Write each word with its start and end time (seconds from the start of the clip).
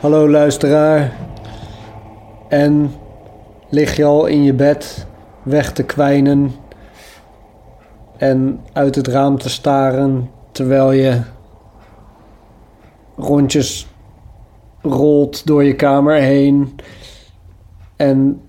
Hallo 0.00 0.28
luisteraar. 0.28 1.12
En 2.48 2.92
lig 3.68 3.96
je 3.96 4.04
al 4.04 4.26
in 4.26 4.42
je 4.42 4.54
bed 4.54 5.06
weg 5.42 5.72
te 5.72 5.82
kwijnen 5.82 6.52
en 8.16 8.60
uit 8.72 8.94
het 8.94 9.06
raam 9.06 9.38
te 9.38 9.48
staren 9.48 10.30
terwijl 10.52 10.92
je 10.92 11.20
rondjes 13.16 13.86
rolt 14.82 15.46
door 15.46 15.64
je 15.64 15.74
kamer 15.74 16.14
heen 16.14 16.76
en 17.96 18.40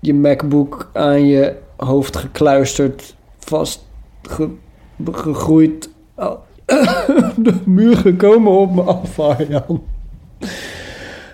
je 0.00 0.14
MacBook 0.14 0.90
aan 0.92 1.26
je 1.26 1.56
hoofd 1.76 2.16
gekluisterd, 2.16 3.16
vast 3.38 3.86
ge- 4.22 4.56
gegroeid. 5.12 5.90
De 7.36 7.54
muur 7.64 7.96
gekomen 7.96 8.52
op 8.52 8.74
me 8.74 8.82
af. 8.82 9.16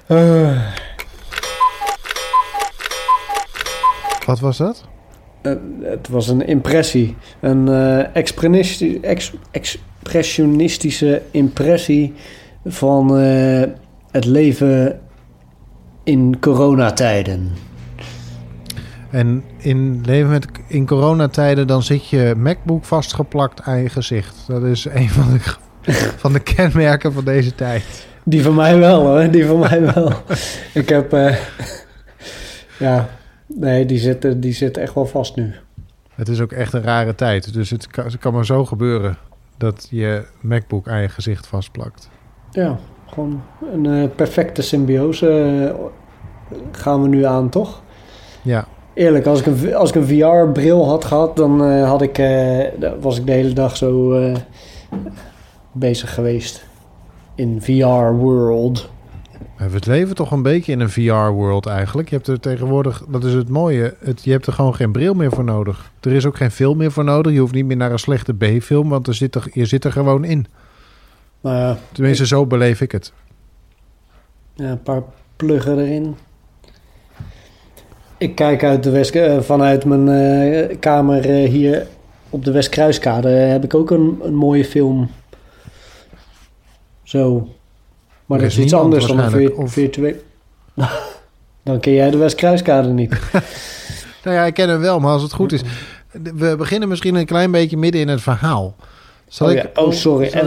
Eh, 0.06 0.62
Wat 4.26 4.40
was 4.40 4.56
dat? 4.56 4.84
eh, 5.42 5.52
het 5.82 6.08
was 6.08 6.28
een 6.28 6.46
impressie. 6.46 7.16
Een 7.40 7.68
eh, 7.68 8.16
expressionistische, 8.16 9.00
ex- 9.00 9.36
expressionistische 9.50 11.22
impressie 11.30 12.14
van 12.66 13.12
het 14.10 14.24
leven 14.24 15.00
in 16.04 16.36
coronatijden. 16.40 17.52
En 19.10 19.44
in 19.56 20.00
leven 20.04 20.30
met 20.30 20.46
in 20.66 20.86
coronatijden 20.86 21.66
dan 21.66 21.82
zit 21.82 22.08
je 22.08 22.34
MacBook 22.36 22.84
vastgeplakt 22.84 23.62
aan 23.62 23.78
je 23.82 23.88
gezicht. 23.88 24.36
Dat 24.46 24.62
is 24.62 24.84
een 24.84 25.08
van 25.08 25.32
de, 25.32 25.54
van 26.22 26.32
de 26.32 26.40
kenmerken 26.40 27.12
van 27.12 27.24
deze 27.24 27.54
tijd. 27.54 28.06
Die 28.28 28.42
van 28.42 28.54
mij 28.54 28.78
wel 28.78 29.00
hoor, 29.00 29.30
die 29.30 29.46
van 29.46 29.58
mij 29.58 29.94
wel. 29.94 30.12
Ik 30.82 30.88
heb, 30.88 31.12
eh, 31.12 31.36
ja, 32.78 33.08
nee, 33.46 33.86
die 33.86 33.98
zit, 33.98 34.42
die 34.42 34.52
zit 34.52 34.76
echt 34.76 34.94
wel 34.94 35.06
vast 35.06 35.36
nu. 35.36 35.54
Het 36.14 36.28
is 36.28 36.40
ook 36.40 36.52
echt 36.52 36.72
een 36.72 36.82
rare 36.82 37.14
tijd. 37.14 37.52
Dus 37.52 37.70
het 37.70 37.86
kan, 37.86 38.04
het 38.04 38.18
kan 38.18 38.32
maar 38.32 38.46
zo 38.46 38.64
gebeuren 38.64 39.16
dat 39.56 39.86
je 39.90 40.24
MacBook 40.40 40.88
aan 40.88 41.00
je 41.00 41.08
gezicht 41.08 41.46
vastplakt. 41.46 42.08
Ja, 42.50 42.78
gewoon 43.06 43.42
een 43.72 43.86
eh, 43.86 44.08
perfecte 44.16 44.62
symbiose 44.62 45.30
eh, 45.68 46.56
gaan 46.72 47.02
we 47.02 47.08
nu 47.08 47.24
aan, 47.24 47.48
toch? 47.48 47.82
Ja, 48.42 48.66
Eerlijk, 48.94 49.26
als 49.26 49.40
ik 49.40 49.46
een, 49.46 49.74
als 49.74 49.90
ik 49.90 49.94
een 49.94 50.06
VR-bril 50.06 50.86
had 50.88 51.04
gehad, 51.04 51.36
dan 51.36 51.82
had 51.82 52.02
ik, 52.02 52.22
was 53.00 53.18
ik 53.18 53.26
de 53.26 53.32
hele 53.32 53.52
dag 53.52 53.76
zo 53.76 54.20
bezig 55.72 56.14
geweest 56.14 56.67
in 57.38 57.62
VR-world. 57.62 58.90
we 59.56 59.78
leven 59.80 60.14
toch 60.14 60.30
een 60.30 60.42
beetje 60.42 60.72
in 60.72 60.80
een 60.80 60.90
VR-world 60.90 61.66
eigenlijk. 61.66 62.08
Je 62.08 62.14
hebt 62.14 62.28
er 62.28 62.40
tegenwoordig, 62.40 63.04
dat 63.08 63.24
is 63.24 63.32
het 63.32 63.48
mooie, 63.48 63.94
het, 63.98 64.24
je 64.24 64.30
hebt 64.30 64.46
er 64.46 64.52
gewoon 64.52 64.74
geen 64.74 64.92
bril 64.92 65.14
meer 65.14 65.30
voor 65.30 65.44
nodig. 65.44 65.92
Er 66.00 66.12
is 66.12 66.26
ook 66.26 66.36
geen 66.36 66.50
film 66.50 66.76
meer 66.76 66.92
voor 66.92 67.04
nodig. 67.04 67.32
Je 67.32 67.38
hoeft 67.38 67.54
niet 67.54 67.66
meer 67.66 67.76
naar 67.76 67.92
een 67.92 67.98
slechte 67.98 68.34
B-film, 68.34 68.88
want 68.88 69.06
er 69.06 69.14
zit 69.14 69.34
er, 69.34 69.48
je 69.52 69.64
zit 69.64 69.84
er 69.84 69.92
gewoon 69.92 70.24
in. 70.24 70.46
Nou 71.40 71.56
ja, 71.56 71.78
Tenminste, 71.92 72.26
zo 72.26 72.46
beleef 72.46 72.80
ik 72.80 72.92
het. 72.92 73.12
Ja, 74.54 74.70
een 74.70 74.82
paar 74.82 75.02
pluggen 75.36 75.78
erin. 75.78 76.16
Ik 78.16 78.34
kijk 78.34 78.64
uit 78.64 78.82
de 78.82 78.90
West, 78.90 79.14
eh, 79.14 79.40
vanuit 79.40 79.84
mijn 79.84 80.08
eh, 80.08 80.76
kamer 80.80 81.22
hier 81.24 81.86
op 82.30 82.44
de 82.44 82.52
Westkruiskade. 82.52 83.28
heb 83.28 83.64
ik 83.64 83.74
ook 83.74 83.90
een, 83.90 84.18
een 84.22 84.34
mooie 84.34 84.64
film. 84.64 85.10
Zo. 87.08 87.48
Maar 88.26 88.38
dat 88.38 88.46
is 88.48 88.58
iets 88.58 88.72
anders 88.74 89.06
dan 89.06 89.18
een 89.18 89.30
vir- 89.30 89.56
of- 89.56 89.72
virtueel. 89.72 90.14
dan 91.64 91.80
ken 91.80 91.92
jij 91.92 92.10
de 92.10 92.16
Westkruiskade 92.16 92.88
niet. 92.88 93.16
Nou 94.24 94.36
ja, 94.36 94.44
ik 94.46 94.54
ken 94.54 94.68
hem 94.68 94.80
wel, 94.80 95.00
maar 95.00 95.12
als 95.12 95.22
het 95.22 95.32
goed 95.32 95.52
is. 95.52 95.60
We 96.34 96.54
beginnen 96.58 96.88
misschien 96.88 97.14
een 97.14 97.26
klein 97.26 97.50
beetje 97.50 97.76
midden 97.76 98.00
in 98.00 98.08
het 98.08 98.20
verhaal. 98.20 98.74
Zal 99.28 99.46
oh, 99.48 99.52
ik, 99.52 99.70
oh, 99.78 99.92
sorry. 99.92 100.28
zal 100.30 100.40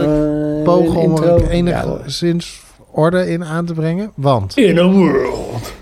Eh, 0.58 0.62
pogen 0.64 0.96
om 1.00 1.16
er 1.22 1.40
Ja, 1.42 1.48
enigszins 1.48 2.62
orde 2.90 3.30
in 3.30 3.44
aan 3.44 3.64
te 3.66 3.72
brengen? 3.72 4.10
Want 4.14 4.56
In 4.56 4.78
a 4.78 4.86
world. 4.90 5.72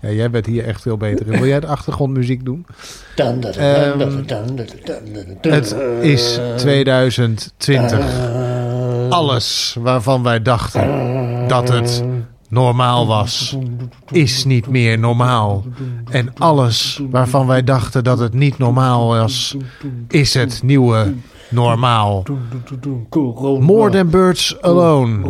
ja, 0.00 0.10
jij 0.10 0.30
bent 0.30 0.46
hier 0.46 0.64
echt 0.64 0.82
veel 0.82 0.96
beter 0.96 1.26
in. 1.26 1.38
Wil 1.38 1.48
jij 1.48 1.60
de 1.60 1.66
achtergrondmuziek 1.66 2.44
doen? 2.44 2.66
Dun. 3.14 3.42
Het 5.40 5.74
is 6.02 6.40
2020. 6.56 7.98
Alles 9.12 9.76
waarvan 9.80 10.22
wij 10.22 10.42
dachten 10.42 11.48
dat 11.48 11.68
het 11.68 12.04
normaal 12.48 13.06
was, 13.06 13.56
is 14.10 14.44
niet 14.44 14.66
meer 14.66 14.98
normaal. 14.98 15.64
En 16.10 16.34
alles 16.38 17.00
waarvan 17.10 17.46
wij 17.46 17.64
dachten 17.64 18.04
dat 18.04 18.18
het 18.18 18.34
niet 18.34 18.58
normaal 18.58 19.06
was, 19.06 19.56
is 20.08 20.34
het 20.34 20.62
nieuwe 20.62 21.14
normaal. 21.50 22.24
More 23.60 23.90
than 23.90 24.10
birds 24.10 24.60
alone. 24.60 25.20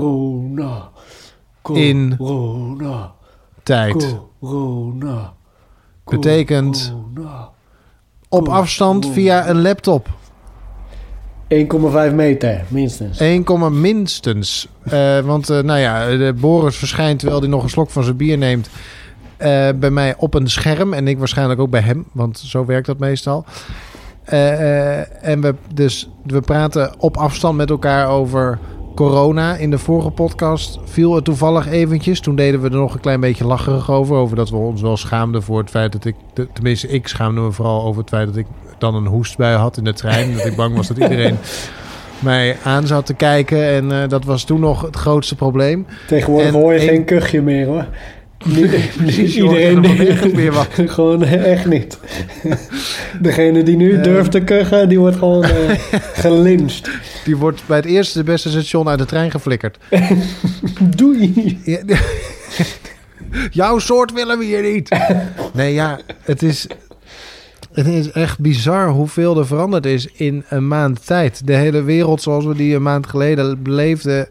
In. 1.73 2.19
Tijd. 3.63 4.17
Betekent 6.05 6.95
op 8.29 8.49
afstand 8.49 9.07
via 9.07 9.49
een 9.49 9.63
laptop. 9.63 10.09
1,5 11.53 12.15
meter, 12.15 12.65
minstens. 12.69 13.19
1, 13.19 13.81
minstens. 13.81 14.69
Eh, 14.83 15.19
want 15.19 15.51
eh, 15.51 15.63
nou 15.63 15.79
ja, 15.79 16.07
de 16.07 16.35
Boris 16.41 16.77
verschijnt 16.77 17.19
terwijl 17.19 17.41
hij 17.41 17.49
nog 17.49 17.63
een 17.63 17.71
slok 17.71 17.91
van 17.91 18.05
zijn 18.05 18.17
bier 18.17 18.39
neemt. 18.39 18.71
eh, 19.37 19.69
bij 19.77 19.91
mij 19.91 20.15
op 20.17 20.35
een 20.35 20.49
scherm. 20.49 20.93
En 20.93 21.09
ik 21.09 21.19
waarschijnlijk 21.19 21.61
ook 21.61 21.71
bij 21.71 21.81
hem. 21.81 22.05
Want 22.13 22.39
zo 22.39 22.65
werkt 22.65 22.87
dat 22.87 22.99
meestal. 22.99 23.45
En 24.25 25.41
we, 25.41 25.55
dus, 25.75 26.09
we 26.25 26.41
praten 26.41 26.95
op 26.99 27.17
afstand 27.17 27.57
met 27.57 27.71
elkaar 27.71 28.09
over 28.09 28.59
corona. 28.95 29.57
In 29.57 29.71
de 29.71 29.79
vorige 29.79 30.11
podcast 30.11 30.79
viel 30.85 31.15
het 31.15 31.25
toevallig 31.25 31.69
eventjes. 31.69 32.21
Toen 32.21 32.37
deden 32.37 32.61
we 32.61 32.69
er 32.69 32.77
nog 32.77 32.95
een 32.95 33.01
klein 33.01 33.21
beetje 33.21 33.47
lacherig 33.47 33.91
over. 33.91 34.17
Over 34.17 34.37
dat 34.37 34.51
we 34.51 34.57
ons 34.57 34.81
wel 34.83 34.97
schaamden 34.97 35.43
voor 35.43 35.59
het 35.59 35.71
feit 35.71 35.93
dat 35.93 36.05
ik... 36.05 36.15
Tenminste, 36.53 36.89
ik 36.89 37.09
schaamde 37.09 37.41
me 37.41 37.53
vooral 37.53 37.85
over 37.85 38.01
het 38.01 38.11
feit 38.11 38.27
dat 38.27 38.37
ik 38.37 38.47
dan 38.83 38.95
een 38.95 39.07
hoestbui 39.07 39.57
had 39.57 39.77
in 39.77 39.85
de 39.85 39.93
trein. 39.93 40.37
dat 40.37 40.47
ik 40.47 40.57
bang 40.57 40.77
was 40.77 40.89
dat 40.89 40.97
iedereen 40.99 41.37
mij 42.19 42.57
aan 42.63 42.87
zat 42.87 43.07
te 43.07 43.15
kijken. 43.15 43.65
En 43.69 44.03
eh, 44.03 44.09
dat 44.09 44.25
was 44.25 44.45
toen 44.45 44.61
nog 44.61 44.83
het 44.83 44.97
grootste 44.97 45.35
probleem. 45.35 45.87
Tegenwoordig 46.07 46.49
en 46.49 46.55
hoor 46.55 46.73
je 46.73 46.81
geen 46.81 47.05
kuchje 47.05 47.43
meer 47.43 47.67
hoor. 47.67 47.87
Niet, 48.45 49.35
iedereen 49.35 49.81
meer 50.35 50.53
wat. 50.53 50.69
Gewoon 50.87 51.25
echt 51.25 51.67
niet. 51.67 51.99
Degene 53.21 53.63
die 53.63 53.77
nu 53.77 53.97
Eh. 53.97 54.03
durft 54.03 54.31
te 54.31 54.41
kuchen, 54.41 54.89
die 54.89 54.99
wordt 54.99 55.17
gewoon 55.17 55.45
eh 55.45 55.51
gelyncht. 56.15 56.91
Die 57.25 57.37
wordt 57.37 57.63
bij 57.67 57.77
het 57.77 57.87
eerste 57.87 58.19
de 58.19 58.25
beste 58.25 58.51
station 58.51 58.89
uit 58.89 58.99
de 58.99 59.05
trein 59.05 59.31
geflikkerd. 59.31 59.79
Doei. 60.97 61.59
Ja, 61.65 61.79
Jouw 63.51 63.79
soort 63.79 64.13
willen 64.13 64.39
we 64.39 64.45
hier 64.45 64.63
niet. 64.73 64.89
Nee, 65.53 65.75
ja, 65.75 65.99
het 66.23 66.43
is, 66.43 66.67
het 67.73 67.87
is 67.87 68.11
echt 68.11 68.39
bizar 68.39 68.89
hoeveel 68.89 69.39
er 69.39 69.47
veranderd 69.47 69.87
is 69.87 70.07
in 70.07 70.45
een 70.49 70.69
maand 70.69 71.07
tijd. 71.07 71.47
De 71.47 71.55
hele 71.55 71.83
wereld 71.83 72.23
zoals 72.23 72.45
we 72.45 72.55
die 72.55 72.75
een 72.75 72.83
maand 72.83 73.07
geleden 73.07 73.63
beleefden. 73.63 74.29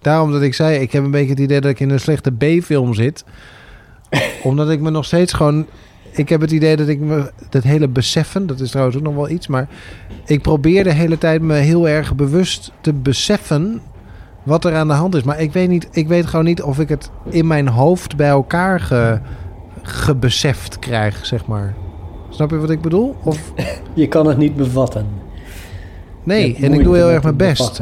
Daarom 0.00 0.32
dat 0.32 0.42
ik 0.42 0.54
zei, 0.54 0.78
ik 0.78 0.92
heb 0.92 1.04
een 1.04 1.10
beetje 1.10 1.30
het 1.30 1.38
idee 1.38 1.60
dat 1.60 1.70
ik 1.70 1.80
in 1.80 1.90
een 1.90 2.00
slechte 2.00 2.32
B-film 2.32 2.94
zit. 2.94 3.24
Omdat 4.42 4.70
ik 4.70 4.80
me 4.80 4.90
nog 4.90 5.04
steeds 5.04 5.32
gewoon... 5.32 5.66
Ik 6.12 6.28
heb 6.28 6.40
het 6.40 6.50
idee 6.50 6.76
dat 6.76 6.88
ik 6.88 7.00
me... 7.00 7.30
Dat 7.50 7.62
hele 7.62 7.88
beseffen, 7.88 8.46
dat 8.46 8.60
is 8.60 8.70
trouwens 8.70 8.96
ook 8.96 9.02
nog 9.02 9.14
wel 9.14 9.28
iets. 9.28 9.46
Maar 9.46 9.68
ik 10.26 10.42
probeer 10.42 10.84
de 10.84 10.92
hele 10.92 11.18
tijd 11.18 11.42
me 11.42 11.54
heel 11.54 11.88
erg 11.88 12.14
bewust 12.14 12.72
te 12.80 12.92
beseffen 12.92 13.80
wat 14.42 14.64
er 14.64 14.74
aan 14.74 14.88
de 14.88 14.94
hand 14.94 15.14
is. 15.14 15.22
Maar 15.22 15.40
ik 15.40 15.52
weet, 15.52 15.68
niet, 15.68 15.88
ik 15.90 16.08
weet 16.08 16.26
gewoon 16.26 16.44
niet 16.44 16.62
of 16.62 16.78
ik 16.78 16.88
het 16.88 17.10
in 17.30 17.46
mijn 17.46 17.68
hoofd 17.68 18.16
bij 18.16 18.28
elkaar 18.28 18.80
ge, 18.80 19.20
gebeseft 19.82 20.78
krijg, 20.78 21.26
zeg 21.26 21.46
maar. 21.46 21.74
Snap 22.38 22.50
je 22.50 22.56
wat 22.56 22.70
ik 22.70 22.80
bedoel? 22.80 23.16
Of 23.22 23.52
Je 23.94 24.08
kan 24.08 24.26
het 24.26 24.36
niet 24.38 24.56
bevatten. 24.56 25.06
nee, 26.22 26.56
en 26.60 26.72
ik 26.72 26.84
doe 26.84 26.96
heel 26.96 27.10
erg 27.10 27.22
mijn 27.22 27.36
best. 27.36 27.80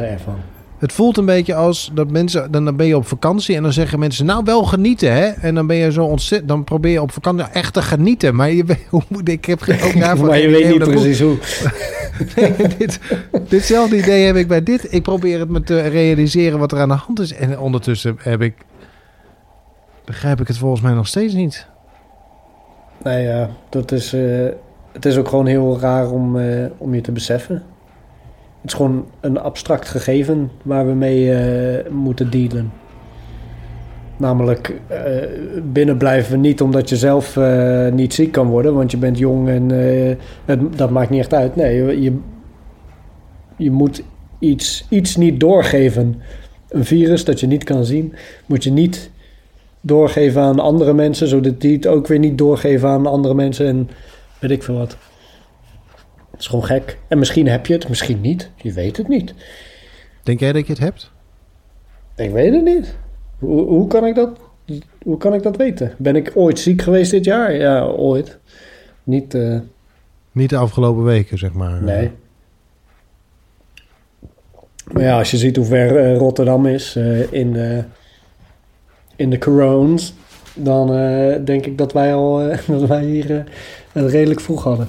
Het 0.79 0.93
voelt 0.93 1.17
een 1.17 1.25
beetje 1.25 1.55
als 1.55 1.91
dat 1.95 2.11
mensen, 2.11 2.51
dan 2.51 2.65
dan 2.65 2.77
ben 2.77 2.87
je 2.87 2.97
op 2.97 3.07
vakantie 3.07 3.57
en 3.57 3.63
dan 3.63 3.73
zeggen 3.73 3.99
mensen, 3.99 4.27
nou 4.27 4.45
wel 4.45 4.65
genieten, 4.65 5.13
hè? 5.13 5.25
En 5.27 5.55
dan 5.55 5.67
ben 5.67 5.77
je 5.77 5.93
zo 5.93 6.05
ontzettend, 6.05 6.49
dan 6.49 6.65
probeer 6.65 6.93
je 6.93 7.03
op 7.03 7.13
vakantie 7.13 7.43
nou, 7.43 7.55
echt 7.55 7.73
te 7.73 7.83
genieten. 7.83 8.35
Maar 8.35 8.51
je 8.51 8.65
weet, 8.65 8.87
hoe 8.91 9.03
moet 9.09 9.29
ik 9.29 9.45
heb 9.45 9.61
geen- 9.61 9.83
ook 9.83 10.01
daarvoor 10.07 10.27
maar 10.27 10.39
je 10.39 10.49
weet 10.49 10.69
niet 10.69 10.79
precies 10.79 11.21
hoe. 11.21 11.37
Nee, 12.37 12.55
dit, 12.79 13.01
ditzelfde 13.49 13.97
idee 13.97 14.25
heb 14.27 14.37
ik 14.37 14.49
bij 14.49 14.63
dit. 14.63 14.93
Ik 14.93 15.03
probeer 15.03 15.39
het 15.39 15.49
me 15.49 15.63
te 15.63 15.81
realiseren 15.81 16.59
wat 16.59 16.73
er 16.73 16.81
aan 16.81 16.89
de 16.89 16.95
hand 16.95 17.21
is. 17.21 17.33
En 17.33 17.59
ondertussen 17.59 18.17
heb 18.19 18.43
ik, 18.43 18.55
begrijp 20.05 20.41
ik 20.41 20.49
het 20.49 20.59
volgens 20.59 20.81
mij 20.83 20.93
nog 20.93 21.07
steeds 21.07 21.35
niet. 21.35 21.67
Nou 23.07 23.19
ja, 23.19 23.51
dat 23.69 23.93
is, 23.93 24.13
eh, 24.13 24.47
het 24.93 25.05
is 25.05 25.17
ook 25.17 25.29
gewoon 25.29 25.47
heel 25.47 25.81
raar 25.81 26.11
om, 26.11 26.39
eh, 26.39 26.65
om 26.79 26.95
je 26.95 27.01
te 27.01 27.13
beseffen. 27.13 27.55
Het 28.61 28.71
is 28.71 28.73
gewoon 28.73 29.07
een 29.21 29.39
abstract 29.39 29.89
gegeven 29.89 30.51
waar 30.63 30.87
we 30.87 30.93
mee 30.93 31.33
eh, 31.33 31.91
moeten 31.91 32.31
dealen. 32.31 32.73
Namelijk 34.17 34.81
binnen 35.73 35.97
blijven 35.97 36.41
niet 36.41 36.61
omdat 36.61 36.89
je 36.89 36.97
zelf 36.97 37.39
niet 37.93 38.15
ziek 38.15 38.33
kan 38.33 38.47
worden, 38.47 38.75
want 38.75 38.91
je 38.91 38.97
bent 38.97 39.19
jong 39.19 39.49
en 39.49 39.69
dat 40.77 40.91
maakt 40.91 41.11
niet 41.11 41.21
echt 41.21 41.35
uit. 41.35 41.57
Nee, 41.57 41.77
je, 41.77 42.01
je, 42.01 42.19
je 43.57 43.71
moet 43.71 44.03
iets, 44.39 44.87
iets 44.89 45.17
niet 45.17 45.41
doorgeven. 45.41 46.21
Een 46.69 46.85
virus 46.85 47.25
dat 47.25 47.41
je 47.41 47.47
niet 47.47 47.65
kan 47.65 47.85
zien, 47.85 48.15
moet 48.47 48.65
je 48.65 48.71
niet 48.71 49.11
doorgeven 49.87 50.43
aan 50.43 50.61
andere 50.61 50.93
mensen, 50.93 51.29
zodat 51.29 51.61
die 51.61 51.77
het 51.77 51.87
ook 51.87 52.07
weer 52.07 52.19
niet 52.19 52.39
doorgeven 52.39 52.89
aan 52.89 53.07
andere 53.07 53.35
mensen 53.35 53.67
en 53.67 53.91
weet 54.39 54.51
ik 54.51 54.63
veel 54.63 54.77
wat. 54.77 54.97
Het 56.31 56.41
is 56.41 56.47
gewoon 56.47 56.65
gek. 56.65 56.99
En 57.09 57.19
misschien 57.19 57.49
heb 57.49 57.67
je 57.67 57.73
het, 57.73 57.89
misschien 57.89 58.21
niet. 58.21 58.51
Je 58.57 58.73
weet 58.73 58.97
het 58.97 59.09
niet. 59.09 59.35
Denk 60.23 60.41
jij 60.41 60.53
dat 60.53 60.67
je 60.67 60.73
het 60.73 60.83
hebt? 60.83 61.11
Ik 62.17 62.31
weet 62.31 62.53
het 62.53 62.65
niet. 62.65 62.97
Hoe, 63.39 63.63
hoe, 63.63 63.87
kan 63.87 64.07
ik 64.07 64.15
dat, 64.15 64.39
hoe 65.03 65.17
kan 65.17 65.35
ik 65.35 65.43
dat 65.43 65.57
weten? 65.57 65.95
Ben 65.99 66.17
ik 66.17 66.33
ooit 66.35 66.59
ziek 66.59 66.83
geweest 66.83 67.11
dit 67.11 67.25
jaar? 67.25 67.55
Ja, 67.55 67.85
ooit. 67.85 68.39
Niet, 69.05 69.35
uh... 69.35 69.59
Niet 70.33 70.51
de 70.51 70.57
afgelopen 70.57 71.05
weken, 71.05 71.39
zeg 71.39 71.53
maar. 71.53 71.83
Nee. 71.83 72.11
Maar 74.93 75.03
ja, 75.03 75.19
als 75.19 75.31
je 75.31 75.37
ziet 75.37 75.57
hoe 75.57 75.65
ver 75.65 76.11
uh, 76.11 76.17
Rotterdam 76.17 76.67
is 76.67 76.97
uh, 76.97 77.33
in, 77.33 77.53
de, 77.53 77.85
in 79.17 79.31
de 79.31 79.39
corones, 79.39 80.15
dan 80.55 80.87
denk 81.45 81.67
ik 81.67 81.79
dat 81.79 81.93
wij 81.93 82.15
al 82.15 82.37
dat 82.67 82.89
wij 82.89 83.05
hier 83.05 83.45
het 83.93 84.11
redelijk 84.11 84.41
vroeg 84.41 84.63
hadden. 84.63 84.89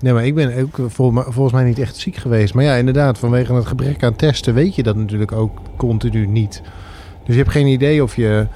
Nee, 0.00 0.12
maar 0.12 0.26
ik 0.26 0.34
ben 0.34 0.62
ook 0.62 0.90
volgens 0.90 1.52
mij 1.52 1.64
niet 1.64 1.78
echt 1.78 1.96
ziek 1.96 2.16
geweest. 2.16 2.54
Maar 2.54 2.64
ja, 2.64 2.74
inderdaad, 2.74 3.18
vanwege 3.18 3.54
het 3.54 3.66
gebrek 3.66 4.02
aan 4.02 4.16
testen 4.16 4.54
weet 4.54 4.74
je 4.74 4.82
dat 4.82 4.96
natuurlijk 4.96 5.32
ook 5.32 5.60
continu 5.76 6.26
niet. 6.26 6.62
Dus 7.24 7.34
je 7.34 7.40
hebt 7.40 7.52
geen 7.52 7.66
idee 7.66 8.02
of 8.02 8.16
je. 8.16 8.46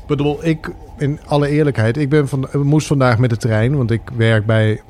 Ik 0.00 0.06
bedoel, 0.06 0.44
ik, 0.44 0.70
in 0.98 1.20
alle 1.26 1.48
eerlijkheid, 1.48 1.96
ik 1.96 2.08
ben 2.08 2.28
van, 2.28 2.48
moest 2.52 2.86
vandaag 2.86 3.18
met 3.18 3.30
de 3.30 3.36
trein, 3.36 3.76
want 3.76 3.90
ik 3.90 4.00
werk 4.16 4.46
bij 4.46 4.80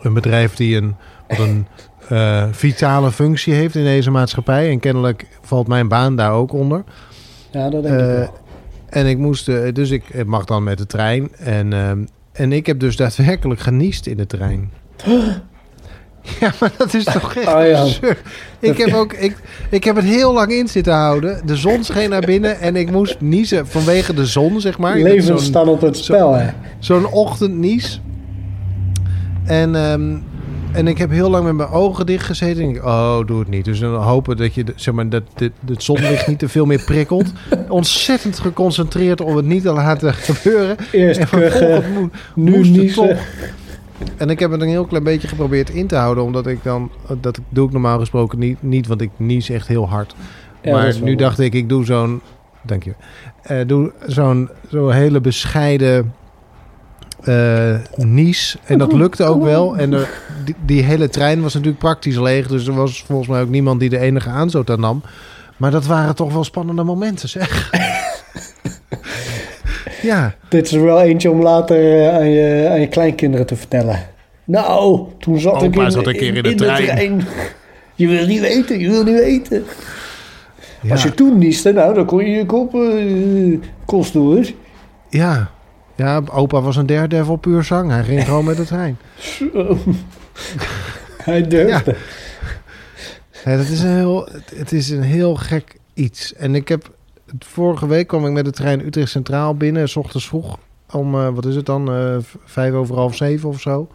een 0.00 0.14
bedrijf 0.14 0.54
die 0.54 0.76
een, 0.76 0.94
wat 1.36 1.46
een 1.46 1.66
uh, 2.12 2.44
vitale 2.50 3.10
functie 3.10 3.54
heeft 3.54 3.74
in 3.74 3.84
deze 3.84 4.10
maatschappij. 4.10 4.70
En 4.70 4.80
kennelijk 4.80 5.26
valt 5.42 5.66
mijn 5.66 5.88
baan 5.88 6.16
daar 6.16 6.32
ook 6.32 6.52
onder. 6.52 6.84
Ja, 7.50 7.70
dat 7.70 7.82
denk 7.82 7.94
uh, 7.94 8.10
ik 8.10 8.16
wel. 8.16 8.40
En 8.88 9.06
ik 9.06 9.18
moest, 9.18 9.48
uh, 9.48 9.72
dus 9.72 9.90
ik 9.90 10.26
mag 10.26 10.44
dan 10.44 10.62
met 10.62 10.78
de 10.78 10.86
trein. 10.86 11.36
En 11.36 11.72
ehm, 11.72 12.04
en 12.32 12.52
ik 12.52 12.66
heb 12.66 12.80
dus 12.80 12.96
daadwerkelijk 12.96 13.60
geniest 13.60 14.06
in 14.06 14.16
de 14.16 14.26
trein. 14.26 14.70
Ja, 16.40 16.52
maar 16.60 16.72
dat 16.76 16.94
is 16.94 17.04
toch 17.04 17.34
echt 17.34 17.54
oh, 17.54 17.66
ja. 17.66 17.86
Ik 18.58 18.78
heb, 18.78 18.92
ook, 18.92 19.12
ik, 19.12 19.36
ik 19.70 19.84
heb 19.84 19.96
het 19.96 20.04
heel 20.04 20.32
lang 20.32 20.52
in 20.52 20.68
zitten 20.68 20.92
houden. 20.92 21.46
De 21.46 21.56
zon 21.56 21.84
scheen 21.84 22.10
naar 22.10 22.20
binnen 22.20 22.60
en 22.60 22.76
ik 22.76 22.90
moest 22.90 23.20
niezen 23.20 23.66
vanwege 23.66 24.14
de 24.14 24.26
zon, 24.26 24.60
zeg 24.60 24.78
maar. 24.78 24.98
Levens 24.98 25.44
staan 25.44 25.68
op 25.68 25.80
het 25.80 25.96
spel, 25.96 26.34
hè? 26.34 26.50
Zo'n 26.78 27.06
ochtendnies. 27.06 28.00
En 29.44 29.74
um, 29.74 30.24
en 30.72 30.88
ik 30.88 30.98
heb 30.98 31.10
heel 31.10 31.30
lang 31.30 31.44
met 31.44 31.54
mijn 31.54 31.68
ogen 31.68 32.06
dicht 32.06 32.26
gezeten. 32.26 32.62
En 32.62 32.70
ik, 32.70 32.84
oh, 32.84 33.26
doe 33.26 33.38
het 33.38 33.48
niet. 33.48 33.64
Dus 33.64 33.80
dan 33.80 33.94
hopen 33.94 34.36
dat 34.36 34.54
je, 34.54 34.64
zeg 34.76 34.94
maar, 34.94 35.08
dat 35.08 35.22
het 35.36 35.82
zonlicht 35.82 36.26
niet 36.26 36.38
te 36.38 36.48
veel 36.48 36.66
meer 36.66 36.82
prikkelt. 36.84 37.32
Ontzettend 37.68 38.38
geconcentreerd 38.38 39.20
om 39.20 39.36
het 39.36 39.44
niet 39.44 39.62
te 39.62 39.72
laten 39.72 40.14
gebeuren. 40.14 40.76
Eerst 40.92 41.20
en 41.20 41.28
kuchen, 41.28 42.12
nu 42.34 42.68
niet. 42.68 42.94
Toch. 42.94 43.18
En 44.16 44.30
ik 44.30 44.38
heb 44.38 44.50
het 44.50 44.60
een 44.60 44.68
heel 44.68 44.84
klein 44.84 45.04
beetje 45.04 45.28
geprobeerd 45.28 45.70
in 45.70 45.86
te 45.86 45.96
houden. 45.96 46.24
Omdat 46.24 46.46
ik 46.46 46.58
dan, 46.62 46.90
dat 47.20 47.40
doe 47.48 47.66
ik 47.66 47.72
normaal 47.72 47.98
gesproken 47.98 48.38
niet, 48.38 48.62
niet 48.62 48.86
want 48.86 49.00
ik 49.00 49.10
nies 49.16 49.50
echt 49.50 49.68
heel 49.68 49.88
hard. 49.88 50.14
maar 50.64 50.94
nu 51.02 51.14
dacht 51.14 51.38
ik, 51.38 51.54
ik 51.54 51.68
doe 51.68 51.84
zo'n, 51.84 52.20
dank 52.62 52.84
je. 52.84 52.94
Uh, 53.50 53.60
doe 53.66 53.92
zo'n 54.06 54.48
zo'n 54.70 54.92
hele 54.92 55.20
bescheiden 55.20 56.12
uh, 57.24 57.74
Nice. 57.96 58.58
En 58.64 58.78
dat 58.78 58.92
lukte 58.92 59.24
ook 59.24 59.42
wel. 59.42 59.76
En 59.76 59.92
er, 59.92 60.08
die, 60.44 60.54
die, 60.64 60.82
hele 60.82 61.08
trein 61.08 61.42
was 61.42 61.54
natuurlijk 61.54 61.80
praktisch 61.80 62.18
leeg. 62.18 62.46
Dus 62.46 62.66
er 62.66 62.74
was 62.74 63.04
volgens 63.06 63.28
mij 63.28 63.42
ook 63.42 63.48
niemand 63.48 63.80
die 63.80 63.88
de 63.88 63.98
enige 63.98 64.28
aanzoot 64.28 64.70
aan 64.70 64.80
nam. 64.80 65.02
Maar 65.56 65.70
dat 65.70 65.86
waren 65.86 66.14
toch 66.14 66.32
wel 66.32 66.44
spannende 66.44 66.82
momenten, 66.82 67.28
zeg. 67.28 67.70
ja. 70.02 70.34
Dit 70.48 70.66
is 70.66 70.72
er 70.72 70.84
wel 70.84 71.00
eentje 71.00 71.30
om 71.30 71.42
later 71.42 71.98
uh, 71.98 72.14
aan, 72.14 72.30
je, 72.30 72.68
aan 72.70 72.80
je 72.80 72.88
kleinkinderen 72.88 73.46
te 73.46 73.56
vertellen. 73.56 73.98
Nou, 74.44 75.06
toen 75.18 75.40
zat 75.40 75.62
ik 75.62 75.76
in, 75.76 75.90
zat 75.90 76.06
een 76.06 76.16
keer 76.16 76.36
in, 76.36 76.42
de, 76.42 76.54
trein. 76.54 76.80
de, 76.80 76.86
trein. 76.86 77.22
Je 77.94 78.08
wil 78.08 78.26
niet 78.26 78.40
weten, 78.40 78.78
je 78.78 78.90
wil 78.90 79.04
niet 79.04 79.18
weten. 79.18 79.64
Ja. 80.80 80.90
Als 80.90 81.02
je 81.02 81.14
toen 81.14 81.38
nieste, 81.38 81.72
nou, 81.72 81.94
dan 81.94 82.04
kon 82.04 82.24
je 82.24 82.30
je 82.30 82.46
kop 82.46 82.74
uh, 82.74 83.58
kost 83.84 84.12
door. 84.12 84.44
Ja, 85.08 85.50
ja, 86.02 86.22
opa 86.30 86.60
was 86.60 86.76
een 86.76 86.86
daredevil 86.86 87.36
puur 87.36 87.64
zang. 87.64 87.90
Hij 87.90 88.04
ging 88.04 88.24
gewoon 88.24 88.44
met 88.44 88.56
de 88.56 88.64
trein. 88.64 88.98
Hij 91.16 91.48
durfde. 91.48 91.96
Ja. 93.44 93.56
dat 93.56 93.68
is 93.68 93.80
een 93.80 93.96
heel, 93.96 94.28
het 94.54 94.72
is 94.72 94.90
een 94.90 95.02
heel 95.02 95.34
gek 95.34 95.76
iets. 95.94 96.34
En 96.34 96.54
ik 96.54 96.68
heb... 96.68 96.90
Vorige 97.38 97.86
week 97.86 98.06
kwam 98.06 98.26
ik 98.26 98.32
met 98.32 98.44
de 98.44 98.50
trein 98.50 98.86
Utrecht 98.86 99.10
Centraal 99.10 99.54
binnen. 99.54 99.88
S 99.88 99.96
ochtends 99.96 100.26
vroeg. 100.26 100.58
Om, 100.90 101.14
uh, 101.14 101.28
wat 101.28 101.44
is 101.44 101.54
het 101.54 101.66
dan? 101.66 101.94
Uh, 101.96 102.16
vijf 102.44 102.72
over 102.72 102.94
half 102.94 103.16
zeven 103.16 103.48
of 103.48 103.60
zo. 103.60 103.88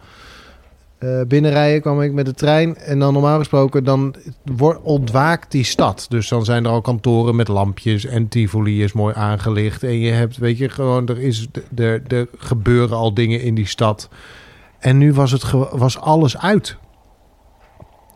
Uh, 1.00 1.20
binnenrijden 1.28 1.80
kwam 1.80 2.02
ik 2.02 2.12
met 2.12 2.26
de 2.26 2.34
trein. 2.34 2.76
En 2.76 2.98
dan 2.98 3.12
normaal 3.12 3.38
gesproken, 3.38 3.84
dan 3.84 4.14
wordt, 4.44 4.80
ontwaakt 4.82 5.50
die 5.50 5.64
stad. 5.64 6.06
Dus 6.08 6.28
dan 6.28 6.44
zijn 6.44 6.64
er 6.64 6.70
al 6.70 6.80
kantoren 6.80 7.36
met 7.36 7.48
lampjes 7.48 8.04
en 8.04 8.28
Tivoli 8.28 8.82
is 8.82 8.92
mooi 8.92 9.14
aangelicht. 9.14 9.82
En 9.82 9.98
je 9.98 10.10
hebt, 10.10 10.36
weet 10.36 10.58
je, 10.58 10.68
gewoon, 10.68 11.08
er, 11.08 11.20
is, 11.20 11.46
er, 11.76 12.02
er 12.06 12.28
gebeuren 12.38 12.96
al 12.96 13.14
dingen 13.14 13.40
in 13.40 13.54
die 13.54 13.66
stad. 13.66 14.08
En 14.78 14.98
nu 14.98 15.12
was, 15.12 15.30
het, 15.30 15.50
was 15.70 15.98
alles 15.98 16.38
uit. 16.38 16.76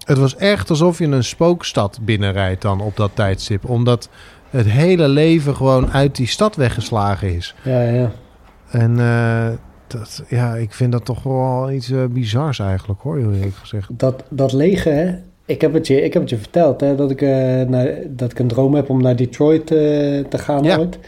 Het 0.05 0.19
was 0.19 0.37
echt 0.37 0.70
alsof 0.70 0.99
je 0.99 1.06
een 1.06 1.25
spookstad 1.25 1.99
binnenrijdt 2.02 2.62
dan 2.62 2.81
op 2.81 2.96
dat 2.96 3.11
tijdstip. 3.14 3.69
Omdat 3.69 4.08
het 4.50 4.67
hele 4.67 5.08
leven 5.08 5.56
gewoon 5.56 5.90
uit 5.90 6.17
die 6.17 6.26
stad 6.26 6.56
weggeslagen 6.56 7.34
is. 7.34 7.55
Ja, 7.62 7.82
ja. 7.82 8.12
En... 8.70 8.99
Uh, 8.99 9.49
dat, 9.93 10.23
ja, 10.29 10.55
ik 10.55 10.73
vind 10.73 10.93
dat 10.93 11.05
toch 11.05 11.23
wel 11.23 11.71
iets 11.71 11.91
uh, 11.91 12.05
bizars 12.05 12.59
eigenlijk, 12.59 13.00
hoor, 13.00 13.19
eerlijk 13.19 13.55
gezegd. 13.55 13.89
Dat, 13.99 14.25
dat 14.29 14.53
lege, 14.53 14.89
hè? 14.89 15.15
Ik 15.47 15.61
heb 15.61 15.73
het 15.73 15.87
je, 15.87 16.03
ik 16.03 16.12
heb 16.12 16.23
het 16.23 16.31
je 16.31 16.39
verteld, 16.39 16.81
hè, 16.81 16.94
dat 16.94 17.11
ik, 17.11 17.21
uh, 17.21 17.31
naar, 17.62 17.89
dat 18.09 18.31
ik 18.31 18.39
een 18.39 18.49
droom 18.49 18.75
heb 18.75 18.91
om 18.91 19.03
naar 19.03 19.17
Detroit 19.17 19.71
uh, 19.71 19.79
te 20.25 20.39
gaan 20.39 20.63
ja. 20.63 20.79
ooit. 20.79 20.99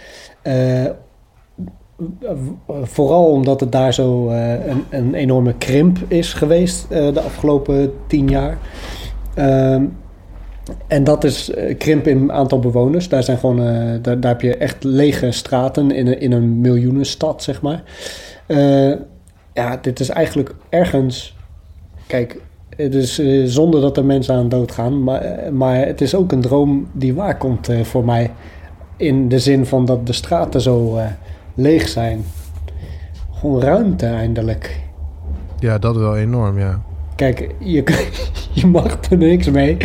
vooral 2.83 3.25
omdat 3.25 3.61
het 3.61 3.73
daar 3.73 3.95
zo 3.95 4.29
een, 4.29 4.85
een, 4.91 5.15
enorme 5.15 5.55
krimp 5.55 5.99
is 6.09 6.33
geweest 6.33 6.89
de 6.89 7.21
afgelopen 7.21 7.93
tien 8.07 8.29
jaar. 8.29 8.59
Ehm, 9.35 9.85
en 10.87 11.05
dat 11.05 11.25
is 11.25 11.51
krimp 11.79 12.07
in 12.07 12.33
aantal 12.33 12.59
bewoners. 12.59 13.09
Daar, 13.09 13.23
zijn 13.23 13.39
gewoon, 13.39 13.57
daar, 14.03 14.21
daar 14.21 14.33
heb 14.33 14.41
je 14.41 14.57
echt 14.57 14.85
lege 14.85 15.31
straten 15.31 15.91
in 15.91 16.07
een, 16.07 16.21
in 16.21 16.33
een 16.33 16.61
miljoenenstad, 16.61 17.43
zeg 17.43 17.63
maar. 17.63 17.83
Uh, 18.49 18.95
ja, 19.53 19.77
dit 19.77 20.01
is 20.01 20.09
eigenlijk 20.09 20.55
ergens. 20.69 21.37
Kijk, 22.07 22.41
het 22.77 22.95
is 22.95 23.21
uh, 23.21 23.47
zonde 23.47 23.81
dat 23.81 23.97
er 23.97 24.05
mensen 24.05 24.35
aan 24.35 24.49
dood 24.49 24.73
gaan. 24.73 25.03
Maar, 25.03 25.21
eh, 25.21 25.53
maar 25.53 25.87
het 25.87 26.01
is 26.01 26.15
ook 26.15 26.33
een 26.33 26.41
droom 26.41 26.89
die 26.93 27.15
waar 27.15 27.37
komt 27.37 27.69
voor 27.83 28.05
mij. 28.05 28.31
In 28.97 29.29
de 29.29 29.39
zin 29.39 29.67
van 29.67 29.85
dat 29.85 30.07
de 30.07 30.13
straten 30.13 30.61
zo 30.61 30.99
leeg 31.55 31.89
zijn. 31.89 32.25
Gewoon 33.33 33.61
ruimte 33.61 34.07
eindelijk. 34.07 34.81
Ja, 35.59 35.79
dat 35.79 35.97
wel 35.97 36.17
enorm, 36.17 36.59
ja. 36.59 36.83
Kijk, 37.17 37.55
je, 37.59 38.07
je 38.53 38.67
mag 38.67 38.99
er 39.11 39.17
niks 39.17 39.51
mee. 39.51 39.77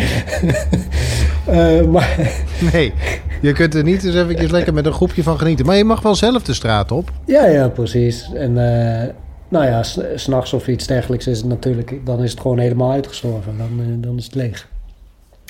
maar... 1.92 2.32
Nee, 2.72 2.92
je 3.40 3.52
kunt 3.52 3.74
er 3.74 3.82
niet 3.82 4.04
eens 4.04 4.14
eventjes 4.14 4.50
lekker 4.50 4.74
met 4.74 4.86
een 4.86 4.92
groepje 4.92 5.22
van 5.22 5.38
genieten. 5.38 5.66
Maar 5.66 5.76
je 5.76 5.84
mag 5.84 6.02
wel 6.02 6.14
zelf 6.14 6.42
de 6.42 6.54
straat 6.54 6.92
op. 6.92 7.10
Ja, 7.26 7.46
ja, 7.46 7.68
precies. 7.68 8.32
En 8.32 8.50
uh, 8.50 9.14
nou 9.48 9.66
ja, 9.66 9.82
s'nachts 10.14 10.52
of 10.52 10.68
iets 10.68 10.86
dergelijks 10.86 11.26
is 11.26 11.38
het 11.38 11.46
natuurlijk... 11.46 12.06
Dan 12.06 12.22
is 12.22 12.30
het 12.30 12.40
gewoon 12.40 12.58
helemaal 12.58 12.92
uitgestorven. 12.92 13.58
Dan, 13.58 13.80
uh, 13.80 13.86
dan 14.02 14.16
is 14.16 14.24
het 14.24 14.34
leeg. 14.34 14.68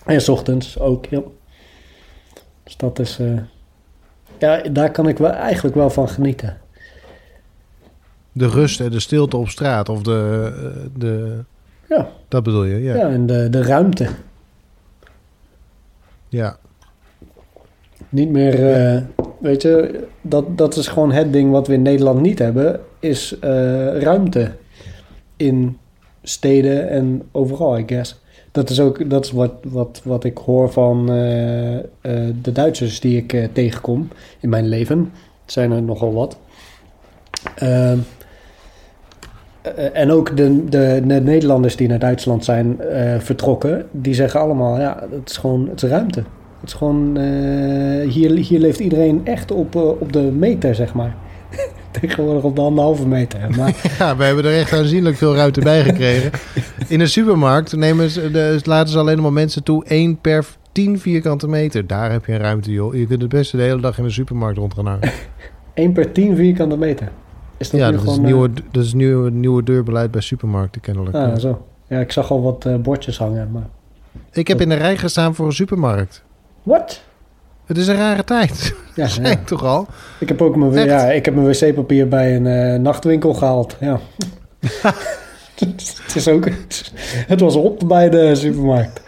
En 0.05 0.21
s 0.21 0.29
ochtends 0.29 0.79
ook, 0.79 1.07
ja. 1.07 1.23
Dus 2.65 2.77
dat 2.77 2.99
is... 2.99 3.19
Ja, 4.39 4.63
daar 4.73 4.91
kan 4.91 5.09
ik 5.09 5.19
wel, 5.19 5.31
eigenlijk 5.31 5.77
wel 5.77 5.91
van 5.91 6.09
genieten. 6.09 6.59
De 8.33 8.49
rust 8.49 8.81
en 8.81 8.91
de 8.91 9.01
stilte 9.01 9.37
op 9.37 9.49
straat. 9.49 9.89
Of 9.89 10.03
de... 10.03 10.91
de... 10.97 11.45
Ja. 11.91 12.09
Dat 12.29 12.43
bedoel 12.43 12.65
je, 12.65 12.83
ja. 12.83 12.95
Ja, 12.95 13.09
en 13.09 13.27
de, 13.27 13.51
de 13.51 13.63
ruimte. 13.63 14.07
Ja. 16.29 16.57
Niet 18.09 18.31
meer, 18.31 18.85
uh, 18.95 19.03
weet 19.39 19.63
je, 19.63 20.05
dat, 20.21 20.59
dat 20.59 20.77
is 20.77 20.89
gewoon 20.89 21.13
het 21.13 21.33
ding 21.33 21.51
wat 21.51 21.67
we 21.67 21.73
in 21.73 21.83
Nederland 21.83 22.21
niet 22.21 22.39
hebben, 22.39 22.81
is 22.99 23.37
uh, 23.45 24.01
ruimte 24.01 24.53
in 25.37 25.79
steden 26.23 26.89
en 26.89 27.23
overal, 27.33 27.79
I 27.79 27.85
guess. 27.87 28.21
Dat 28.53 28.71
is 28.71 28.81
ook 28.81 29.11
dat 29.11 29.25
is 29.25 29.31
wat, 29.31 29.53
wat, 29.63 30.01
wat 30.05 30.25
ik 30.25 30.39
hoor 30.39 30.73
van 30.73 31.11
eh, 31.11 31.79
eh, 31.79 31.85
de 32.43 32.53
Duitsers 32.53 33.01
die 33.01 33.17
ik 33.17 33.33
eh, 33.33 33.49
tegenkom 33.53 34.09
in 34.41 34.49
mijn 34.49 34.69
leven. 34.69 35.13
Het 35.43 35.53
zijn 35.53 35.71
er 35.71 35.83
nogal 35.83 36.13
wat. 36.13 36.39
Ehm, 39.63 39.77
eh, 39.77 40.01
en 40.01 40.11
ook 40.11 40.37
de, 40.37 40.65
de, 40.65 41.03
de 41.07 41.21
Nederlanders 41.21 41.77
die 41.77 41.89
naar 41.89 41.99
Duitsland 41.99 42.45
zijn 42.45 42.81
eh, 42.81 43.19
vertrokken, 43.19 43.87
die 43.91 44.15
zeggen 44.15 44.41
allemaal: 44.41 44.81
ja, 44.81 45.03
het 45.11 45.31
is 45.31 45.37
gewoon 45.37 45.69
het 45.69 45.83
is 45.83 45.91
ruimte. 45.91 46.23
Het 46.61 46.69
is 46.69 46.75
gewoon, 46.75 47.17
eh, 47.17 48.09
hier, 48.09 48.31
hier 48.31 48.59
leeft 48.59 48.81
iedereen 48.81 49.21
echt 49.25 49.51
op, 49.51 49.77
eh, 49.77 49.89
op 49.89 50.13
de 50.13 50.21
meter, 50.21 50.75
zeg 50.75 50.95
maar. 50.95 51.15
Tegenwoordig 52.01 52.43
op 52.43 52.57
de 52.57 52.63
anderhalve 52.63 53.07
meter. 53.07 53.41
Maar 53.57 53.75
Ja, 53.99 54.17
we 54.17 54.25
hebben 54.25 54.45
er 54.45 54.59
echt 54.59 54.73
aanzienlijk 54.73 55.17
veel 55.17 55.35
ruimte 55.35 55.61
bij 55.61 55.83
gekregen. 55.83 56.31
In 56.89 56.99
de 56.99 57.07
supermarkt 57.07 57.77
nemen 57.77 58.11
ze, 58.11 58.31
de, 58.31 58.61
laten 58.65 58.93
ze 58.93 58.99
alleen 58.99 59.23
maar 59.23 59.33
mensen 59.33 59.63
toe 59.63 59.85
1 59.85 60.21
per 60.21 60.47
10 60.73 60.99
vierkante 60.99 61.49
meter. 61.49 61.87
Daar 61.87 62.13
heb 62.13 62.25
je 62.25 62.33
een 62.33 62.39
ruimte, 62.39 62.73
joh. 62.73 62.95
Je 62.95 63.07
kunt 63.07 63.21
het 63.21 63.31
beste 63.31 63.57
de 63.57 63.63
hele 63.63 63.81
dag 63.81 63.99
in 63.99 64.05
de 64.05 64.11
supermarkt 64.11 64.59
rond 64.59 64.75
gaan 64.75 64.87
hangen. 64.87 65.11
1 65.75 65.93
per 65.93 66.13
10 66.13 66.37
vierkante 66.37 66.77
meter. 66.77 67.09
Is 67.61 67.71
dat 67.71 67.81
Ja, 67.81 67.91
nu 67.91 67.97
dat 67.97 68.07
is, 68.07 68.19
nieuwe, 68.19 68.51
dat 68.71 68.85
is 68.85 68.93
nieuwe, 68.93 69.31
nieuwe 69.31 69.63
deurbeleid 69.63 70.11
bij 70.11 70.21
supermarkten 70.21 70.81
kennelijk. 70.81 71.15
eh, 71.15 71.23
ah, 71.23 71.29
Ja. 71.29 71.39
zo. 71.39 71.67
Ja, 71.87 71.99
ik 72.01 72.13
zag 72.13 72.31
al 72.31 72.43
wat 72.43 72.65
eh, 72.65 72.77
bordjes 72.77 73.19
hangen, 73.19 73.51
maar... 73.51 73.67
Ik 74.33 74.49
heb 74.49 74.61
in 74.61 74.69
de 74.69 74.75
rij 74.75 74.97
gestaan 74.97 75.35
voor 75.35 75.47
een 75.47 75.53
supermarkt. 75.53 76.23
Wat? 76.63 77.03
Het 77.67 77.77
is 77.79 77.87
een 77.87 77.97
rare 77.97 78.25
tijd. 78.25 78.75
Ja, 78.95 79.07
ik 79.31 79.47
toch 79.47 79.65
al? 79.65 79.87
Ik 80.21 80.29
heb 80.29 80.43
ook 80.43 80.57
mijn, 80.57 80.77
Echt? 80.77 80.87
ja, 80.87 81.11
ik 81.11 81.25
heb 81.25 81.35
mijn 81.35 81.47
wc-papier 81.47 82.09
bij 82.09 82.37
een 82.37 82.47
eh, 82.47 82.81
nachtwinkel 82.81 83.35
gehaald. 83.35 83.77
Ja. 83.81 84.01
het, 85.59 86.13
is 86.15 86.29
ook, 86.29 86.49
het 87.27 87.41
was 87.41 87.55
op 87.55 87.83
bij 87.87 88.11
de 88.11 88.35
supermarkt. 88.35 89.01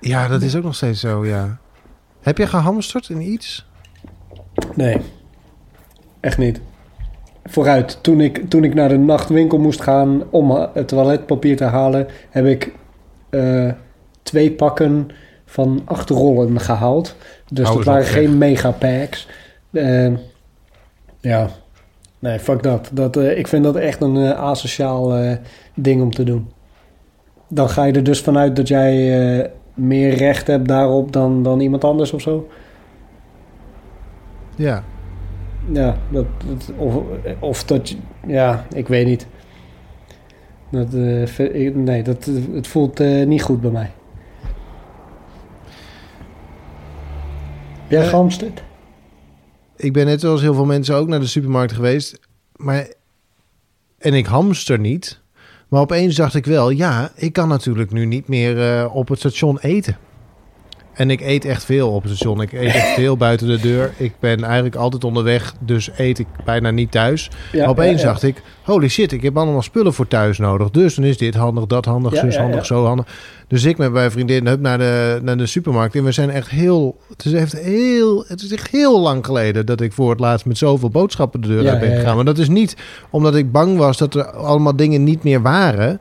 Ja, 0.00 0.28
dat 0.28 0.42
is 0.42 0.56
ook 0.56 0.62
nog 0.62 0.74
steeds 0.74 1.00
zo, 1.00 1.26
ja. 1.26 1.58
Heb 2.20 2.38
je 2.38 2.46
gehamsterd 2.46 3.08
in 3.08 3.20
iets? 3.20 3.66
Nee, 4.74 4.96
echt 6.20 6.38
niet. 6.38 6.60
Vooruit, 7.44 7.98
toen 8.02 8.20
ik, 8.20 8.50
toen 8.50 8.64
ik 8.64 8.74
naar 8.74 8.88
de 8.88 8.98
nachtwinkel 8.98 9.58
moest 9.58 9.80
gaan 9.80 10.22
om 10.30 10.50
eh, 10.50 10.64
het 10.74 10.88
toiletpapier 10.88 11.56
te 11.56 11.64
halen, 11.64 12.06
heb 12.30 12.46
ik 12.46 12.72
eh, 13.32 13.70
twee 14.22 14.52
pakken 14.52 15.08
van 15.44 15.82
acht 15.84 16.10
rollen 16.10 16.60
gehaald. 16.60 17.16
Dus 17.48 17.68
dat 17.68 17.84
waren 17.84 18.04
geen 18.04 18.38
megapacks. 18.38 19.28
Eh, 19.70 20.12
ja, 21.20 21.48
nee, 22.18 22.38
fuck 22.38 22.62
dat. 22.62 22.90
dat 22.92 23.16
eh, 23.16 23.38
ik 23.38 23.48
vind 23.48 23.64
dat 23.64 23.76
echt 23.76 24.00
een 24.00 24.34
asociaal 24.34 25.12
ding 25.74 26.02
om 26.02 26.10
te 26.10 26.24
doen. 26.24 26.50
Dan 27.48 27.68
ga 27.68 27.84
je 27.84 27.92
er 27.92 28.04
dus 28.04 28.20
vanuit 28.20 28.56
dat 28.56 28.68
jij 28.68 29.50
meer 29.74 30.14
recht 30.14 30.46
hebt 30.46 30.68
daarop 30.68 31.12
dan, 31.12 31.42
dan 31.42 31.60
iemand 31.60 31.84
anders 31.84 32.12
of 32.12 32.20
zo. 32.20 32.48
Ja. 34.56 34.84
Ja, 35.72 35.98
dat, 36.10 36.26
dat- 36.46 36.72
of, 36.76 36.94
of 37.40 37.64
dat... 37.64 37.88
je- 37.88 37.96
Ja, 38.26 38.66
ik 38.74 38.88
weet 38.88 39.06
niet. 39.06 39.26
Dat, 40.70 40.94
eh, 40.94 41.74
nee, 41.74 42.02
dat, 42.02 42.24
het 42.52 42.66
voelt 42.66 43.00
eh, 43.00 43.26
niet 43.26 43.42
goed 43.42 43.60
bij 43.60 43.70
mij. 43.70 43.90
Jij 47.88 48.06
gehamsterd? 48.08 48.62
Ik 49.76 49.92
ben 49.92 50.06
net 50.06 50.20
zoals 50.20 50.40
heel 50.40 50.54
veel 50.54 50.64
mensen 50.64 50.94
ook 50.94 51.08
naar 51.08 51.20
de 51.20 51.26
supermarkt 51.26 51.72
geweest. 51.72 52.20
Maar, 52.56 52.86
en 53.98 54.14
ik 54.14 54.26
hamster 54.26 54.78
niet. 54.78 55.20
Maar 55.68 55.80
opeens 55.80 56.16
dacht 56.16 56.34
ik 56.34 56.44
wel, 56.46 56.70
ja, 56.70 57.12
ik 57.14 57.32
kan 57.32 57.48
natuurlijk 57.48 57.92
nu 57.92 58.04
niet 58.06 58.28
meer 58.28 58.60
eh, 58.78 58.94
op 58.94 59.08
het 59.08 59.18
station 59.18 59.58
eten. 59.58 59.96
En 60.92 61.10
ik 61.10 61.20
eet 61.20 61.44
echt 61.44 61.64
veel 61.64 61.90
op 61.90 62.02
het 62.02 62.16
station. 62.16 62.40
Ik 62.40 62.52
eet 62.52 62.74
echt 62.74 62.94
veel 63.00 63.16
buiten 63.16 63.46
de 63.46 63.60
deur. 63.60 63.92
Ik 63.96 64.12
ben 64.20 64.44
eigenlijk 64.44 64.74
altijd 64.74 65.04
onderweg, 65.04 65.54
dus 65.60 65.90
eet 65.96 66.18
ik 66.18 66.26
bijna 66.44 66.70
niet 66.70 66.90
thuis. 66.90 67.30
Ja, 67.52 67.66
opeens 67.66 68.00
ja, 68.00 68.06
ja. 68.06 68.12
dacht 68.12 68.22
ik, 68.22 68.42
holy 68.62 68.88
shit, 68.88 69.12
ik 69.12 69.22
heb 69.22 69.36
allemaal 69.36 69.62
spullen 69.62 69.94
voor 69.94 70.08
thuis 70.08 70.38
nodig. 70.38 70.70
Dus 70.70 70.94
dan 70.94 71.04
is 71.04 71.18
dit 71.18 71.34
handig, 71.34 71.66
dat 71.66 71.84
handig, 71.84 72.16
zus 72.16 72.36
handig, 72.36 72.66
zo 72.66 72.84
handig. 72.84 73.06
Dus 73.48 73.64
ik 73.64 73.78
met 73.78 73.92
mijn 73.92 74.10
vriendin 74.10 74.46
hup 74.46 74.60
naar 74.60 74.78
de, 74.78 75.20
naar 75.22 75.36
de 75.36 75.46
supermarkt. 75.46 75.94
En 75.94 76.04
we 76.04 76.12
zijn 76.12 76.30
echt 76.30 76.50
heel 76.50 76.96
het, 77.08 77.24
is 77.24 77.32
echt 77.32 77.52
heel... 77.52 78.24
het 78.28 78.42
is 78.42 78.52
echt 78.52 78.70
heel 78.70 79.00
lang 79.00 79.26
geleden 79.26 79.66
dat 79.66 79.80
ik 79.80 79.92
voor 79.92 80.10
het 80.10 80.20
laatst 80.20 80.46
met 80.46 80.58
zoveel 80.58 80.90
boodschappen 80.90 81.40
de 81.40 81.48
deur 81.48 81.68
uit 81.68 81.80
ben 81.80 81.96
gegaan. 81.96 82.16
Maar 82.16 82.24
dat 82.24 82.38
is 82.38 82.48
niet 82.48 82.76
omdat 83.10 83.34
ik 83.34 83.52
bang 83.52 83.78
was 83.78 83.98
dat 83.98 84.14
er 84.14 84.30
allemaal 84.30 84.76
dingen 84.76 85.04
niet 85.04 85.22
meer 85.22 85.42
waren. 85.42 85.98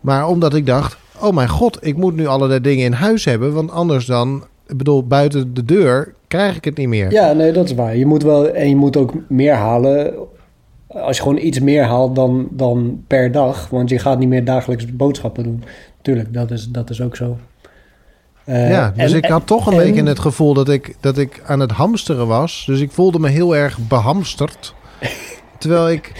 Maar 0.00 0.26
omdat 0.26 0.54
ik 0.54 0.66
dacht, 0.66 0.96
oh 1.22 1.34
mijn 1.34 1.48
god, 1.48 1.78
ik 1.86 1.96
moet 1.96 2.16
nu 2.16 2.26
allerlei 2.26 2.60
dingen 2.60 2.84
in 2.84 2.92
huis 2.92 3.24
hebben. 3.24 3.52
Want 3.54 3.70
anders 3.70 4.06
dan, 4.06 4.44
ik 4.66 4.76
bedoel, 4.76 5.06
buiten 5.06 5.54
de 5.54 5.64
deur 5.64 6.14
krijg 6.28 6.56
ik 6.56 6.64
het 6.64 6.76
niet 6.76 6.88
meer. 6.88 7.10
Ja, 7.12 7.32
nee, 7.32 7.52
dat 7.52 7.64
is 7.64 7.74
waar. 7.74 7.96
Je 7.96 8.06
moet 8.06 8.22
wel... 8.22 8.48
En 8.48 8.68
je 8.68 8.76
moet 8.76 8.96
ook 8.96 9.12
meer 9.28 9.54
halen... 9.54 10.14
Als 10.86 11.16
je 11.16 11.22
gewoon 11.22 11.38
iets 11.38 11.60
meer 11.60 11.82
haalt 11.84 12.14
dan, 12.16 12.48
dan 12.50 13.02
per 13.06 13.32
dag. 13.32 13.68
Want 13.70 13.88
je 13.90 13.98
gaat 13.98 14.18
niet 14.18 14.28
meer 14.28 14.44
dagelijks 14.44 14.96
boodschappen 14.96 15.42
doen. 15.44 15.64
Tuurlijk, 16.02 16.32
dat 16.34 16.50
is, 16.50 16.68
dat 16.68 16.90
is 16.90 17.02
ook 17.02 17.16
zo. 17.16 17.36
Eh, 18.44 18.70
Ja, 18.70 18.92
dus 18.96 19.10
en- 19.12 19.16
ik 19.18 19.24
had 19.24 19.46
toch 19.46 19.66
een 19.66 19.72
en- 19.72 19.78
beetje 19.78 20.02
het 20.08 20.18
gevoel 20.18 20.54
dat 20.54 20.68
ik, 20.68 20.96
dat 21.00 21.18
ik 21.18 21.42
aan 21.46 21.60
het 21.60 21.70
hamsteren 21.70 22.26
was. 22.26 22.64
Dus 22.66 22.80
ik 22.80 22.90
voelde 22.90 23.18
me 23.18 23.28
heel 23.28 23.56
erg 23.56 23.78
behamsterd. 23.88 24.74
Terwijl 25.58 25.90
ik 25.90 26.12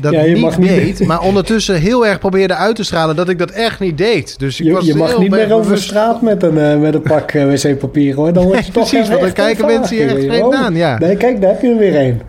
dat 0.00 0.12
Ja, 0.12 0.22
niet 0.22 0.58
niet- 0.58 0.68
deed. 0.68 1.06
Maar 1.06 1.20
ondertussen 1.22 1.74
heel 1.80 2.06
erg 2.06 2.18
probeerde 2.18 2.54
uit 2.54 2.76
te 2.76 2.84
stralen 2.84 3.16
dat 3.16 3.28
ik 3.28 3.38
dat 3.38 3.50
echt 3.50 3.80
niet 3.80 3.98
deed. 3.98 4.38
Dus 4.38 4.60
ik 4.60 4.66
Je, 4.66 4.72
was 4.72 4.84
je 4.86 4.94
mag 4.94 5.08
heel 5.08 5.20
niet 5.20 5.30
meer 5.30 5.52
over 5.52 5.78
straat 5.78 6.22
met 6.22 6.42
een, 6.42 6.58
eh, 6.58 6.78
met 6.78 6.94
een 6.94 7.02
pak 7.02 7.30
eh, 7.32 7.44
wc-papier 7.44 8.14
hoor. 8.14 8.32
Dan 8.32 8.44
word 8.52 8.66
je 8.66 8.72
toch 8.72 8.88
Precies, 8.88 9.08
want 9.08 9.20
dan 9.20 9.32
kijken 9.32 9.66
mensen 9.66 9.96
je 9.96 10.02
echt 10.04 10.24
vreemd 10.24 10.54
aan. 10.54 10.74
Ja, 10.74 10.98
Nee, 10.98 11.16
kijk, 11.16 11.40
daar 11.40 11.50
heb 11.50 11.62
je 11.62 11.68
er 11.68 11.76
weer 11.76 11.96
een. 12.00 12.22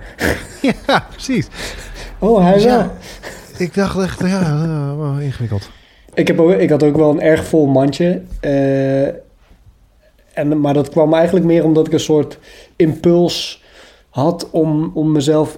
ja 0.88 1.06
precies. 1.12 1.48
Oh, 2.20 2.44
hij 2.44 2.54
wel. 2.54 2.64
ja, 2.64 2.92
ik 3.58 3.74
dacht 3.74 4.00
echt, 4.00 4.20
ja, 4.20 4.42
eh, 5.20 5.26
ingewikkeld. 5.26 5.70
Ik, 6.14 6.28
heb 6.28 6.40
ook, 6.40 6.52
ik 6.52 6.70
had 6.70 6.84
ook 6.84 6.96
wel 6.98 7.10
een 7.10 7.22
erg 7.22 7.44
vol 7.46 7.66
mandje. 7.66 8.22
eh, 8.40 9.06
en, 10.34 10.60
maar 10.62 10.74
dat 10.74 10.90
kwam 10.90 11.14
eigenlijk 11.14 11.46
meer 11.46 11.64
omdat 11.64 11.88
ik 11.88 11.94
een 11.94 12.00
soort 12.00 12.38
impuls 12.76 13.64
had 14.10 14.48
om, 14.52 14.92
om 14.94 15.12
mezelf 15.12 15.58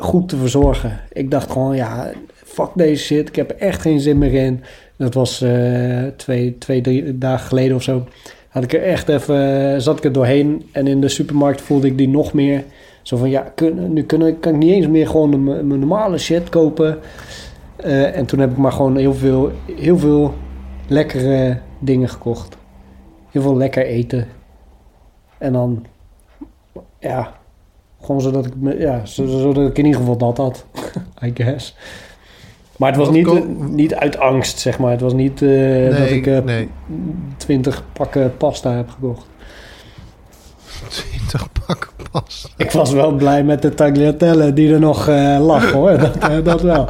goed 0.00 0.28
te 0.28 0.36
verzorgen. 0.36 1.00
Ik 1.12 1.30
dacht 1.30 1.50
gewoon, 1.50 1.76
ja, 1.76 2.10
fuck 2.44 2.70
deze 2.74 3.04
shit. 3.04 3.28
Ik 3.28 3.36
heb 3.36 3.50
echt 3.50 3.80
geen 3.80 4.00
zin 4.00 4.18
meer 4.18 4.34
in. 4.34 4.62
Dat 4.96 5.14
was 5.14 5.42
eh, 5.42 6.06
twee, 6.16 6.58
twee, 6.58 6.80
drie 6.80 7.18
dagen 7.18 7.46
geleden 7.46 7.76
of 7.76 7.82
zo. 7.82 8.04
Had 8.48 8.62
ik 8.62 8.72
er 8.72 8.82
echt 8.82 9.08
even, 9.08 9.82
zat 9.82 9.98
ik 9.98 10.04
er 10.04 10.12
doorheen. 10.12 10.68
En 10.72 10.86
in 10.86 11.00
de 11.00 11.08
supermarkt 11.08 11.60
voelde 11.60 11.86
ik 11.86 11.98
die 11.98 12.08
nog 12.08 12.32
meer. 12.32 12.64
Zo 13.02 13.16
van, 13.16 13.30
ja, 13.30 13.52
nu 13.88 14.02
kan 14.02 14.26
ik 14.26 14.52
niet 14.52 14.72
eens 14.72 14.86
meer 14.86 15.06
gewoon 15.06 15.44
mijn 15.44 15.78
normale 15.78 16.18
shit 16.18 16.48
kopen. 16.48 16.98
Eh, 17.76 18.16
en 18.16 18.26
toen 18.26 18.38
heb 18.38 18.50
ik 18.50 18.56
maar 18.56 18.72
gewoon 18.72 18.96
heel 18.96 19.14
veel, 19.14 19.50
heel 19.76 19.98
veel 19.98 20.34
lekkere 20.86 21.58
dingen 21.78 22.08
gekocht. 22.08 22.56
Heel 23.30 23.42
veel 23.42 23.56
lekker 23.56 23.84
eten. 23.84 24.26
En 25.38 25.52
dan, 25.52 25.86
ja, 26.98 27.39
gewoon 28.04 28.20
zodat 28.20 28.46
ik, 28.46 28.52
me, 28.56 28.78
ja, 28.78 29.04
zo- 29.06 29.26
zodat 29.26 29.68
ik 29.70 29.78
in 29.78 29.84
ieder 29.84 30.00
geval 30.00 30.16
dat 30.16 30.36
had, 30.36 30.64
I 31.26 31.30
guess. 31.34 31.76
Maar 32.76 32.88
het 32.88 32.98
was 32.98 33.10
niet, 33.10 33.26
eh, 33.28 33.40
niet 33.70 33.94
uit 33.94 34.18
angst, 34.18 34.58
zeg 34.58 34.78
maar. 34.78 34.90
Het 34.90 35.00
was 35.00 35.12
niet 35.12 35.42
eh, 35.42 35.98
dat 35.98 36.10
ik 36.10 36.26
eh, 36.26 36.38
nee. 36.38 36.68
20 37.36 37.82
pakken 37.92 38.36
pasta 38.36 38.72
heb 38.76 38.90
gekocht. 38.90 39.26
20 40.88 41.48
pakken 41.66 41.90
pas. 42.12 42.52
Ik 42.56 42.70
was 42.70 42.92
wel 42.92 43.12
blij 43.12 43.44
met 43.44 43.62
de 43.62 43.74
tagliatelle 43.74 44.52
die 44.52 44.72
er 44.72 44.80
nog 44.80 45.08
eh, 45.08 45.38
lag, 45.40 45.72
hoor. 45.72 45.98
Dat, 45.98 46.16
eh, 46.16 46.44
dat 46.44 46.62
wel. 46.62 46.88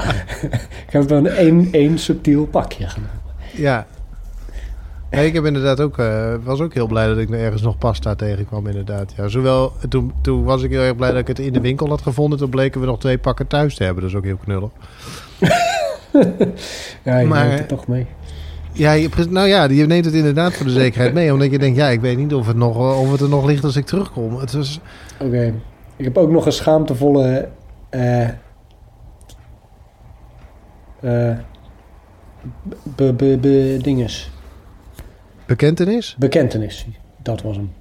ik 0.87 0.91
heb 0.91 1.09
dan 1.09 1.27
één, 1.27 1.69
één 1.73 1.99
subtiel 1.99 2.47
pakje 2.47 2.87
genomen. 2.89 3.21
Ja. 3.53 3.87
Nee, 5.11 5.27
ik 5.27 5.35
heb 5.35 5.45
inderdaad 5.45 5.81
ook, 5.81 5.99
eh, 5.99 6.35
was 6.43 6.61
ook 6.61 6.75
heel 6.75 6.87
blij 6.87 7.07
dat 7.07 7.19
ik 7.19 7.31
ergens 7.31 7.63
nog 7.63 7.79
pasta 7.79 8.15
tegenkwam, 8.15 8.67
inderdaad. 8.67 9.13
Ja, 9.17 9.29
zowel, 9.29 9.73
toen, 9.89 10.13
toen 10.21 10.45
was 10.45 10.63
ik 10.63 10.71
heel 10.71 10.81
erg 10.81 10.97
blij 10.97 11.11
dat 11.11 11.19
ik 11.19 11.27
het 11.27 11.39
in 11.39 11.53
de 11.53 11.61
winkel 11.61 11.89
had 11.89 12.03
gevonden. 12.03 12.39
Toen 12.39 12.51
bleken 12.51 12.81
we 12.81 12.87
nog 12.87 12.99
twee 12.99 13.19
pakken 13.19 13.47
thuis 13.47 13.75
te 13.75 13.85
hebben. 13.85 14.03
Dat 14.03 14.11
is 14.13 14.17
ook 14.19 14.25
heel 14.25 14.37
knullig. 14.45 14.71
Ja, 17.03 17.19
je 17.19 17.27
Maar- 17.27 17.47
neemt 17.47 17.59
het 17.59 17.69
toch 17.69 17.87
mee. 17.87 18.07
Ja, 18.73 18.93
je, 18.93 19.09
nou 19.29 19.49
ja, 19.49 19.65
je 19.65 19.87
neemt 19.87 20.05
het 20.05 20.15
inderdaad 20.15 20.53
voor 20.53 20.67
de 20.67 20.73
zekerheid 20.73 21.15
mee. 21.15 21.33
Omdat 21.33 21.51
je 21.51 21.59
denkt, 21.59 21.77
ja, 21.77 21.89
ik 21.89 22.01
weet 22.01 22.17
niet 22.17 22.35
of 22.35 22.47
het, 22.47 22.57
nog, 22.57 22.77
eh, 22.77 23.01
of 23.01 23.11
het 23.13 23.21
er 23.21 23.29
nog 23.29 23.45
ligt 23.45 23.65
als 23.65 23.77
ik 23.77 23.87
terugkom. 23.87 24.39
Het 24.39 24.53
was, 24.53 24.81
Oké. 25.21 25.55
Ik 25.97 26.05
heb 26.05 26.19
ook 26.19 26.31
nog 26.31 26.47
een 26.47 26.53
schaamtevolle... 26.53 27.49
eh 27.91 28.29
eh 31.01 31.37
be, 32.83 33.13
be, 33.13 33.39
be- 33.41 33.79
dinges. 33.83 34.31
Bekentenis? 35.51 36.17
Bekentenis. 36.19 36.87
Dat 37.23 37.43
was 37.43 37.57
hem. 37.57 37.73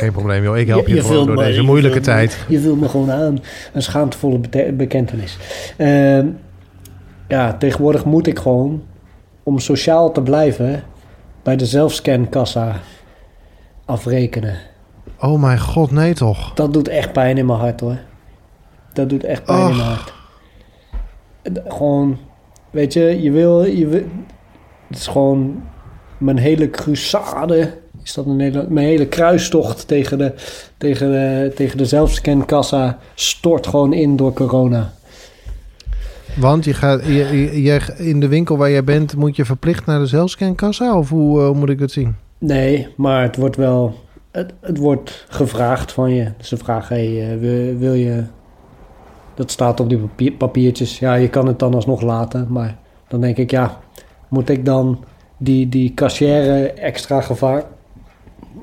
Geen 0.00 0.12
probleem, 0.12 0.42
joh. 0.42 0.58
Ik 0.58 0.66
help 0.66 0.86
je, 0.86 1.00
gewoon 1.02 1.26
door 1.26 1.36
me- 1.36 1.44
deze 1.44 1.62
moeilijke 1.62 1.98
me- 1.98 2.04
tijd. 2.04 2.44
Je 2.48 2.60
vult 2.60 2.80
me 2.80 2.88
gewoon 2.88 3.10
aan. 3.10 3.38
Een 3.72 3.82
schaamtevolle 3.82 4.40
bekentenis. 4.72 5.36
Ehm, 5.76 6.26
ja, 7.28 7.52
tegenwoordig 7.52 8.04
moet 8.04 8.26
ik 8.26 8.38
gewoon... 8.38 8.82
Om 9.42 9.58
sociaal 9.58 10.12
te 10.12 10.22
blijven... 10.22 10.82
bij 11.42 11.56
de 11.56 11.66
zelfscankassa 11.66 12.76
afrekenen. 13.84 14.56
Oh 15.20 15.40
mijn 15.40 15.60
god, 15.60 15.90
nee 15.90 16.14
toch? 16.14 16.54
Dat 16.54 16.72
doet 16.72 16.88
echt 16.88 17.12
pijn 17.12 17.38
in 17.38 17.46
mijn 17.46 17.58
hart 17.58 17.80
hoor. 17.80 17.98
Dat 18.92 19.08
doet 19.08 19.24
echt 19.24 19.44
pijn 19.44 19.58
in 19.70 19.76
mijn 19.76 19.88
hart. 19.88 20.12
Gewoon, 21.68 22.18
weet 22.70 22.92
je, 22.92 23.22
je 23.22 23.30
wil, 23.30 23.64
je 23.64 23.86
wil... 23.86 24.02
Het 24.88 24.98
is 24.98 25.06
gewoon 25.06 25.62
mijn 26.18 26.38
hele 26.38 26.70
crusade. 26.70 27.74
Is 28.02 28.14
dat 28.14 28.26
een 28.26 28.40
hele, 28.40 28.66
mijn 28.68 28.86
hele 28.86 29.06
kruistocht 29.06 29.88
tegen 29.88 30.18
de, 30.18 30.32
tegen 30.76 31.10
de, 31.10 31.52
tegen 31.54 31.78
de 31.78 31.84
zelfscankassa 31.84 32.98
stort 33.14 33.66
gewoon 33.66 33.92
in 33.92 34.16
door 34.16 34.32
corona. 34.32 34.92
Want 36.36 36.64
je 36.64 36.74
gaat, 36.74 37.06
je, 37.06 37.94
in 37.96 38.20
de 38.20 38.28
winkel 38.28 38.56
waar 38.56 38.70
jij 38.70 38.84
bent, 38.84 39.16
moet 39.16 39.36
je 39.36 39.44
verplicht 39.44 39.86
naar 39.86 39.98
de 39.98 40.06
zelfscankassa? 40.06 40.98
Of 40.98 41.08
hoe 41.08 41.40
eh, 41.40 41.50
moet 41.50 41.68
ik 41.68 41.78
het 41.78 41.90
zien? 41.90 42.16
Nee, 42.38 42.88
maar 42.96 43.22
het 43.22 43.36
wordt 43.36 43.56
wel... 43.56 43.94
Het, 44.30 44.52
het 44.60 44.78
wordt 44.78 45.26
gevraagd 45.28 45.92
van 45.92 46.14
je. 46.14 46.32
Ze 46.40 46.56
vragen, 46.56 46.96
hey, 46.96 47.32
eh, 47.32 47.38
wil, 47.38 47.76
wil 47.76 47.94
je... 47.94 48.24
Dat 49.34 49.50
staat 49.50 49.80
op 49.80 49.88
die 49.88 49.98
papier- 49.98 50.32
papiertjes. 50.32 50.98
Ja, 50.98 51.14
je 51.14 51.28
kan 51.28 51.46
het 51.46 51.58
dan 51.58 51.74
alsnog 51.74 52.02
laten. 52.02 52.46
Maar 52.50 52.78
dan 53.08 53.20
denk 53.20 53.36
ik, 53.36 53.50
ja... 53.50 53.78
Moet 54.28 54.48
ik 54.48 54.64
dan 54.64 55.04
die, 55.38 55.68
die 55.68 55.92
kassière 55.94 56.72
extra 56.72 57.20
gevaar 57.20 57.64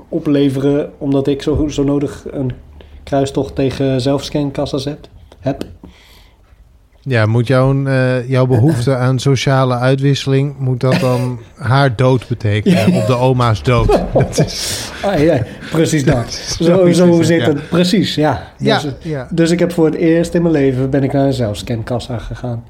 opleveren... 0.08 0.92
omdat 0.98 1.26
ik 1.26 1.42
zo, 1.42 1.68
zo 1.68 1.84
nodig 1.84 2.24
een 2.30 2.52
kruistocht 3.04 3.54
tegen 3.54 4.00
zelfscankassa's 4.00 4.84
heb? 4.84 5.08
heb? 5.40 5.64
Ja, 7.00 7.26
moet 7.26 7.46
jouw, 7.46 7.84
eh, 7.84 8.28
jouw 8.28 8.46
behoefte 8.46 8.96
aan 9.04 9.18
sociale 9.18 9.74
uitwisseling, 9.74 10.58
moet 10.58 10.80
dat 10.80 11.00
dan 11.00 11.38
haar 11.56 11.96
dood 11.96 12.28
betekenen? 12.28 12.92
Of 12.92 13.04
de 13.04 13.16
oma's 13.16 13.62
dood? 13.62 13.86
Dat 14.12 14.38
is, 14.38 14.90
Ah, 15.02 15.20
ja, 15.20 15.42
precies 15.70 16.04
dat. 16.04 16.32
Zo, 16.60 16.92
zo 16.92 17.22
zit 17.22 17.40
ja. 17.40 17.46
het. 17.46 17.68
Precies, 17.68 18.14
ja. 18.14 18.52
ja, 18.58 18.80
Dus, 18.80 18.92
ja. 18.98 19.28
dus 19.30 19.50
ik 19.50 19.58
heb 19.58 19.72
voor 19.72 19.84
het 19.84 19.94
eerst 19.94 20.34
in 20.34 20.42
mijn 20.42 20.54
leven... 20.54 20.90
ben 20.90 21.02
ik 21.02 21.12
naar 21.12 21.26
een 21.26 21.32
zelfscankassa 21.32 22.18
gegaan. 22.18 22.64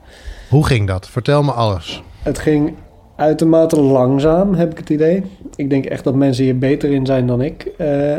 Hoe 0.48 0.66
ging 0.66 0.86
dat? 0.86 1.08
Vertel 1.08 1.42
me 1.42 1.52
alles. 1.52 2.02
Het 2.22 2.38
ging 2.38 2.74
uitermate 3.16 3.80
langzaam, 3.80 4.54
heb 4.54 4.70
ik 4.70 4.78
het 4.78 4.90
idee. 4.90 5.22
Ik 5.56 5.70
denk 5.70 5.84
echt 5.84 6.04
dat 6.04 6.14
mensen 6.14 6.44
hier 6.44 6.58
beter 6.58 6.90
in 6.90 7.06
zijn 7.06 7.26
dan 7.26 7.40
ik, 7.42 7.66
eh, 7.78 8.16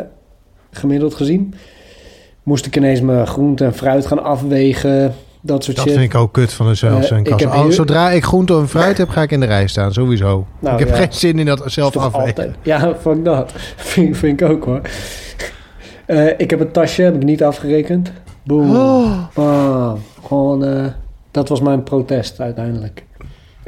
gemiddeld 0.70 1.14
gezien. 1.14 1.54
Moest 2.42 2.66
ik 2.66 2.76
ineens 2.76 3.00
mijn 3.00 3.26
groente 3.26 3.64
en 3.64 3.74
fruit 3.74 4.06
gaan 4.06 4.22
afwegen, 4.22 5.14
dat 5.40 5.64
soort 5.64 5.76
Dat 5.76 5.86
shit. 5.86 5.94
vind 5.98 6.12
ik 6.14 6.18
ook 6.20 6.32
kut 6.32 6.52
van 6.52 6.66
de 6.66 6.72
Eh, 6.72 6.78
zelfscankassa. 6.78 7.34
ik 7.34 7.40
heb 7.40 7.50
Al- 7.50 7.62
hier- 7.62 7.72
Zodra 7.72 8.10
ik 8.10 8.24
groente 8.24 8.54
en 8.58 8.68
fruit 8.68 8.98
heb, 8.98 9.08
ga 9.08 9.22
ik 9.22 9.30
in 9.30 9.40
de 9.40 9.46
rij 9.46 9.66
staan. 9.66 9.92
Sowieso. 9.92 10.46
Nou, 10.58 10.72
ik 10.74 10.78
heb 10.86 10.88
ja. 10.88 10.94
geen 11.02 11.12
zin 11.12 11.38
in 11.38 11.46
dat 11.46 11.62
zelf 11.66 11.92
toch 11.92 12.04
afwegen. 12.04 12.26
altijd- 12.28 12.54
Ja, 12.62 12.94
fuck 13.00 13.24
dat. 13.24 13.52
vind, 13.76 14.16
vind 14.16 14.40
ik 14.40 14.48
ook 14.48 14.64
hoor. 14.64 14.80
Eh, 16.06 16.26
ik 16.36 16.50
heb 16.50 16.58
het 16.58 16.72
tasje 16.72 17.02
heb 17.02 17.14
ik 17.14 17.22
niet 17.22 17.42
afgerekend. 17.42 18.12
Boom. 18.44 18.76
Oh. 18.76 19.12
Bam. 19.34 19.98
Gewoon, 20.26 20.64
eh, 20.64 20.84
dat 21.30 21.48
was 21.48 21.60
mijn 21.60 21.82
protest 21.82 22.40
uiteindelijk. 22.40 23.04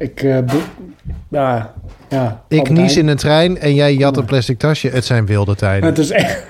Ik, 0.00 0.22
bo- 0.46 0.86
ja, 1.28 1.74
ja. 2.08 2.42
Ik 2.48 2.58
Albert 2.58 2.76
nies 2.78 2.96
in 2.96 3.08
een 3.08 3.16
trein 3.16 3.58
en 3.58 3.74
jij 3.74 3.94
jat 3.94 4.16
een 4.16 4.24
plastic 4.24 4.58
tasje. 4.58 4.88
Het 4.88 5.04
zijn 5.04 5.26
wilde 5.26 5.54
tijden. 5.54 5.88
Het 5.88 5.98
is 5.98 6.10
echt... 6.10 6.44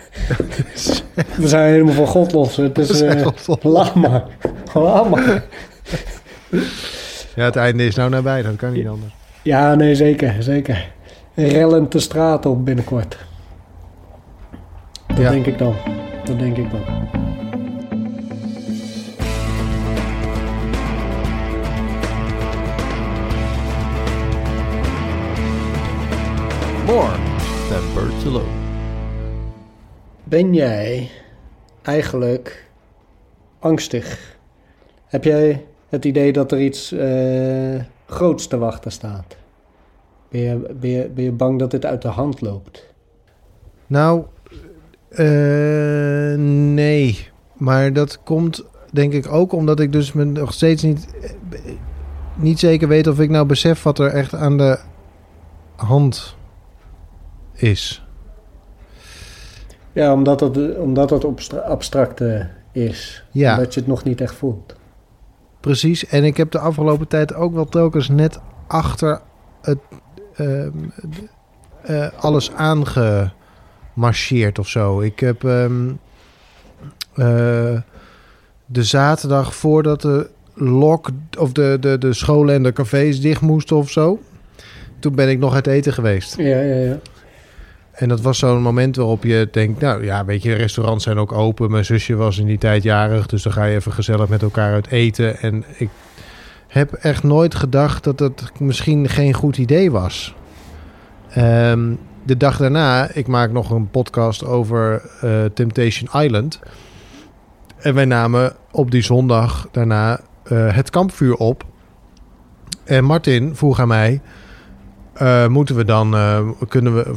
We 1.36 1.48
zijn 1.48 1.70
helemaal 1.72 1.94
van 1.94 2.06
God 2.06 2.32
los. 2.32 2.56
Het 2.56 2.78
is... 2.78 3.00
Echt 3.00 3.16
eh, 3.16 3.22
wel- 3.46 3.72
laat 3.72 3.94
maar. 3.94 4.22
Laat 4.74 5.10
maar. 5.10 5.42
Ja, 7.34 7.44
het 7.44 7.56
einde 7.56 7.86
is 7.86 7.94
nou 7.94 8.10
nabij. 8.10 8.42
Dat 8.42 8.56
kan 8.56 8.72
niet 8.72 8.86
anders. 8.88 9.12
Ja, 9.42 9.74
nee, 9.74 9.94
zeker. 9.94 10.34
Zeker. 10.42 10.88
Rellend 11.34 11.92
de 11.92 11.98
straat 12.00 12.46
op 12.46 12.64
binnenkort. 12.64 13.18
Dat 15.06 15.18
Ja. 15.18 15.30
denk 15.30 15.46
ik 15.46 15.58
dan. 15.58 15.74
Dat 16.24 16.38
denk 16.38 16.56
ik 16.56 16.70
dan. 16.70 16.82
More 26.90 27.16
than 27.68 27.94
birds 27.94 28.26
alone. 28.26 28.48
Ben 30.24 30.54
jij 30.54 31.10
eigenlijk 31.82 32.70
angstig? 33.58 34.36
Heb 35.06 35.24
jij 35.24 35.66
het 35.88 36.04
idee 36.04 36.32
dat 36.32 36.52
er 36.52 36.60
iets 36.60 36.92
eh, 36.92 37.80
groots 38.06 38.46
te 38.46 38.58
wachten 38.58 38.92
staat? 38.92 39.36
Ben 40.28 40.40
je, 40.40 40.74
ben, 40.80 40.90
je, 40.90 41.08
ben 41.14 41.24
je 41.24 41.32
bang 41.32 41.58
dat 41.58 41.70
dit 41.70 41.84
uit 41.84 42.02
de 42.02 42.08
hand 42.08 42.40
loopt? 42.40 42.86
Nou, 43.86 44.24
eh, 45.08 46.34
nee. 46.74 47.28
Maar 47.56 47.92
dat 47.92 48.22
komt 48.22 48.64
denk 48.92 49.12
ik 49.12 49.32
ook 49.32 49.52
omdat 49.52 49.80
ik 49.80 49.92
dus 49.92 50.12
me 50.12 50.24
nog 50.24 50.52
steeds 50.52 50.82
niet, 50.82 51.08
eh, 51.50 51.60
niet 52.34 52.58
zeker 52.58 52.88
weet 52.88 53.06
of 53.06 53.20
ik 53.20 53.30
nou 53.30 53.46
besef 53.46 53.82
wat 53.82 53.98
er 53.98 54.10
echt 54.10 54.34
aan 54.34 54.56
de 54.56 54.78
hand 55.76 56.38
is. 57.62 58.04
Ja, 59.92 60.12
omdat 60.12 60.40
het, 60.40 60.76
omdat 60.78 61.10
het 61.10 61.24
abstracte 61.62 62.48
is. 62.72 63.24
Ja. 63.30 63.56
Dat 63.56 63.74
je 63.74 63.80
het 63.80 63.88
nog 63.88 64.04
niet 64.04 64.20
echt 64.20 64.34
voelt. 64.34 64.74
Precies. 65.60 66.06
En 66.06 66.24
ik 66.24 66.36
heb 66.36 66.50
de 66.50 66.58
afgelopen 66.58 67.08
tijd 67.08 67.34
ook 67.34 67.54
wel 67.54 67.68
telkens 67.68 68.08
net 68.08 68.40
achter 68.66 69.20
het, 69.62 69.78
d- 70.34 70.40
eh, 71.82 72.08
alles 72.20 72.50
aangemarcheerd 72.52 74.58
of 74.58 74.68
zo. 74.68 75.00
Ik 75.00 75.20
heb 75.20 75.44
ehm, 75.44 75.88
eh, 77.14 77.80
de 78.66 78.84
zaterdag 78.84 79.54
voordat 79.54 80.00
de 80.00 80.30
lok 80.54 81.10
of 81.38 81.52
de, 81.52 81.76
de, 81.80 81.98
de 81.98 82.12
scholen 82.12 82.54
en 82.54 82.62
de 82.62 82.72
cafés 82.72 83.20
dicht 83.20 83.40
moesten 83.40 83.76
of 83.76 83.90
zo. 83.90 84.20
Toen 84.98 85.14
ben 85.14 85.28
ik 85.28 85.38
nog 85.38 85.54
uit 85.54 85.66
eten 85.66 85.92
geweest. 85.92 86.36
Ja, 86.36 86.60
ja, 86.60 86.74
ja. 86.76 86.98
En 88.00 88.08
dat 88.08 88.20
was 88.20 88.38
zo'n 88.38 88.62
moment 88.62 88.96
waarop 88.96 89.24
je 89.24 89.48
denkt, 89.50 89.80
nou 89.80 90.04
ja, 90.04 90.24
weet 90.24 90.42
je, 90.42 90.54
restaurants 90.54 91.04
zijn 91.04 91.18
ook 91.18 91.32
open. 91.32 91.70
Mijn 91.70 91.84
zusje 91.84 92.14
was 92.14 92.38
in 92.38 92.46
die 92.46 92.58
tijd 92.58 92.82
jarig, 92.82 93.26
dus 93.26 93.42
dan 93.42 93.52
ga 93.52 93.64
je 93.64 93.74
even 93.74 93.92
gezellig 93.92 94.28
met 94.28 94.42
elkaar 94.42 94.72
uit 94.72 94.88
eten. 94.88 95.38
En 95.38 95.64
ik 95.76 95.88
heb 96.66 96.92
echt 96.92 97.22
nooit 97.22 97.54
gedacht 97.54 98.04
dat 98.04 98.18
het 98.18 98.60
misschien 98.60 99.08
geen 99.08 99.34
goed 99.34 99.58
idee 99.58 99.90
was. 99.90 100.34
Ehm, 101.30 101.94
de 102.22 102.36
dag 102.36 102.56
daarna, 102.56 103.10
ik 103.12 103.26
maak 103.26 103.52
nog 103.52 103.70
een 103.70 103.90
podcast 103.90 104.44
over 104.44 105.02
eh, 105.20 105.44
Temptation 105.54 106.22
Island. 106.22 106.60
En 107.76 107.94
wij 107.94 108.04
namen 108.04 108.56
op 108.70 108.90
die 108.90 109.02
zondag 109.02 109.68
daarna 109.70 110.20
eh, 110.42 110.74
het 110.74 110.90
kampvuur 110.90 111.34
op. 111.34 111.64
En 112.84 113.04
Martin 113.04 113.56
vroeg 113.56 113.80
aan 113.80 113.88
mij... 113.88 114.20
Eh, 115.20 115.46
moeten 115.46 115.76
we 115.76 115.84
dan, 115.84 116.14
eh, 116.14 116.38
kunnen 116.68 116.94
we, 116.94 117.02
eh, 117.04 117.12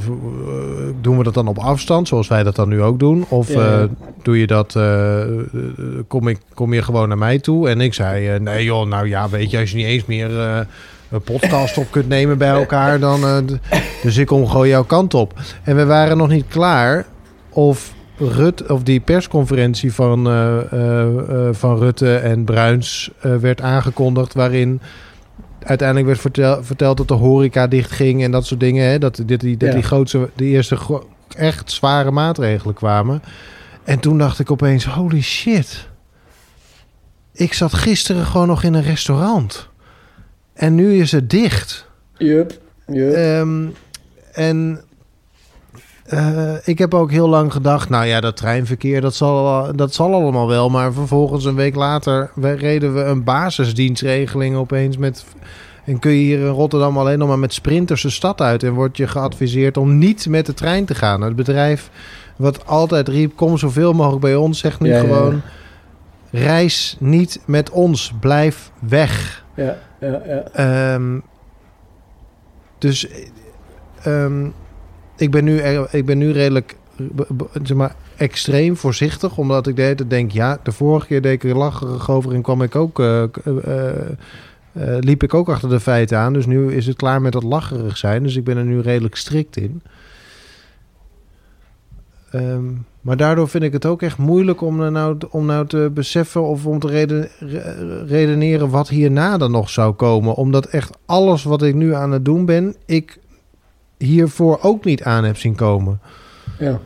doen 1.01 1.17
we 1.17 1.23
dat 1.23 1.33
dan 1.33 1.47
op 1.47 1.57
afstand, 1.57 2.07
zoals 2.07 2.27
wij 2.27 2.43
dat 2.43 2.55
dan 2.55 2.69
nu 2.69 2.81
ook 2.81 2.99
doen? 2.99 3.25
Of 3.29 3.53
Ja, 3.53 3.87
doe 4.21 4.39
je 4.39 4.47
dat, 4.47 4.77
kom, 6.07 6.27
ik, 6.27 6.37
kom 6.53 6.73
je 6.73 6.81
gewoon 6.81 7.07
naar 7.07 7.17
mij 7.17 7.39
toe? 7.39 7.69
En 7.69 7.81
ik 7.81 7.93
zei, 7.93 8.39
nee 8.39 8.63
joh, 8.63 8.87
nou 8.87 9.07
ja, 9.07 9.29
weet 9.29 9.51
je, 9.51 9.59
als 9.59 9.71
je 9.71 9.75
niet 9.75 9.85
eens 9.85 10.05
meer 10.05 10.31
een 11.09 11.21
podcast 11.23 11.77
op 11.77 11.91
kunt 11.91 12.07
nemen 12.07 12.37
bij 12.37 12.49
elkaar, 12.49 12.99
dan, 12.99 13.21
dus 14.03 14.17
ik 14.17 14.27
kom 14.27 14.47
gewoon 14.47 14.67
jouw 14.67 14.83
kant 14.83 15.13
op. 15.13 15.33
En 15.63 15.75
we 15.75 15.85
waren 15.85 16.17
nog 16.17 16.29
niet 16.29 16.47
klaar 16.47 17.05
of 17.49 17.93
Rut, 18.17 18.71
of 18.71 18.83
die 18.83 18.99
persconferentie 18.99 19.93
van, 19.93 20.23
van 21.51 21.77
Rutte 21.77 22.15
en 22.15 22.43
Bruins 22.43 23.11
werd 23.21 23.61
aangekondigd, 23.61 24.33
waarin 24.33 24.81
uiteindelijk 25.65 26.07
werd 26.07 26.19
vertel, 26.19 26.63
verteld 26.63 26.97
dat 26.97 27.07
de 27.07 27.13
horeca 27.13 27.67
dichtging 27.67 28.23
en 28.23 28.31
dat 28.31 28.45
soort 28.45 28.59
dingen. 28.59 28.89
Hè? 28.89 28.97
Dat, 28.99 29.21
dit, 29.25 29.39
die, 29.39 29.57
dat 29.57 29.69
Ja. 29.69 29.73
die 29.75 29.83
grootste, 29.83 30.29
de 30.35 30.45
eerste 30.45 30.75
gro- 30.75 31.09
echt 31.37 31.71
zware 31.71 32.11
maatregelen 32.11 32.75
kwamen. 32.75 33.21
En 33.83 33.99
toen 33.99 34.17
dacht 34.17 34.39
ik 34.39 34.51
opeens, 34.51 34.85
holy 34.85 35.21
shit. 35.21 35.87
Ik 37.31 37.53
zat 37.53 37.73
gisteren 37.73 38.25
gewoon 38.25 38.47
nog 38.47 38.63
in 38.63 38.73
een 38.73 38.83
restaurant. 38.83 39.67
En 40.53 40.75
nu 40.75 40.93
is 41.01 41.11
het 41.11 41.29
dicht. 41.29 41.85
Yup, 42.17 42.59
yup. 42.87 43.13
Ehm, 43.13 43.65
en 44.31 44.82
eh, 46.05 46.53
ik 46.63 46.77
heb 46.77 46.93
ook 46.93 47.11
heel 47.11 47.29
lang 47.29 47.51
gedacht, 47.51 47.89
nou 47.89 48.05
ja, 48.05 48.19
dat 48.21 48.37
treinverkeer, 48.37 49.01
dat 49.01 49.15
zal, 49.15 49.67
dat 49.75 49.93
zal 49.93 50.13
allemaal 50.13 50.47
wel. 50.47 50.69
Maar 50.69 50.93
vervolgens 50.93 51.45
een 51.45 51.55
week 51.55 51.75
later 51.75 52.31
we- 52.35 52.51
reden 52.51 52.93
we 52.93 53.01
een 53.03 53.23
basisdienstregeling 53.23 54.55
opeens 54.55 54.97
met... 54.97 55.25
En 55.85 55.99
kun 55.99 56.11
je 56.11 56.17
hier 56.17 56.39
in 56.39 56.47
Rotterdam 56.47 56.97
alleen 56.97 57.17
nog 57.19 57.27
maar 57.27 57.39
met 57.39 57.53
sprinters 57.53 58.01
de 58.01 58.09
stad 58.09 58.41
uit. 58.41 58.63
En 58.63 58.73
word 58.73 58.97
je 58.97 59.07
geadviseerd 59.07 59.77
om 59.77 59.97
niet 59.97 60.27
met 60.29 60.45
de 60.45 60.53
trein 60.53 60.85
te 60.85 60.95
gaan. 60.95 61.21
Het 61.21 61.35
bedrijf 61.35 61.89
wat 62.35 62.65
altijd 62.67 63.07
riep, 63.07 63.35
kom 63.35 63.57
zoveel 63.57 63.93
mogelijk 63.93 64.21
bij 64.21 64.35
ons, 64.35 64.59
zegt 64.59 64.79
nu 64.79 64.89
Ja, 64.89 64.95
ja, 64.95 65.01
ja. 65.01 65.07
gewoon... 65.07 65.41
Reis 66.31 66.95
niet 66.99 67.41
met 67.45 67.69
ons, 67.69 68.13
blijf 68.19 68.71
weg. 68.79 69.43
ja, 69.55 69.77
ja, 69.99 70.21
ja. 70.25 70.43
Ehm, 70.53 71.19
dus 72.77 73.07
ehm, 74.03 74.47
ik, 75.23 75.31
ben 75.31 75.43
nu, 75.43 75.61
ik 75.91 76.05
ben 76.05 76.17
nu 76.17 76.31
redelijk 76.31 76.75
zeg 77.63 77.77
maar, 77.77 77.95
extreem 78.15 78.77
voorzichtig. 78.77 79.37
Omdat 79.37 79.67
ik 79.67 79.75
de 79.75 79.81
hele 79.81 80.07
denk, 80.07 80.31
ja, 80.31 80.59
de 80.63 80.71
vorige 80.71 81.07
keer 81.07 81.21
deed 81.21 81.43
ik 81.43 81.43
er 81.43 81.57
lacherig 81.57 82.11
over 82.11 82.33
en 82.33 82.41
kwam 82.41 82.61
ik 82.61 82.75
ook, 82.75 82.99
eh, 82.99 83.23
eh, 83.23 83.89
eh, 84.71 84.97
liep 84.99 85.23
ik 85.23 85.33
ook 85.33 85.49
achter 85.49 85.69
de 85.69 85.79
feiten 85.79 86.17
aan. 86.17 86.33
Dus 86.33 86.45
nu 86.45 86.73
is 86.73 86.87
het 86.87 86.95
klaar 86.95 87.21
met 87.21 87.31
dat 87.31 87.43
lacherig 87.43 87.97
zijn. 87.97 88.23
Dus 88.23 88.35
ik 88.35 88.43
ben 88.43 88.57
er 88.57 88.65
nu 88.65 88.79
redelijk 88.79 89.15
strikt 89.15 89.57
in. 89.57 89.81
Ehm, 92.31 92.63
maar 93.01 93.17
daardoor 93.17 93.49
vind 93.49 93.63
ik 93.63 93.73
het 93.73 93.85
ook 93.85 94.01
echt 94.01 94.17
moeilijk 94.17 94.61
om 94.61 94.91
nou, 94.91 95.17
om 95.29 95.45
nou 95.45 95.67
te 95.67 95.91
beseffen 95.93 96.43
of 96.43 96.65
om 96.65 96.79
te 96.79 96.87
reden, 96.87 97.29
re- 97.39 98.03
redeneren 98.05 98.69
wat 98.69 98.89
hierna 98.89 99.37
dan 99.37 99.51
nog 99.51 99.69
zou 99.69 99.93
komen. 99.93 100.35
Omdat 100.35 100.65
echt 100.65 100.97
alles 101.05 101.43
wat 101.43 101.63
ik 101.63 101.75
nu 101.75 101.93
aan 101.93 102.11
het 102.11 102.25
doen 102.25 102.45
ben, 102.45 102.75
ik 102.85 103.19
hiervoor 104.05 104.59
ook 104.61 104.85
niet 104.85 105.03
aan 105.03 105.23
heb 105.23 105.37
zien 105.37 105.55
komen. 105.55 105.99
Ja. 106.59 106.79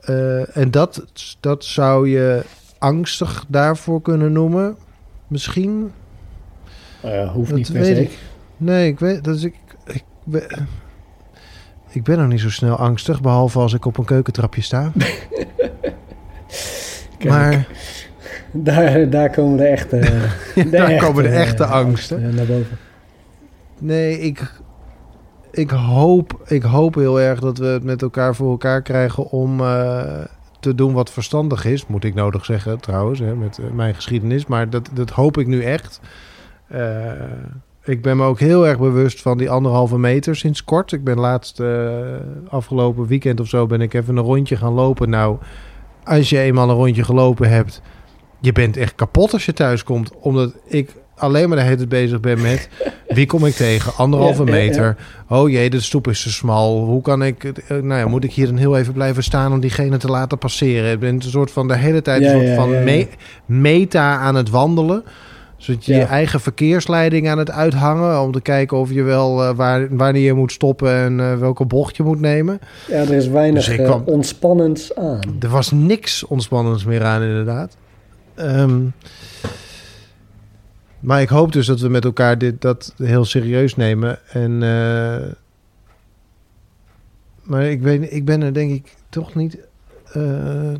Eh, 0.00 0.56
en 0.56 0.70
dat, 0.70 1.04
dat 1.40 1.64
zou 1.64 2.08
je 2.08 2.42
angstig 2.78 3.44
daarvoor 3.48 4.02
kunnen 4.02 4.32
noemen. 4.32 4.76
Misschien. 5.26 5.92
Nou 7.02 7.14
ja, 7.14 7.26
hoeft 7.28 7.48
Dat 7.48 7.58
niet 7.58 7.72
per 7.72 7.80
weet 7.80 7.96
se. 7.96 8.02
ik. 8.02 8.18
Nee, 8.56 8.88
ik 8.88 8.98
weet. 8.98 9.24
Dat 9.24 9.36
is, 9.36 9.44
ik, 9.44 9.54
ik, 9.86 10.04
ben- 10.24 10.68
ik 11.90 12.02
ben 12.04 12.18
nog 12.18 12.28
niet 12.28 12.40
zo 12.40 12.50
snel 12.50 12.76
angstig, 12.76 13.20
behalve 13.20 13.58
als 13.58 13.72
ik 13.74 13.84
op 13.84 13.98
een 13.98 14.04
keukentrapje 14.04 14.62
sta. 14.62 14.92
Maar 17.28 17.66
Daar, 18.52 19.10
daar 19.10 19.30
komen 19.30 19.56
de 19.56 19.64
echte... 19.64 19.98
de 20.54 20.68
daar 20.70 20.96
komen 20.98 21.22
de 21.22 21.28
eh, 21.28 21.40
echte 21.40 21.64
angsten. 21.64 22.28
eh, 22.28 22.34
naar 22.34 22.46
boven. 22.46 22.78
Nee, 23.78 24.20
ik, 24.20 24.52
ik, 25.50 25.70
hoop, 25.70 26.40
ik 26.46 26.62
hoop 26.62 26.94
heel 26.94 27.20
erg 27.20 27.40
dat 27.40 27.58
we 27.58 27.66
het 27.66 27.84
met 27.84 28.02
elkaar 28.02 28.34
voor 28.34 28.50
elkaar 28.50 28.82
krijgen 28.82 29.30
om 29.30 29.60
eh, 29.60 30.24
te 30.60 30.74
doen 30.74 30.92
wat 30.92 31.10
verstandig 31.10 31.64
is. 31.64 31.86
Moet 31.86 32.04
ik 32.04 32.14
nodig 32.14 32.44
zeggen 32.44 32.80
trouwens, 32.80 33.18
hè, 33.18 33.34
met 33.34 33.58
eh, 33.58 33.70
mijn 33.70 33.94
geschiedenis. 33.94 34.46
Maar 34.46 34.70
dat, 34.70 34.90
dat 34.92 35.10
hoop 35.10 35.38
ik 35.38 35.46
nu 35.46 35.62
echt. 35.62 36.00
Eh, 36.68 37.12
ik 37.84 38.02
ben 38.02 38.16
me 38.16 38.24
ook 38.24 38.38
heel 38.38 38.66
erg 38.66 38.78
bewust 38.78 39.22
van 39.22 39.38
die 39.38 39.50
anderhalve 39.50 39.98
meter 39.98 40.36
sinds 40.36 40.64
kort. 40.64 40.92
Ik 40.92 41.04
ben 41.04 41.18
laatst 41.18 41.62
afgelopen 42.48 43.06
weekend 43.06 43.40
of 43.40 43.48
zo 43.48 43.66
ben 43.66 43.80
ik 43.80 43.94
even 43.94 44.16
een 44.16 44.24
rondje 44.24 44.56
gaan 44.56 44.72
lopen. 44.72 45.10
Nou, 45.10 45.36
als 46.04 46.30
je 46.30 46.38
eenmaal 46.38 46.68
een 46.68 46.76
rondje 46.76 47.04
gelopen 47.04 47.48
hebt, 47.48 47.82
je 48.40 48.52
bent 48.52 48.76
echt 48.76 48.94
kapot 48.94 49.32
als 49.32 49.44
je 49.44 49.52
thuis 49.52 49.84
komt. 49.84 50.12
Omdat 50.20 50.54
ik 50.64 50.94
alleen 51.18 51.48
maar 51.48 51.58
de 51.58 51.64
hele 51.64 51.76
tijd 51.76 51.88
bezig 51.88 52.20
ben 52.20 52.40
met 52.42 52.68
wie 53.08 53.26
kom 53.26 53.44
ik 53.46 53.54
tegen? 53.54 53.92
Anderhalve 53.96 54.44
Ja, 54.44 54.50
ja, 54.50 54.56
ja. 54.56 54.64
meter. 54.64 54.96
Oh 55.28 55.50
jee, 55.50 55.70
de 55.70 55.80
stoep 55.80 56.08
is 56.08 56.22
te 56.22 56.30
smal. 56.30 56.84
Hoe 56.84 57.02
kan 57.02 57.22
ik... 57.22 57.44
eh, 57.44 57.52
Nou 57.82 58.00
ja, 58.00 58.06
moet 58.08 58.24
ik 58.24 58.32
hier 58.32 58.46
dan 58.46 58.56
heel 58.56 58.76
even 58.78 58.92
blijven 58.92 59.22
staan 59.22 59.52
om 59.52 59.60
diegene 59.60 59.96
te 59.96 60.08
laten 60.08 60.38
passeren? 60.38 60.92
Ik 60.92 60.98
ben 61.00 61.14
een 61.14 61.22
soort 61.22 61.50
van 61.50 61.68
de 61.68 61.76
hele 61.76 62.02
tijd 62.02 62.22
een 62.24 62.30
soort 62.30 62.54
van 62.54 62.84
me- 62.84 63.08
meta 63.46 64.16
aan 64.16 64.34
het 64.34 64.50
wandelen. 64.50 65.04
Zodat 65.56 65.84
je 65.84 65.94
je 65.94 66.02
eigen 66.02 66.40
verkeersleiding 66.40 67.28
aan 67.28 67.38
het 67.38 67.50
uithangen... 67.50 68.20
om 68.20 68.32
te 68.32 68.40
kijken 68.40 68.76
of 68.76 68.92
je 68.92 69.02
wel 69.02 69.44
eh, 69.44 69.54
waar, 69.54 69.96
wanneer 69.96 70.22
je 70.22 70.32
moet 70.34 70.52
stoppen 70.52 70.92
en 70.94 71.20
eh, 71.20 71.34
welke 71.38 71.64
bocht 71.64 71.96
je 71.96 72.02
moet 72.02 72.20
nemen. 72.20 72.60
Ja, 72.88 72.94
er 72.96 73.12
is 73.12 73.28
weinig 73.28 73.64
Dus 73.66 73.76
eh, 73.78 73.84
kwam- 73.84 74.02
ontspannends 74.04 74.94
aan. 74.94 75.18
Er 75.40 75.48
was 75.48 75.70
niks 75.70 76.24
ontspannends 76.26 76.84
meer 76.84 77.04
aan, 77.04 77.22
inderdaad. 77.22 77.76
Ehm, 78.34 78.80
maar 81.00 81.20
ik 81.20 81.28
hoop 81.28 81.52
dus 81.52 81.66
dat 81.66 81.80
we 81.80 81.88
met 81.88 82.04
elkaar 82.04 82.38
dit, 82.38 82.60
dat 82.60 82.94
heel 82.96 83.24
serieus 83.24 83.76
nemen. 83.76 84.18
En, 84.28 84.62
eh, 84.62 85.32
maar 87.42 87.64
ik, 87.64 87.82
weet, 87.82 88.12
ik 88.12 88.24
ben 88.24 88.42
er 88.42 88.54
denk 88.54 88.70
ik 88.72 88.94
toch 89.08 89.34
niet, 89.34 89.58
eh, 90.12 90.74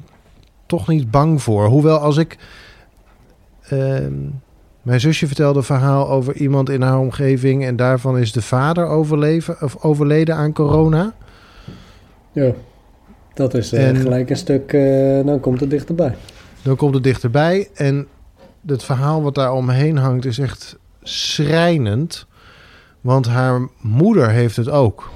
toch 0.67 0.89
niet 0.89 1.11
bang 1.11 1.43
voor. 1.43 1.67
Hoewel 1.67 1.99
als 1.99 2.17
ik... 2.17 2.37
ehm, 3.69 4.13
mijn 4.83 5.01
zusje 5.01 5.27
vertelde 5.27 5.59
een 5.59 5.65
verhaal 5.65 6.09
over 6.11 6.37
iemand 6.37 6.71
in 6.71 6.83
haar 6.83 6.99
omgeving... 6.99 7.65
en 7.65 7.77
daarvan 7.77 8.19
is 8.19 8.33
de 8.33 8.43
vader 8.43 8.87
overleven, 8.87 9.57
of 9.63 9.85
overleden 9.85 10.35
aan 10.35 10.53
corona. 10.53 11.15
Ja. 12.33 12.53
Dat 13.35 13.55
is 13.55 13.73
eh, 13.73 13.89
En- 13.89 13.97
gelijk 13.97 14.31
een 14.31 14.37
stuk... 14.37 14.73
dan 15.25 15.41
komt 15.41 15.61
het 15.61 15.71
dichterbij. 15.71 16.15
Dan 16.63 16.77
komt 16.77 16.95
het 16.95 17.03
dichterbij. 17.03 17.69
En 17.75 18.07
het 18.67 18.85
verhaal 18.85 19.23
wat 19.23 19.35
daar 19.35 19.53
omheen 19.53 19.97
hangt 19.97 20.25
is 20.25 20.39
echt 20.39 20.79
schrijnend. 21.03 22.27
Want 23.01 23.27
haar 23.27 23.69
moeder 23.81 24.31
heeft 24.31 24.57
het 24.57 24.69
ook. 24.69 25.11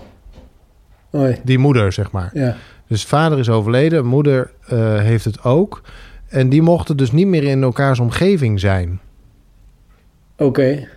Oei. 1.14 1.40
Die 1.44 1.58
moeder, 1.58 1.92
zeg 1.92 2.10
maar. 2.10 2.30
Ja. 2.32 2.56
Dus 2.86 3.04
vader 3.04 3.38
is 3.38 3.48
overleden, 3.48 4.06
moeder 4.06 4.50
eh, 4.66 4.98
heeft 4.98 5.24
het 5.24 5.44
ook. 5.44 5.82
En 6.28 6.48
die 6.48 6.62
mochten 6.62 6.96
dus 6.96 7.12
niet 7.12 7.26
meer 7.26 7.44
in 7.44 7.62
elkaars 7.62 7.98
omgeving 7.98 8.60
zijn. 8.60 9.00
Oké. 10.36 10.88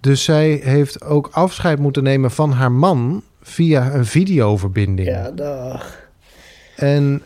Dus 0.00 0.24
zij 0.24 0.60
heeft 0.62 1.04
ook 1.04 1.28
afscheid 1.32 1.78
moeten 1.78 2.02
nemen 2.02 2.30
van 2.30 2.52
haar 2.52 2.72
man 2.72 3.22
via 3.42 3.94
een 3.94 4.06
videoverbinding. 4.06 5.08
Ja, 5.08 5.30
dag. 5.30 6.08
En 6.76 7.22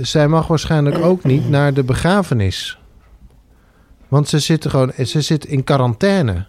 zij 0.00 0.28
mag 0.28 0.46
waarschijnlijk 0.46 0.98
ook 0.98 1.24
niet 1.24 1.48
naar 1.48 1.74
de 1.74 1.84
begrafenis. 1.84 2.78
Want 4.08 4.28
ze 4.28 4.38
zit, 4.38 4.68
gewoon, 4.68 4.92
ze 5.06 5.20
zit 5.20 5.44
in 5.44 5.64
quarantaine. 5.64 6.46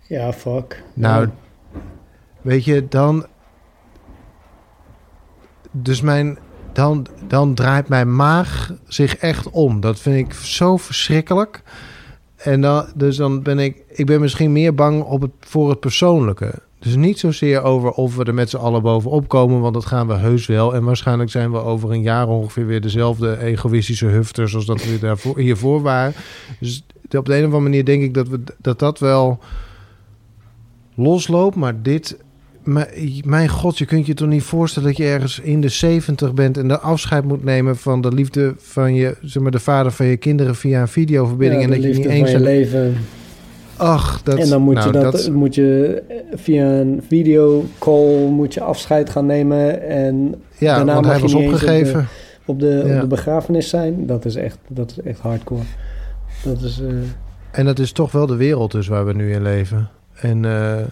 Ja, 0.00 0.32
fuck. 0.32 0.82
Nou, 0.94 1.28
weet 2.40 2.64
je, 2.64 2.88
dan. 2.88 3.26
Dus 5.70 6.00
mijn. 6.00 6.38
Dan, 6.72 7.06
dan 7.26 7.54
draait 7.54 7.88
mijn 7.88 8.16
maag 8.16 8.72
zich 8.86 9.16
echt 9.16 9.50
om. 9.50 9.80
Dat 9.80 10.00
vind 10.00 10.16
ik 10.16 10.34
zo 10.34 10.76
verschrikkelijk. 10.76 11.62
En 12.36 12.60
dan, 12.60 12.86
dus 12.94 13.16
dan 13.16 13.42
ben 13.42 13.58
ik. 13.58 13.82
Ik 13.88 14.06
ben 14.06 14.20
misschien 14.20 14.52
meer 14.52 14.74
bang 14.74 15.02
op 15.02 15.20
het, 15.20 15.32
voor 15.40 15.70
het 15.70 15.80
persoonlijke. 15.80 16.54
Dus 16.82 16.96
niet 16.96 17.18
zozeer 17.18 17.62
over 17.62 17.90
of 17.90 18.16
we 18.16 18.24
er 18.24 18.34
met 18.34 18.50
z'n 18.50 18.56
allen 18.56 18.82
bovenop 18.82 19.28
komen, 19.28 19.60
want 19.60 19.74
dat 19.74 19.86
gaan 19.86 20.06
we 20.06 20.14
heus 20.14 20.46
wel. 20.46 20.74
En 20.74 20.84
waarschijnlijk 20.84 21.30
zijn 21.30 21.50
we 21.52 21.58
over 21.58 21.90
een 21.90 22.02
jaar 22.02 22.28
ongeveer 22.28 22.66
weer 22.66 22.80
dezelfde 22.80 23.38
egoïstische 23.38 24.06
hufters 24.06 24.54
als 24.54 24.66
dat 24.66 24.84
we 24.84 24.98
daarvoor, 24.98 25.38
hiervoor 25.38 25.82
waren. 25.82 26.14
Dus 26.60 26.84
op 27.10 27.26
de 27.26 27.32
een 27.32 27.38
of 27.38 27.44
andere 27.44 27.62
manier 27.62 27.84
denk 27.84 28.02
ik 28.02 28.14
dat 28.14 28.28
we, 28.28 28.40
dat, 28.58 28.78
dat 28.78 28.98
wel 28.98 29.38
losloopt. 30.94 31.56
Maar 31.56 31.82
dit, 31.82 32.16
mijn, 33.24 33.48
god, 33.48 33.78
je 33.78 33.84
kunt 33.84 34.06
je 34.06 34.14
toch 34.14 34.28
niet 34.28 34.42
voorstellen 34.42 34.88
dat 34.88 34.96
je 34.96 35.04
ergens 35.04 35.40
in 35.40 35.60
de 35.60 35.68
70 35.68 36.34
bent 36.34 36.56
en 36.56 36.68
de 36.68 36.78
afscheid 36.78 37.24
moet 37.24 37.44
nemen 37.44 37.76
van 37.76 38.00
de 38.00 38.12
liefde 38.12 38.54
van 38.58 38.94
je, 38.94 39.16
zeg 39.22 39.42
maar, 39.42 39.52
de 39.52 39.60
vader 39.60 39.92
van 39.92 40.06
je 40.06 40.16
kinderen 40.16 40.54
via 40.54 40.80
een 40.80 40.88
videoverbinding. 40.88 41.60
Ja, 41.60 41.68
en 41.68 41.74
dat 41.74 41.82
je 41.82 41.98
niet 41.98 42.06
eens. 42.06 42.30
van 42.30 42.40
je 42.40 42.44
leven. 42.44 42.96
Ach, 43.82 44.22
dat 44.22 44.38
en 44.38 44.48
dan 44.48 44.62
moet, 44.62 44.74
nou, 44.74 44.86
je 44.86 44.98
dat, 44.98 45.30
moet 45.30 45.54
je 45.54 46.02
eh, 46.08 46.16
via 46.38 46.64
een 46.66 47.02
videocall 47.08 48.26
moet 48.28 48.54
je 48.54 48.60
afscheid 48.60 49.10
gaan 49.10 49.26
nemen 49.26 49.82
en 49.82 50.34
ja, 50.58 50.76
daarna 50.76 50.92
want 50.94 51.06
mag 51.06 51.14
hij 51.14 51.16
je 51.16 51.22
was 51.22 51.34
op 51.34 51.40
de- 51.40 51.46
opgegeven. 51.48 52.08
op 52.44 52.60
de, 52.60 52.82
Ja. 52.86 52.94
op 52.94 53.00
de 53.00 53.06
begrafenis 53.06 53.68
zijn. 53.68 54.06
Dat 54.06 54.24
is 54.24 54.34
echt, 54.34 54.58
dat 54.68 54.90
is 54.90 55.00
echt 55.00 55.18
hardcore. 55.18 55.62
Dat 56.44 56.62
is, 56.62 56.80
eh, 56.80 56.88
En 57.50 57.64
dat 57.64 57.78
is 57.78 57.92
toch 57.92 58.12
wel 58.12 58.26
de 58.26 58.36
wereld 58.36 58.70
dus 58.72 58.86
waar 58.88 59.06
we 59.06 59.12
nu 59.12 59.32
in 59.32 59.42
leven. 59.42 59.88
En 60.14 60.44
eh, 60.44 60.86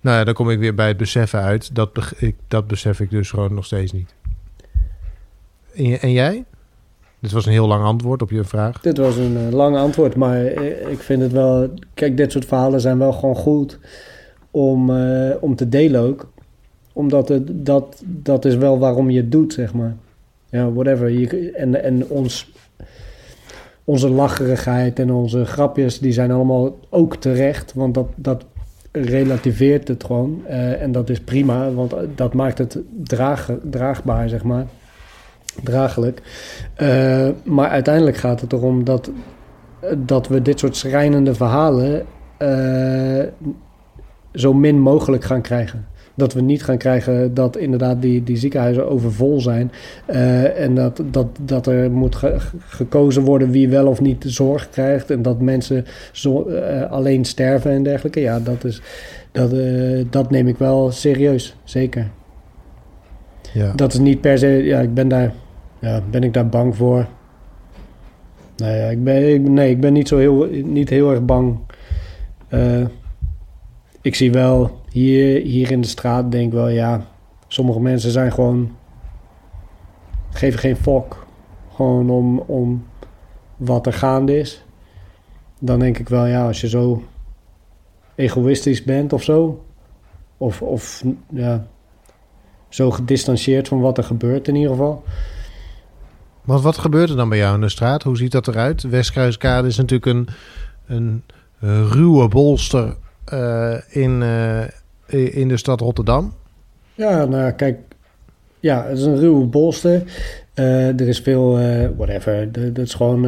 nou 0.00 0.16
ja, 0.18 0.24
dan 0.24 0.34
kom 0.34 0.50
ik 0.50 0.58
weer 0.58 0.74
bij 0.74 0.88
het 0.88 0.96
beseffen 0.96 1.40
uit. 1.40 1.74
Dat, 1.74 2.12
ik, 2.16 2.36
dat 2.48 2.66
besef 2.66 3.00
ik 3.00 3.10
dus 3.10 3.30
gewoon 3.30 3.54
nog 3.54 3.64
steeds 3.64 3.92
niet. 3.92 4.14
En, 5.74 6.00
en 6.00 6.12
jij? 6.12 6.44
Dit 7.24 7.32
was 7.32 7.46
een 7.46 7.52
heel 7.52 7.66
lang 7.66 7.84
antwoord 7.84 8.22
op 8.22 8.30
je 8.30 8.44
vraag. 8.44 8.80
dit 8.80 8.96
was 8.98 9.16
een 9.16 9.36
eh, 9.36 9.52
lang 9.52 9.76
antwoord, 9.76 10.16
maar 10.16 10.44
ik 10.90 10.98
vind 10.98 11.22
het 11.22 11.32
wel... 11.32 11.70
Kijk, 11.94 12.16
dit 12.16 12.32
soort 12.32 12.44
verhalen 12.44 12.80
zijn 12.80 12.98
wel 12.98 13.12
gewoon 13.12 13.36
goed 13.36 13.78
om, 14.50 14.90
eh, 14.90 15.30
om 15.40 15.56
te 15.56 15.68
delen 15.68 16.00
ook. 16.00 16.32
Omdat 16.92 17.28
het, 17.28 17.66
dat, 17.66 18.02
dat 18.06 18.44
is 18.44 18.56
wel 18.56 18.78
waarom 18.78 19.10
je 19.10 19.20
het 19.20 19.32
doet, 19.32 19.52
zeg 19.52 19.74
maar. 19.74 19.96
Ja, 20.50 20.72
whatever. 20.72 21.10
Je, 21.10 21.50
en, 21.50 21.82
en 21.82 22.08
ons, 22.08 22.52
onze 23.84 24.08
lacherigheid 24.08 24.98
en 24.98 25.12
onze 25.12 25.44
grapjes, 25.44 25.98
die 25.98 26.12
zijn 26.12 26.30
allemaal 26.30 26.78
ook 26.90 27.16
terecht. 27.16 27.72
Want 27.74 27.94
dat, 27.94 28.08
dat 28.14 28.44
relativeert 28.92 29.88
het 29.88 30.04
gewoon. 30.04 30.42
Eh, 30.46 30.82
en 30.82 30.92
dat 30.92 31.10
is 31.10 31.20
prima, 31.20 31.72
want 31.72 31.94
dat 32.14 32.34
maakt 32.34 32.58
het 32.58 32.78
draag, 33.02 33.50
draagbaar, 33.70 34.28
zeg 34.28 34.44
maar. 34.44 34.66
Draaglijk. 35.62 36.22
Eh, 36.74 37.28
maar 37.44 37.68
uiteindelijk 37.68 38.16
gaat 38.16 38.40
het 38.40 38.52
erom 38.52 38.84
dat, 38.84 39.10
dat 39.98 40.28
we 40.28 40.42
dit 40.42 40.58
soort 40.58 40.76
schrijnende 40.76 41.34
verhalen 41.34 42.04
eh, 42.36 43.22
zo 44.32 44.52
min 44.52 44.78
mogelijk 44.80 45.24
gaan 45.24 45.42
krijgen. 45.42 45.86
Dat 46.16 46.32
we 46.32 46.40
niet 46.40 46.64
gaan 46.64 46.78
krijgen 46.78 47.34
dat 47.34 47.56
inderdaad 47.56 48.02
die, 48.02 48.22
die 48.22 48.36
ziekenhuizen 48.36 48.88
overvol 48.90 49.40
zijn. 49.40 49.72
eh, 50.06 50.60
en 50.60 50.74
dat, 50.74 51.02
dat, 51.10 51.26
dat 51.40 51.66
er 51.66 51.90
moet 51.90 52.14
ge- 52.16 52.36
gekozen 52.58 53.22
worden 53.22 53.50
wie 53.50 53.68
wel 53.68 53.86
of 53.86 54.00
niet 54.00 54.24
zorg 54.26 54.68
krijgt. 54.70 55.10
En 55.10 55.22
dat 55.22 55.40
mensen 55.40 55.84
zo, 56.12 56.42
alleen 56.90 57.24
sterven 57.24 57.70
en 57.70 57.82
dergelijke. 57.82 58.20
Ja, 58.20 58.40
dat, 58.40 58.64
is, 58.64 58.82
dat, 59.32 59.54
dat 60.10 60.30
neem 60.30 60.48
ik 60.48 60.58
wel 60.58 60.90
serieus. 60.90 61.56
Zeker. 61.64 62.10
Ja. 63.52 63.72
Dat 63.74 63.92
is 63.92 63.98
niet 63.98 64.20
per 64.20 64.38
se. 64.38 64.46
Ja, 64.48 64.80
ik 64.80 64.94
ben 64.94 65.08
daar. 65.08 65.32
Ben 66.10 66.22
ik 66.22 66.32
daar 66.32 66.48
bang 66.48 66.76
voor? 66.76 67.06
Nou 68.56 68.72
ja, 68.72 68.88
ik 68.88 69.04
ben, 69.04 69.52
nee, 69.52 69.70
ik 69.70 69.80
ben 69.80 69.92
niet 69.92 70.08
zo 70.08 70.16
heel, 70.18 70.48
niet 70.50 70.88
heel 70.88 71.10
erg 71.10 71.24
bang. 71.24 71.58
Eh, 72.48 72.84
ik 74.00 74.14
zie 74.14 74.32
wel 74.32 74.80
hier, 74.90 75.40
hier 75.42 75.70
in 75.70 75.80
de 75.80 75.86
straat, 75.86 76.30
denk 76.32 76.46
ik 76.46 76.52
wel, 76.52 76.68
ja. 76.68 77.06
Sommige 77.48 77.80
mensen 77.80 78.10
zijn 78.10 78.32
gewoon. 78.32 78.76
geven 80.30 80.58
geen 80.58 80.76
fok. 80.76 81.26
Gewoon 81.74 82.10
om, 82.10 82.38
om 82.38 82.86
wat 83.56 83.86
er 83.86 83.92
gaande 83.92 84.38
is. 84.38 84.64
Dan 85.58 85.78
denk 85.78 85.98
ik 85.98 86.08
wel, 86.08 86.26
ja, 86.26 86.46
als 86.46 86.60
je 86.60 86.68
zo 86.68 87.02
egoïstisch 88.14 88.82
bent 88.82 89.12
of 89.12 89.22
zo. 89.22 89.64
Of, 90.36 90.62
of 90.62 91.04
ja, 91.30 91.66
zo 92.68 92.90
gedistanceerd 92.90 93.68
van 93.68 93.80
wat 93.80 93.98
er 93.98 94.04
gebeurt 94.04 94.48
in 94.48 94.54
ieder 94.54 94.70
geval. 94.70 95.02
Want 96.44 96.62
wat 96.62 96.78
gebeurt 96.78 97.10
er 97.10 97.16
dan 97.16 97.28
bij 97.28 97.38
jou 97.38 97.54
in 97.54 97.60
de 97.60 97.68
straat? 97.68 98.02
Hoe 98.02 98.16
ziet 98.16 98.32
dat 98.32 98.48
eruit? 98.48 98.82
Westkruiskade 98.82 99.68
is 99.68 99.76
natuurlijk 99.76 100.06
een, 100.06 100.28
een 100.86 101.22
eh, 101.60 101.90
ruwe 101.90 102.28
bolster 102.28 102.96
eh, 103.24 103.74
in, 103.88 104.22
eh, 104.22 105.36
in 105.36 105.48
de 105.48 105.56
stad 105.56 105.80
Rotterdam. 105.80 106.32
Ja, 106.94 107.24
nou 107.24 107.52
kijk, 107.52 107.78
ja, 108.60 108.84
het 108.84 108.98
is 108.98 109.04
een 109.04 109.18
ruwe 109.18 109.44
bolster. 109.44 110.02
Er 110.54 111.08
is 111.08 111.20
veel, 111.20 111.58
whatever, 111.96 112.52
dat 112.52 112.86
is 112.86 112.94
gewoon 112.94 113.26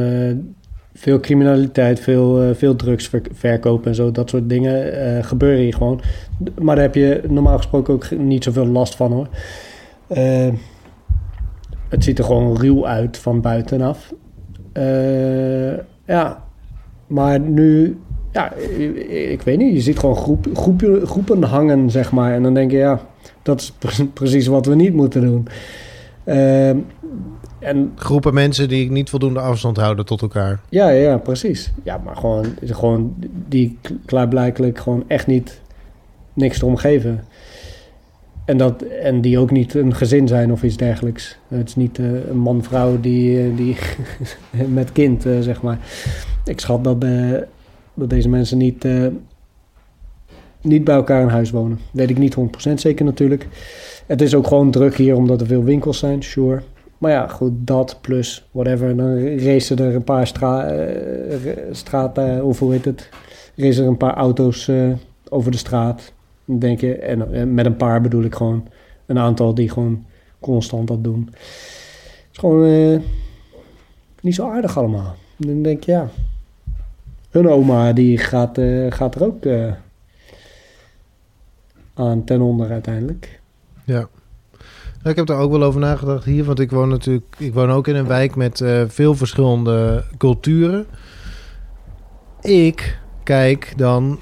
veel 0.93 1.19
criminaliteit, 1.19 1.99
veel, 1.99 2.55
veel 2.55 2.75
drugsverkoop 2.75 3.85
en 3.85 3.95
zo, 3.95 4.11
dat 4.11 4.29
soort 4.29 4.49
dingen 4.49 5.23
gebeuren 5.23 5.59
hier 5.59 5.73
gewoon. 5.73 6.01
Maar 6.59 6.75
daar 6.75 6.83
heb 6.83 6.95
je 6.95 7.23
normaal 7.27 7.57
gesproken 7.57 7.93
ook 7.93 8.11
niet 8.11 8.43
zoveel 8.43 8.67
last 8.67 8.95
van 8.95 9.11
hoor. 9.11 9.27
Eh, 11.87 11.91
het 11.93 12.03
ziet 12.03 12.19
er 12.19 12.25
gewoon 12.25 12.57
ruw 12.57 12.85
uit 12.87 13.17
van 13.17 13.41
buitenaf. 13.41 14.13
Eh, 14.71 15.77
ja, 16.05 16.43
maar 17.07 17.39
nu, 17.39 17.97
ja, 18.31 18.53
ik, 18.53 18.95
ik 19.31 19.41
weet 19.41 19.57
niet, 19.57 19.73
je 19.75 19.81
ziet 19.81 19.99
gewoon 19.99 20.15
groep, 20.15 20.47
groepen, 20.53 21.07
groepen 21.07 21.43
hangen, 21.43 21.89
zeg 21.91 22.11
maar. 22.11 22.33
En 22.33 22.43
dan 22.43 22.53
denk 22.53 22.71
je, 22.71 22.77
ja, 22.77 22.99
dat 23.41 23.59
is 23.61 23.71
pre- 23.71 24.05
precies 24.13 24.47
wat 24.47 24.65
we 24.65 24.75
niet 24.75 24.93
moeten 24.93 25.21
doen. 25.21 25.47
Ehm, 26.23 26.77
en 27.59 27.91
Groepen 27.95 28.33
mensen 28.33 28.69
die 28.69 28.91
niet 28.91 29.09
voldoende 29.09 29.39
afstand 29.39 29.77
houden 29.77 30.05
tot 30.05 30.21
elkaar. 30.21 30.59
ja, 30.69 30.89
ja, 30.89 31.17
precies. 31.17 31.71
Ja, 31.83 32.01
maar 32.05 32.15
gewoon, 32.15 32.45
gewoon 32.65 33.15
die 33.47 33.77
klaarblijkelijk 34.05 34.79
gewoon 34.79 35.03
echt 35.07 35.27
niet 35.27 35.61
niks 36.33 36.57
erom 36.61 36.75
geven. 36.75 37.23
En, 38.47 38.57
dat, 38.57 38.81
en 38.81 39.21
die 39.21 39.39
ook 39.39 39.51
niet 39.51 39.73
een 39.73 39.95
gezin 39.95 40.27
zijn 40.27 40.51
of 40.51 40.63
iets 40.63 40.77
dergelijks. 40.77 41.37
Het 41.47 41.67
is 41.67 41.75
niet 41.75 41.99
eh, 41.99 42.27
een 42.29 42.37
man-vrouw 42.37 42.99
die, 42.99 43.43
eh, 43.43 43.57
die 43.57 43.75
met 44.79 44.91
kind, 44.91 45.25
eh, 45.25 45.39
zeg 45.39 45.61
maar. 45.61 45.79
Ik 46.45 46.59
schat 46.59 46.83
dat, 46.83 47.01
dat 47.93 48.09
deze 48.09 48.29
mensen 48.29 48.57
niet, 48.57 48.87
niet 50.61 50.83
bij 50.83 50.95
elkaar 50.95 51.21
in 51.21 51.27
huis 51.27 51.51
wonen. 51.51 51.79
Weet 51.91 52.09
ik 52.09 52.17
niet 52.17 52.35
100% 52.35 52.73
zeker 52.73 53.05
natuurlijk. 53.05 53.47
Het 54.05 54.21
is 54.21 54.35
ook 54.35 54.47
gewoon 54.47 54.71
druk 54.71 54.95
hier 54.95 55.15
omdat 55.15 55.41
er 55.41 55.47
veel 55.47 55.63
winkels 55.63 55.99
zijn, 55.99 56.23
sure. 56.23 56.61
Maar 56.97 57.11
ja, 57.11 57.27
goed, 57.27 57.51
dat 57.55 57.97
plus 58.01 58.47
whatever. 58.51 58.95
Dan 58.95 59.37
racen 59.37 59.77
er 59.77 59.95
een 59.95 60.03
paar 60.03 60.27
stra 60.27 60.71
straten, 61.71 62.45
of 62.45 62.59
hoe 62.59 62.71
heet 62.71 62.85
het? 62.85 63.09
Racen 63.55 63.83
er 63.83 63.89
een 63.89 63.97
paar 63.97 64.15
auto's 64.15 64.71
over 65.29 65.51
de 65.51 65.57
straat. 65.57 66.13
Denk 66.49 66.79
je, 66.79 66.95
en 66.95 67.53
met 67.53 67.65
een 67.65 67.75
paar 67.75 68.01
bedoel 68.01 68.23
ik 68.23 68.35
gewoon 68.35 68.67
een 69.05 69.19
aantal 69.19 69.53
die 69.53 69.69
gewoon 69.69 70.05
constant 70.39 70.87
dat 70.87 71.03
doen. 71.03 71.27
Het 71.31 72.29
is 72.31 72.37
gewoon 72.37 72.65
eh, 72.65 72.99
niet 74.21 74.35
zo 74.35 74.49
aardig 74.49 74.77
allemaal. 74.77 75.15
Dan 75.37 75.61
denk 75.61 75.83
je, 75.83 75.91
ja. 75.91 76.09
Hun 77.29 77.49
oma 77.49 77.93
die 77.93 78.17
gaat, 78.17 78.57
eh, 78.57 78.85
gaat 78.91 79.15
er 79.15 79.23
ook 79.23 79.45
eh, 79.45 79.73
aan 81.93 82.23
ten 82.23 82.41
onder 82.41 82.71
uiteindelijk. 82.71 83.39
Ja. 83.83 84.07
Ik 85.03 85.15
heb 85.15 85.25
daar 85.25 85.39
ook 85.39 85.51
wel 85.51 85.63
over 85.63 85.79
nagedacht 85.79 86.25
hier, 86.25 86.43
want 86.43 86.59
ik 86.59 86.71
woon 86.71 86.89
natuurlijk, 86.89 87.35
ik 87.37 87.53
woon 87.53 87.69
ook 87.69 87.87
in 87.87 87.95
een 87.95 88.07
wijk 88.07 88.35
met 88.35 88.63
veel 88.87 89.15
verschillende 89.15 90.03
culturen. 90.17 90.85
Ik 92.41 92.99
kijk 93.23 93.73
dan 93.77 94.19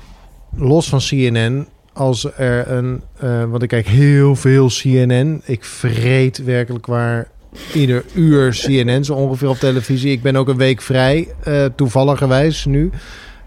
los 0.56 0.90
van 0.90 1.00
CNN 1.00 1.68
als 1.96 2.28
er 2.38 2.72
een, 2.72 3.02
eh, 3.20 3.44
want 3.44 3.64
ik 3.64 3.70
kijk 3.70 3.88
heel 3.88 4.36
veel 4.36 4.68
CNN. 4.68 5.42
Ik 5.46 5.64
vreet 5.64 6.44
werkelijk 6.44 6.86
waar 6.86 7.28
ieder 7.74 8.04
uur 8.14 8.52
CNN 8.52 9.04
zo 9.04 9.14
ongeveer 9.14 9.50
op 9.50 9.58
televisie. 9.58 10.12
Ik 10.12 10.22
ben 10.22 10.36
ook 10.36 10.48
een 10.48 10.58
week 10.58 10.82
vrij, 10.82 11.28
eh 11.44 11.66
toevalligerwijs 11.76 12.66
nu. 12.66 12.90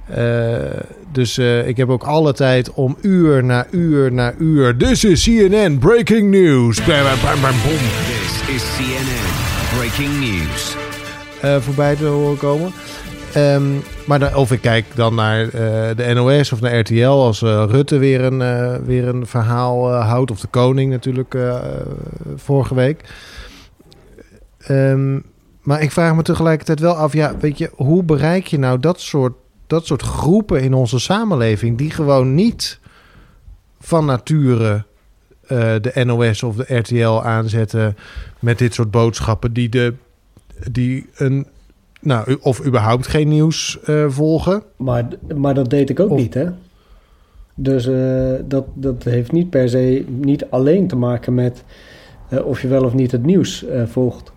Eh, 0.06 0.56
dus 1.12 1.38
ik 1.38 1.76
heb 1.76 1.88
ook 1.88 2.02
alle 2.02 2.32
tijd 2.32 2.72
om 2.72 2.96
uur 3.00 3.44
na 3.44 3.66
uur 3.70 4.12
na 4.12 4.34
uur. 4.38 4.76
This 4.76 5.04
is 5.04 5.22
CNN 5.22 5.78
breaking 5.78 6.30
news. 6.30 6.84
Bam, 6.84 7.02
bam, 7.02 7.18
bam, 7.22 7.40
bam, 7.40 7.56
boom. 7.64 7.78
This 8.06 8.54
is 8.54 8.62
CNN 8.76 9.36
Breaking 9.78 10.20
News. 10.20 10.76
voorbij 11.64 11.96
te 11.96 12.04
horen 12.04 12.38
komen. 12.38 12.72
Ehm, 13.38 13.80
maar 14.06 14.18
dan, 14.18 14.34
of 14.34 14.52
ik 14.52 14.60
kijk 14.60 14.84
dan 14.94 15.14
naar 15.14 15.44
eh, 15.44 15.96
de 15.96 16.12
NOS 16.14 16.52
of 16.52 16.60
naar 16.60 16.78
RTL 16.78 17.06
als 17.06 17.42
eh, 17.42 17.64
Rutte 17.68 17.98
weer 17.98 18.20
een, 18.20 18.42
eh, 18.42 18.76
weer 18.76 19.08
een 19.08 19.26
verhaal 19.26 19.92
houdt. 19.92 20.30
Of 20.30 20.40
de 20.40 20.48
koning 20.48 20.90
natuurlijk 20.90 21.36
vorige 22.36 22.74
week. 22.74 23.14
Ehm, 24.58 25.18
maar 25.62 25.82
ik 25.82 25.92
vraag 25.92 26.14
me 26.14 26.22
tegelijkertijd 26.22 26.80
wel 26.80 26.94
af, 26.94 27.12
ja, 27.12 27.36
weet 27.36 27.58
je, 27.58 27.70
hoe 27.74 28.02
bereik 28.02 28.46
je 28.46 28.58
nou 28.58 28.80
dat 28.80 29.00
soort, 29.00 29.34
dat 29.66 29.86
soort 29.86 30.02
groepen 30.02 30.62
in 30.62 30.74
onze 30.74 30.98
samenleving 30.98 31.78
die 31.78 31.90
gewoon 31.90 32.34
niet 32.34 32.78
van 33.80 34.04
nature 34.04 34.84
de 35.80 36.02
NOS 36.04 36.42
of 36.42 36.56
de 36.56 36.76
RTL 36.76 37.22
aanzetten 37.22 37.96
met 38.38 38.58
dit 38.58 38.74
soort 38.74 38.90
boodschappen 38.90 39.52
die 39.52 39.68
de 39.68 39.94
die 40.70 41.06
een 41.14 41.46
nou 42.00 42.36
of 42.40 42.66
überhaupt 42.66 43.06
geen 43.06 43.28
nieuws 43.28 43.80
eh, 43.84 44.04
volgen. 44.08 44.62
Maar, 44.76 45.08
maar 45.36 45.54
dat 45.54 45.70
deed 45.70 45.90
ik 45.90 46.00
ook 46.00 46.10
Of- 46.10 46.18
niet, 46.18 46.34
hè? 46.34 46.46
Dus 47.60 47.86
eh, 47.86 48.32
dat, 48.44 48.64
dat 48.74 49.02
heeft 49.04 49.32
niet 49.32 49.50
per 49.50 49.68
se, 49.68 50.04
niet 50.08 50.50
alleen 50.50 50.86
te 50.86 50.96
maken 50.96 51.34
met 51.34 51.64
eh, 52.28 52.46
of 52.46 52.62
je 52.62 52.68
wel 52.68 52.84
of 52.84 52.94
niet 52.94 53.10
het 53.12 53.24
nieuws 53.24 53.64
volgt. 53.86 54.32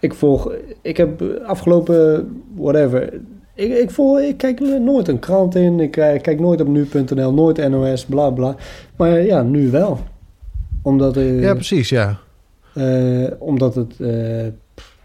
Ik 0.00 0.14
volg, 0.14 0.52
ik 0.82 0.96
heb 0.96 1.22
afgelopen, 1.46 2.28
whatever, 2.54 3.20
ik, 3.54 3.72
ik, 3.72 3.90
volg, 3.90 4.18
ik 4.20 4.36
kijk 4.36 4.60
nooit 4.60 5.08
een 5.08 5.18
krant 5.18 5.54
in, 5.54 5.80
ik 5.80 5.96
eh, 5.96 6.20
kijk 6.20 6.40
nooit 6.40 6.60
op 6.60 6.68
nu.nl, 6.68 7.32
nooit 7.32 7.68
NOS, 7.68 8.04
bla 8.04 8.30
bla. 8.30 8.54
Maar 8.96 9.20
ja, 9.20 9.42
nu 9.42 9.70
wel. 9.70 9.98
Omdat, 10.82 11.14
ja, 11.14 11.54
precies, 11.54 11.88
ja. 11.88 12.18
omdat 13.38 13.74
het, 13.74 13.96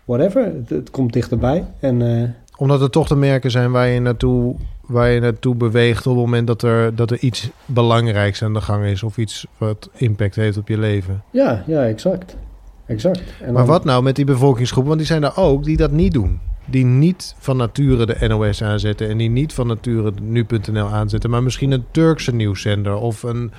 whatever, 0.06 0.44
het, 0.46 0.70
het 0.70 0.90
komt 0.90 1.14
dichterbij. 1.14 1.64
En 1.80 2.22
eh, 2.22 2.30
Omdat 2.58 2.82
er 2.82 2.90
toch 2.90 3.08
de 3.08 3.16
merken 3.16 3.52
zijn 3.52 3.72
waar 3.72 3.88
je 3.88 4.00
naartoe, 4.00 4.56
waar 4.82 5.10
je 5.10 5.20
naartoe 5.20 5.56
beweegt 5.56 6.08
op 6.08 6.14
het 6.16 6.22
moment 6.26 6.48
dat 6.48 6.62
er, 6.62 6.96
dat 6.96 7.12
er 7.12 7.18
iets 7.20 7.50
belangrijks 7.66 8.44
aan 8.44 8.54
de 8.54 8.62
gang 8.62 8.86
is 8.86 9.04
of 9.04 9.18
iets 9.18 9.46
wat 9.58 9.90
impact 9.94 10.36
heeft 10.36 10.58
op 10.58 10.68
je 10.68 10.78
leven. 10.78 11.24
ja, 11.32 11.64
ja, 11.68 11.86
exact. 11.86 12.38
Exact. 12.86 13.20
En 13.42 13.46
Maar 13.54 13.54
dan- 13.64 13.66
wat 13.72 13.84
nou 13.84 14.04
met 14.04 14.16
die 14.16 14.26
bevolkingsgroepen? 14.26 14.88
Want 14.96 15.04
die 15.06 15.12
zijn 15.14 15.24
er 15.24 15.38
ook 15.38 15.64
die 15.64 15.78
dat 15.78 15.92
niet 15.92 16.14
doen. 16.14 16.40
Die 16.68 16.86
niet 16.86 17.36
van 17.38 17.58
nature 17.58 18.06
de 18.06 18.28
NOS 18.28 18.64
aanzetten 18.64 19.10
en 19.10 19.18
die 19.18 19.30
niet 19.30 19.54
van 19.54 19.68
nature 19.68 20.12
nu.nl 20.22 20.88
aanzetten, 20.88 21.30
maar 21.30 21.44
misschien 21.44 21.72
een 21.72 21.84
Turkse 21.92 22.34
nieuwszender 22.36 22.96
of 22.96 23.24
een 23.24 23.52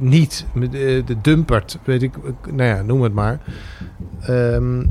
niet 0.00 0.46
met, 0.52 0.74
eh, 0.74 0.80
de 1.06 1.20
Dumpert, 1.22 1.78
weet 1.84 2.02
ik, 2.02 2.12
nou 2.52 2.68
ja, 2.68 2.82
noem 2.82 3.02
het 3.02 3.14
maar. 3.14 3.40
Ehm, 4.20 4.84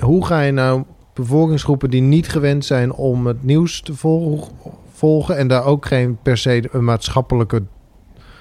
hoe 0.00 0.26
ga 0.26 0.40
je 0.40 0.52
nou 0.52 0.82
bevolkingsgroepen 1.14 1.90
die 1.90 2.02
niet 2.02 2.28
gewend 2.28 2.64
zijn 2.64 2.92
om 2.92 3.26
het 3.26 3.44
nieuws 3.44 3.80
te 3.80 3.94
vol- 3.94 4.48
volgen 4.92 5.36
en 5.36 5.48
daar 5.48 5.64
ook 5.64 5.86
geen 5.86 6.18
per 6.22 6.36
se 6.38 6.68
een 6.72 6.84
maatschappelijke 6.84 7.62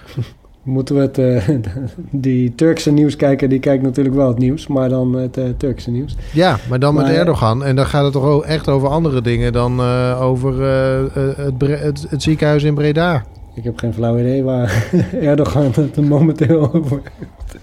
Moeten 0.63 0.95
we 0.95 1.01
het, 1.01 1.17
eh, 1.17 1.49
die 2.27 2.55
Turkse 2.55 2.91
nieuwskijker, 2.91 3.49
die 3.49 3.59
kijkt 3.59 3.83
natuurlijk 3.83 4.15
wel 4.15 4.27
het 4.27 4.37
nieuws, 4.37 4.67
maar 4.67 4.89
dan 4.89 5.13
het 5.13 5.37
eh, 5.37 5.45
Turkse 5.57 5.91
nieuws. 5.91 6.15
Ja, 6.33 6.57
maar 6.69 6.79
dan 6.79 6.93
met 6.95 7.07
Erdogan. 7.07 7.63
En 7.63 7.75
dan 7.75 7.85
gaat 7.85 8.03
het 8.03 8.13
toch 8.13 8.23
ook 8.23 8.43
echt 8.43 8.69
over 8.69 8.87
andere 8.87 9.21
dingen 9.21 9.53
dan 9.53 9.79
eh, 9.79 10.21
over 10.21 10.61
eh, 10.61 11.37
eh, 11.37 11.81
het, 11.81 12.05
het 12.09 12.23
ziekenhuis 12.23 12.63
in 12.63 12.73
Breda. 12.73 13.25
Ik 13.55 13.63
heb 13.63 13.77
geen 13.77 13.93
flauw 13.93 14.19
idee 14.19 14.43
waar 14.43 14.89
Erdogan 15.21 15.71
het 15.75 15.95
momenteel 16.01 16.73
over 16.73 17.01
heeft. 17.17 17.57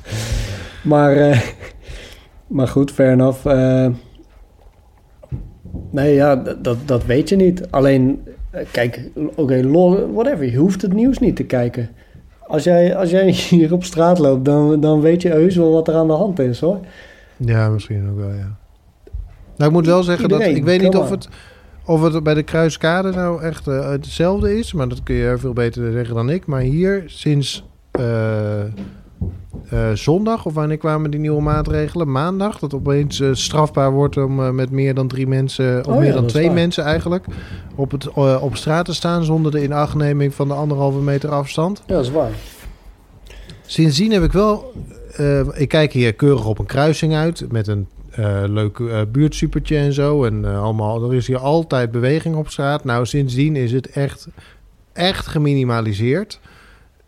Maar, 0.83 1.16
eh, 1.16 1.40
maar 2.46 2.68
goed, 2.68 2.90
fair 2.90 3.12
enough. 3.12 3.46
Eh, 3.46 3.88
nee, 5.90 6.14
ja, 6.14 6.37
dat, 6.37 6.76
dat 6.85 7.05
weet 7.05 7.28
je 7.28 7.37
niet. 7.37 7.70
Alleen, 7.70 8.22
eh, 8.50 8.66
kijk, 8.70 9.11
oké, 9.35 9.70
whatever. 10.12 10.44
Je 10.44 10.57
hoeft 10.57 10.83
het 10.83 10.92
nieuws 10.92 11.18
niet 11.18 11.37
te 11.37 11.44
kijken. 11.44 11.90
Als 12.46 12.64
jij, 12.64 12.96
als 12.96 13.11
jij 13.11 13.31
hier 13.31 13.72
op 13.72 13.85
straat 13.85 14.18
loopt, 14.18 14.44
dan, 14.44 14.81
dan 14.81 15.00
weet 15.00 15.22
je 15.22 15.28
heus 15.28 15.57
wel 15.57 15.72
wat 15.72 15.88
er 15.88 15.94
aan 15.94 16.07
de 16.07 16.12
hand 16.12 16.38
is, 16.38 16.61
hoor. 16.61 16.81
Ja, 17.37 17.68
misschien 17.68 18.11
ook 18.11 18.18
wel, 18.18 18.33
ja. 18.33 18.57
Nou, 19.57 19.70
ik 19.70 19.76
moet 19.76 19.87
wel 19.87 20.02
zeggen 20.02 20.28
dat 20.28 20.40
ik 20.40 20.64
weet 20.64 20.83
niet 20.83 20.96
of 20.96 21.11
het, 21.11 21.28
of 21.85 22.03
het 22.03 22.23
bij 22.23 22.35
de 22.35 22.42
Kruiskade 22.42 23.11
nou 23.11 23.42
echt 23.42 23.66
eh, 23.66 23.88
hetzelfde 23.90 24.59
is, 24.59 24.73
maar 24.73 24.88
dat 24.88 25.03
kun 25.03 25.14
je 25.14 25.38
veel 25.38 25.53
beter 25.53 25.92
zeggen 25.92 26.14
dan 26.14 26.31
ik. 26.31 26.47
Maar 26.47 26.61
hier 26.61 27.03
sinds 27.07 27.64
eh, 27.90 28.61
eh, 28.62 28.68
zondag, 29.95 30.47
of 30.47 30.55
wanneer 30.55 30.77
kwamen 30.77 31.11
die 31.11 31.21
nieuwe 31.21 31.42
maatregelen? 31.42 32.12
Maandag, 32.12 32.59
dat 32.59 32.75
opeens 32.75 33.23
strafbaar 33.33 33.92
wordt 33.92 34.16
om 34.16 34.55
met 34.55 34.71
meer 34.71 34.95
dan 34.95 35.09
drie 35.09 35.27
mensen, 35.27 35.79
of 35.79 35.87
Oh 35.87 35.95
ja, 35.95 36.01
meer 36.01 36.12
dan 36.12 36.27
twee 36.27 36.47
waar. 36.47 36.55
mensen 36.55 36.85
eigenlijk, 36.85 37.25
op, 37.75 37.90
het, 37.90 38.09
op 38.40 38.57
straat 38.57 38.85
te 38.85 38.95
staan 38.95 39.25
zonder 39.25 39.53
de 39.53 39.62
inachtneming 39.62 40.35
van 40.35 40.49
de 40.49 40.55
anderhalve 40.55 40.99
meter 40.99 41.31
afstand. 41.31 41.83
Ja, 41.87 41.95
dat 41.95 42.05
is 42.05 42.11
waar. 42.11 42.31
Sindsdien 43.66 44.12
heb 44.12 44.23
ik 44.23 44.33
wel. 44.33 44.73
ik 45.55 45.68
kijk 45.68 45.92
hier 45.92 46.14
keurig 46.14 46.47
op 46.47 46.59
een 46.59 46.66
kruising 46.66 47.14
uit. 47.14 47.53
Met 47.53 47.66
een 47.66 47.87
eh 48.12 48.42
leuk 48.46 48.79
eh, 48.79 49.01
buurtsupertje 49.12 49.77
en 49.77 49.92
zo. 49.92 50.25
En 50.25 50.44
eh, 50.44 50.62
allemaal. 50.62 51.05
Er 51.11 51.14
is 51.16 51.27
hier 51.27 51.38
altijd 51.38 51.90
beweging 51.90 52.35
op 52.37 52.48
straat. 52.48 52.85
Nou, 52.85 53.07
sindsdien 53.07 53.57
is 53.57 53.72
het 53.72 53.90
echt. 53.90 54.29
Echt 54.92 55.27
geminimaliseerd. 55.27 56.40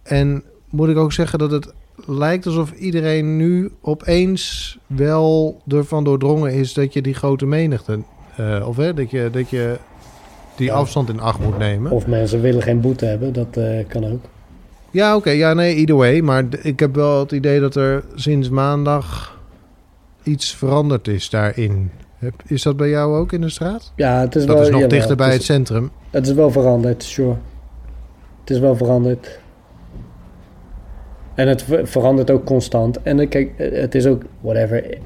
En 0.03 0.43
moet 0.71 0.88
ik 0.88 0.97
ook 0.97 1.12
zeggen 1.12 1.38
dat 1.38 1.51
het 1.51 1.73
lijkt 2.07 2.47
alsof 2.47 2.73
iedereen 2.73 3.37
nu 3.37 3.71
opeens 3.81 4.79
wel 4.87 5.61
ervan 5.69 6.05
doordrongen 6.05 6.53
is 6.53 6.73
dat 6.73 6.93
je 6.93 7.03
die 7.03 7.14
grote 7.14 7.47
menigte. 7.47 7.99
eh, 8.37 8.64
of 8.69 8.77
hè, 8.77 8.95
dat 8.95 9.11
je, 9.11 9.29
dat 9.33 9.51
je 9.51 9.77
die 10.57 10.67
Ja. 10.67 10.75
afstand 10.75 11.09
in 11.09 11.21
acht 11.21 11.38
moet 11.40 11.59
nemen. 11.59 11.90
Of 11.93 12.07
mensen 12.07 12.40
willen 12.40 12.62
geen 12.62 12.81
boete 12.81 13.05
hebben, 13.05 13.33
dat 13.33 13.59
kan 13.88 14.05
ook. 14.12 14.25
Ja, 14.90 15.17
oké. 15.17 15.31
Ja, 15.31 15.55
nee, 15.55 15.75
either 15.75 15.97
way. 15.97 16.21
Maar 16.21 16.45
ik 16.62 16.81
heb 16.81 16.95
wel 16.95 17.21
het 17.21 17.33
idee 17.33 17.61
dat 17.61 17.77
er 17.77 18.05
sinds 18.14 18.49
maandag 18.49 19.34
iets 20.25 20.55
veranderd 20.55 21.09
is 21.09 21.31
daarin. 21.31 21.91
Is 22.47 22.63
dat 22.63 22.77
bij 22.77 22.89
jou 22.89 23.17
ook 23.17 23.33
in 23.33 23.41
de 23.41 23.49
straat? 23.49 23.93
Ja, 23.97 24.21
het 24.21 24.35
is 24.35 24.47
Dat 24.47 24.57
wel... 24.57 24.65
is 24.65 24.71
nog 24.71 24.87
dichter 24.87 25.17
bij 25.17 25.33
het 25.33 25.43
centrum. 25.43 25.91
Het 26.11 26.27
is 26.27 26.33
wel 26.33 26.51
veranderd, 26.51 27.03
sure. 27.03 27.37
Het 28.41 28.51
is 28.51 28.59
wel 28.59 28.77
veranderd. 28.77 29.39
En 31.35 31.49
het 31.49 31.63
ver- 31.63 31.87
verandert 31.87 32.31
ook 32.31 32.45
constant. 32.45 33.03
En 33.03 33.29
kijk, 33.29 33.53
eh, 33.57 33.81
het 33.81 33.95
is 33.95 34.07
ook 34.07 34.23
whatever. 34.41 34.99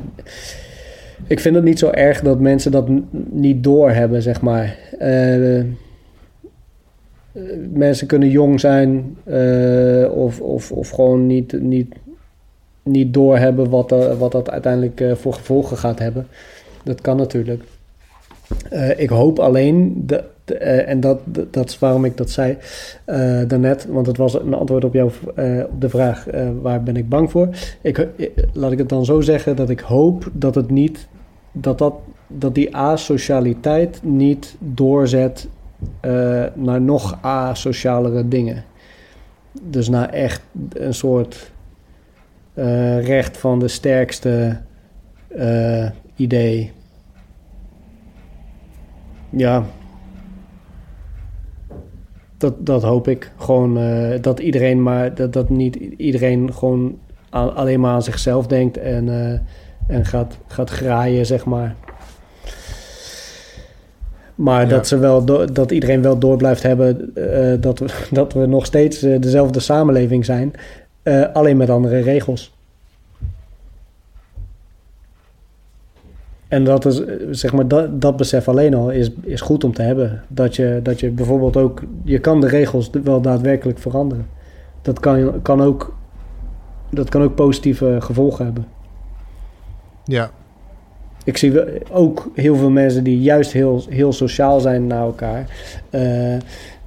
Ik 1.26 1.40
vind 1.40 1.54
het 1.54 1.64
niet 1.64 1.78
zo 1.78 1.90
erg 1.90 2.20
dat 2.20 2.40
mensen 2.40 2.72
dat 2.72 2.88
niet 3.30 3.64
doorhebben, 3.64 4.22
zeg 4.22 4.40
maar. 4.40 4.78
Eh, 4.98 5.58
eh, 5.58 5.66
mensen 7.72 8.06
kunnen 8.06 8.30
jong 8.30 8.60
zijn 8.60 9.16
of, 10.10 10.40
of, 10.40 10.72
of 10.72 10.90
gewoon 10.90 11.26
niet, 11.26 11.60
niet, 11.60 11.94
niet 12.82 13.14
doorhebben 13.14 13.70
wat, 13.70 13.92
eh, 13.92 14.18
wat 14.18 14.32
dat 14.32 14.50
uiteindelijk 14.50 15.00
eh, 15.00 15.14
voor 15.14 15.34
gevolgen 15.34 15.76
gaat 15.76 15.98
hebben. 15.98 16.26
Dat 16.84 17.00
kan 17.00 17.16
natuurlijk. 17.16 17.62
Eh, 18.70 19.00
ik 19.00 19.08
hoop 19.08 19.38
alleen, 19.38 20.02
de, 20.06 20.24
en 20.84 21.00
dat, 21.00 21.20
dat, 21.50 21.68
is 21.68 21.78
waarom 21.78 22.04
ik 22.04 22.16
dat 22.16 22.30
zei 22.30 22.56
daarnet, 23.46 23.86
want 23.86 24.06
het 24.06 24.16
was 24.16 24.34
een 24.34 24.54
antwoord 24.54 24.84
op, 24.84 24.94
jouw, 24.94 25.10
op 25.70 25.80
de 25.80 25.88
vraag 25.88 26.26
waar 26.62 26.82
ben 26.82 26.96
ik 26.96 27.08
bang 27.08 27.30
voor. 27.30 27.48
Ik, 27.82 28.08
laat 28.52 28.72
ik 28.72 28.78
het 28.78 28.88
dan 28.88 29.04
zo 29.04 29.20
zeggen 29.20 29.56
dat 29.56 29.70
ik 29.70 29.80
hoop 29.80 30.30
dat 30.32 30.54
het 30.54 30.70
niet, 30.70 31.08
dat, 31.52 31.78
dat, 31.78 31.94
dat 32.26 32.54
die 32.54 32.76
asocialiteit 32.76 34.00
niet 34.02 34.56
doorzet 34.58 35.48
naar 36.54 36.80
nog 36.80 37.18
asocialere 37.20 38.28
dingen. 38.28 38.64
Dus 39.62 39.88
naar 39.88 40.08
echt 40.10 40.42
een 40.72 40.94
soort 40.94 41.50
eh, 42.58 43.06
recht 43.06 43.36
van 43.36 43.58
de 43.58 43.68
sterkste 43.68 44.56
eh, 45.28 45.88
idee. 46.16 46.72
Ja. 49.30 49.64
Dat, 52.36 52.66
dat 52.66 52.82
hoop 52.82 53.08
ik. 53.08 53.30
Gewoon 53.36 53.78
eh, 53.78 54.20
dat 54.22 54.38
iedereen 54.40 54.82
maar 54.82 55.14
dat, 55.14 55.32
dat 55.32 55.48
niet 55.48 55.76
iedereen 55.76 56.52
gewoon 56.54 56.98
aan- 57.30 57.54
alleen 57.54 57.80
maar 57.80 57.92
aan 57.92 58.02
zichzelf 58.02 58.46
denkt 58.46 58.76
en, 58.76 59.08
en 59.88 60.04
gaat, 60.04 60.38
gaat 60.46 60.70
graaien, 60.70 61.26
zeg 61.26 61.44
maar. 61.44 61.74
Maar 64.34 64.62
Ja. 64.62 64.68
dat, 64.68 64.86
ze 64.86 64.98
wel 64.98 65.24
dat 65.52 65.70
iedereen 65.70 66.02
wel 66.02 66.18
door 66.18 66.36
blijft 66.36 66.62
hebben 66.62 67.12
dat, 67.60 67.78
we, 67.78 67.86
dat 68.10 68.32
we 68.32 68.46
nog 68.46 68.66
steeds 68.66 69.00
dezelfde 69.00 69.60
samenleving 69.60 70.24
zijn. 70.24 70.52
Eh, 71.08 71.34
alleen 71.34 71.56
met 71.56 71.70
andere 71.70 72.00
regels. 72.00 72.56
En 76.48 76.64
dat 76.64 76.84
is, 76.86 77.04
eh, 77.04 77.14
zeg 77.30 77.52
maar, 77.52 77.68
dat, 77.68 78.00
dat 78.00 78.16
besef 78.16 78.48
alleen 78.48 78.74
al 78.74 78.90
is, 78.90 79.10
is 79.20 79.40
goed 79.40 79.64
om 79.64 79.72
te 79.72 79.82
hebben. 79.82 80.22
Dat 80.28 80.56
je, 80.56 80.80
dat 80.82 81.00
je 81.00 81.10
bijvoorbeeld 81.10 81.56
ook, 81.56 81.82
je 82.04 82.18
kan 82.18 82.40
de 82.40 82.48
regels 82.48 82.90
wel 83.04 83.20
daadwerkelijk 83.20 83.78
veranderen. 83.78 84.26
Dat 84.82 85.00
kan, 85.00 85.42
kan, 85.42 85.62
ook, 85.62 85.96
dat 86.90 87.08
kan 87.08 87.22
ook 87.22 87.34
positieve 87.34 87.96
gevolgen 88.00 88.44
hebben. 88.44 88.66
Ja, 90.04 90.30
Ik 91.24 91.36
zie 91.36 91.52
ook 91.92 92.30
heel 92.34 92.56
veel 92.56 92.70
mensen 92.70 93.04
die 93.04 93.20
juist 93.20 93.52
heel, 93.52 93.82
heel 93.88 94.12
sociaal 94.12 94.60
zijn 94.60 94.86
naar 94.86 95.02
elkaar. 95.02 95.46
eh, 95.90 96.36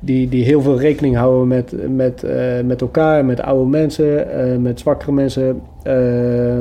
die, 0.04 0.30
die 0.30 0.44
heel 0.44 0.62
veel 0.62 0.80
rekening 0.80 1.16
houden 1.16 1.48
met, 1.48 1.74
met, 1.96 2.24
eh, 2.24 2.62
met 2.64 2.82
elkaar, 2.82 3.26
met 3.26 3.42
oude 3.42 3.70
mensen, 3.70 4.32
eh, 4.32 4.58
met 4.58 4.80
zwakkere 4.80 5.12
mensen. 5.12 5.62
eh, 5.84 6.58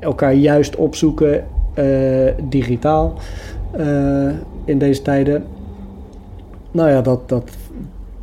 elkaar 0.00 0.34
juist 0.34 0.76
opzoeken 0.76 1.44
digitaal 2.48 3.14
in 4.64 4.78
deze 4.78 5.02
tijden. 5.02 5.44
Nou 6.70 6.90
ja, 6.90 7.00
dat, 7.02 7.28
dat, 7.28 7.50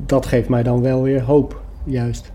dat 0.06 0.26
geeft 0.26 0.50
mij 0.50 0.64
dan 0.64 0.82
wel 0.82 1.02
weer 1.02 1.22
hoop, 1.22 1.62
juist. 1.84 2.32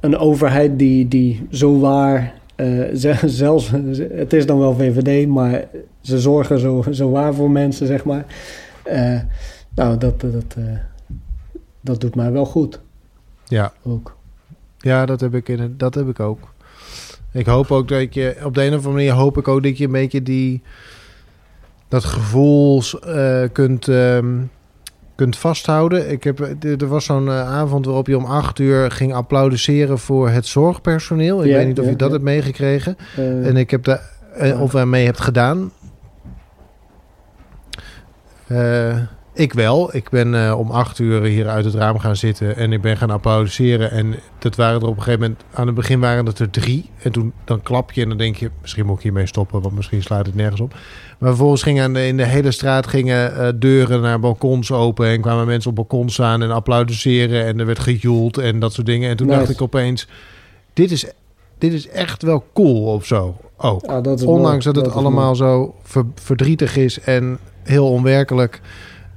Een 0.00 0.16
overheid 0.16 0.78
die, 0.78 1.08
die 1.08 1.46
zo 1.50 1.78
waar 1.78 2.34
eh, 2.56 2.66
ze- 3.02 3.18
zelfs, 3.28 3.70
het 4.14 4.32
is 4.32 4.46
dan 4.46 4.58
wel 4.58 4.74
VVD, 4.74 5.26
maar 5.28 5.64
ze 6.00 6.18
zorgen 6.20 6.58
zo, 6.58 6.84
zo 6.90 7.10
waar 7.10 7.34
voor 7.34 7.50
mensen, 7.50 7.86
zeg 7.86 8.04
maar. 8.04 8.24
Eh, 8.84 9.18
nou, 9.74 9.98
dat, 9.98 10.20
dat, 10.20 10.54
eh, 10.56 10.64
dat 11.80 12.00
doet 12.00 12.14
mij 12.14 12.32
wel 12.32 12.46
goed 12.46 12.80
ja. 13.44 13.72
ook. 13.82 14.16
ja 14.78 15.06
dat, 15.06 15.20
heb 15.20 15.34
ik 15.34 15.48
in 15.48 15.74
dat 15.76 15.94
heb 15.94 16.08
ik 16.08 16.20
ook. 16.20 16.52
Ik 17.32 17.46
hoop 17.46 17.70
ook 17.70 17.88
dat 17.88 18.14
je... 18.14 18.36
Op 18.44 18.54
de 18.54 18.60
een 18.62 18.68
of 18.68 18.74
andere 18.74 18.94
manier 18.94 19.12
hoop 19.12 19.38
ik 19.38 19.48
ook 19.48 19.62
dat 19.62 19.78
je 19.78 19.84
een 19.84 19.92
beetje 19.92 20.22
die... 20.22 20.62
Dat 21.88 22.04
gevoel 22.04 22.82
eh, 22.82 23.42
kunt... 23.52 23.88
ehm, 23.88 24.36
kunt 25.20 25.36
vasthouden. 25.36 26.10
Ik 26.10 26.24
heb, 26.24 26.40
er 26.62 26.86
was 26.86 27.04
zo'n 27.04 27.28
eh, 27.28 27.50
avond 27.50 27.84
waarop 27.84 28.06
je 28.06 28.16
om 28.16 28.24
acht 28.24 28.58
uur 28.58 28.90
ging 28.90 29.14
applaudisseren 29.14 29.98
voor 29.98 30.28
het 30.28 30.46
zorgpersoneel. 30.46 31.42
Ik 31.44 31.50
Ja, 31.50 31.56
weet 31.56 31.66
niet 31.66 31.78
of 31.78 31.84
ja, 31.84 31.90
je 31.90 31.96
dat 31.96 32.06
ja. 32.06 32.12
hebt 32.12 32.24
meegekregen. 32.24 32.96
Eh, 33.16 33.46
En 33.46 33.56
ik 33.56 33.70
heb 33.70 33.84
daar, 33.84 34.10
eh, 34.34 34.60
of 34.60 34.72
waarmee 34.72 35.04
hebt 35.04 35.20
gedaan. 35.20 35.70
Ik 39.32 39.52
wel. 39.52 39.96
Ik 39.96 40.08
ben 40.08 40.46
eh, 40.46 40.58
om 40.58 40.70
acht 40.70 40.98
uur 40.98 41.22
hier 41.22 41.48
uit 41.48 41.64
het 41.64 41.74
raam 41.74 41.98
gaan 41.98 42.16
zitten 42.16 42.56
en 42.56 42.72
ik 42.72 42.80
ben 42.80 42.96
gaan 42.96 43.10
applaudisseren. 43.10 43.90
En 43.90 44.14
dat 44.38 44.56
waren 44.56 44.80
er 44.80 44.86
op 44.86 44.96
een 44.96 45.02
gegeven 45.02 45.20
moment, 45.20 45.40
aan 45.52 45.66
het 45.66 45.74
begin 45.74 46.00
waren 46.00 46.26
het 46.26 46.38
er 46.38 46.50
drie. 46.50 46.90
En 47.02 47.12
toen 47.12 47.32
dan 47.44 47.62
klap 47.62 47.92
je 47.92 48.02
en 48.02 48.08
dan 48.08 48.18
denk 48.18 48.36
je, 48.36 48.50
misschien 48.60 48.86
moet 48.86 48.96
ik 48.96 49.02
hiermee 49.02 49.26
stoppen, 49.26 49.62
want 49.62 49.74
misschien 49.74 50.02
slaat 50.02 50.26
het 50.26 50.34
nergens 50.34 50.60
op. 50.60 50.74
Maar 51.18 51.28
vervolgens 51.28 51.62
gingen 51.62 51.96
in 51.96 52.16
de 52.16 52.24
hele 52.26 52.50
straat 52.50 52.86
gingen 52.86 53.36
eh, 53.36 53.48
deuren 53.56 54.00
naar 54.00 54.20
balkons 54.20 54.72
open 54.72 55.06
en 55.06 55.20
kwamen 55.20 55.46
mensen 55.46 55.70
op 55.70 55.76
balkons 55.76 56.12
staan 56.12 56.42
en 56.42 56.50
applaudisseren 56.50 57.44
en 57.46 57.58
er 57.60 57.66
werd 57.66 57.78
gejoeld 57.78 58.38
en 58.38 58.58
dat 58.60 58.72
soort 58.72 58.86
dingen. 58.86 59.10
En 59.10 59.16
toen 59.16 59.26
Nice. 59.26 59.38
dacht 59.38 59.50
ik 59.50 59.62
opeens, 59.62 60.06
dit 60.72 60.90
is, 60.90 61.06
dit 61.58 61.72
is 61.72 61.88
echt 61.88 62.22
wel 62.22 62.44
cool 62.54 62.82
of 62.94 63.06
zo. 63.06 63.36
Ook. 63.56 64.04
dat 64.04 64.22
Ondanks 64.22 64.64
mooi. 64.64 64.76
dat 64.76 64.86
het 64.86 64.94
allemaal 64.94 65.34
zo 65.34 65.74
ver- 65.82 66.04
verdrietig 66.14 66.76
is 66.76 67.00
en 67.00 67.38
heel 67.62 67.88
onwerkelijk. 67.90 68.60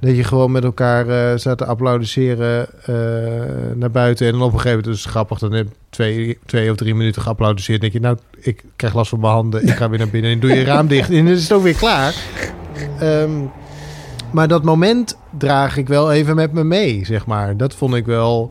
Dat 0.04 0.16
je 0.16 0.24
gewoon 0.24 0.52
met 0.52 0.64
elkaar 0.64 1.08
eh 1.08 1.36
staat 1.38 1.58
te 1.58 1.64
applaudisseren 1.66 2.66
eh, 2.84 2.94
naar 3.74 3.90
buiten. 3.90 4.26
En 4.26 4.32
dan 4.32 4.42
op 4.42 4.52
een 4.52 4.58
gegeven 4.60 4.78
moment 4.78 4.96
is 4.96 5.02
het 5.02 5.10
grappig. 5.12 5.38
Dan 5.38 5.52
heb 5.52 5.66
je 5.66 5.74
twee, 5.90 6.38
twee 6.46 6.70
of 6.70 6.76
drie 6.76 6.94
minuten 6.94 7.22
geapplaudisseerd. 7.22 7.80
Dan 7.80 7.90
denk 7.90 8.02
je, 8.02 8.08
nou, 8.08 8.18
ik 8.40 8.64
krijg 8.76 8.94
last 8.94 9.08
van 9.10 9.20
mijn 9.20 9.32
handen. 9.32 9.62
Ik 9.66 9.74
ga 9.74 9.88
weer 9.88 9.98
naar 9.98 10.08
binnen 10.08 10.30
en 10.30 10.40
doe 10.40 10.50
je 10.54 10.64
raam 10.74 10.86
dicht. 10.86 11.10
En 11.10 11.24
dan 11.24 11.34
is 11.34 11.42
het 11.42 11.52
ook 11.52 11.62
weer 11.62 11.74
klaar. 11.76 12.14
Ehm, 12.98 13.30
maar 14.32 14.48
dat 14.48 14.62
moment 14.62 15.16
draag 15.38 15.76
ik 15.76 15.88
wel 15.88 16.12
even 16.12 16.34
met 16.36 16.52
me 16.52 16.64
mee, 16.64 17.04
zeg 17.04 17.26
maar. 17.26 17.56
Dat 17.56 17.74
vond 17.74 17.94
ik 17.94 18.06
wel 18.06 18.50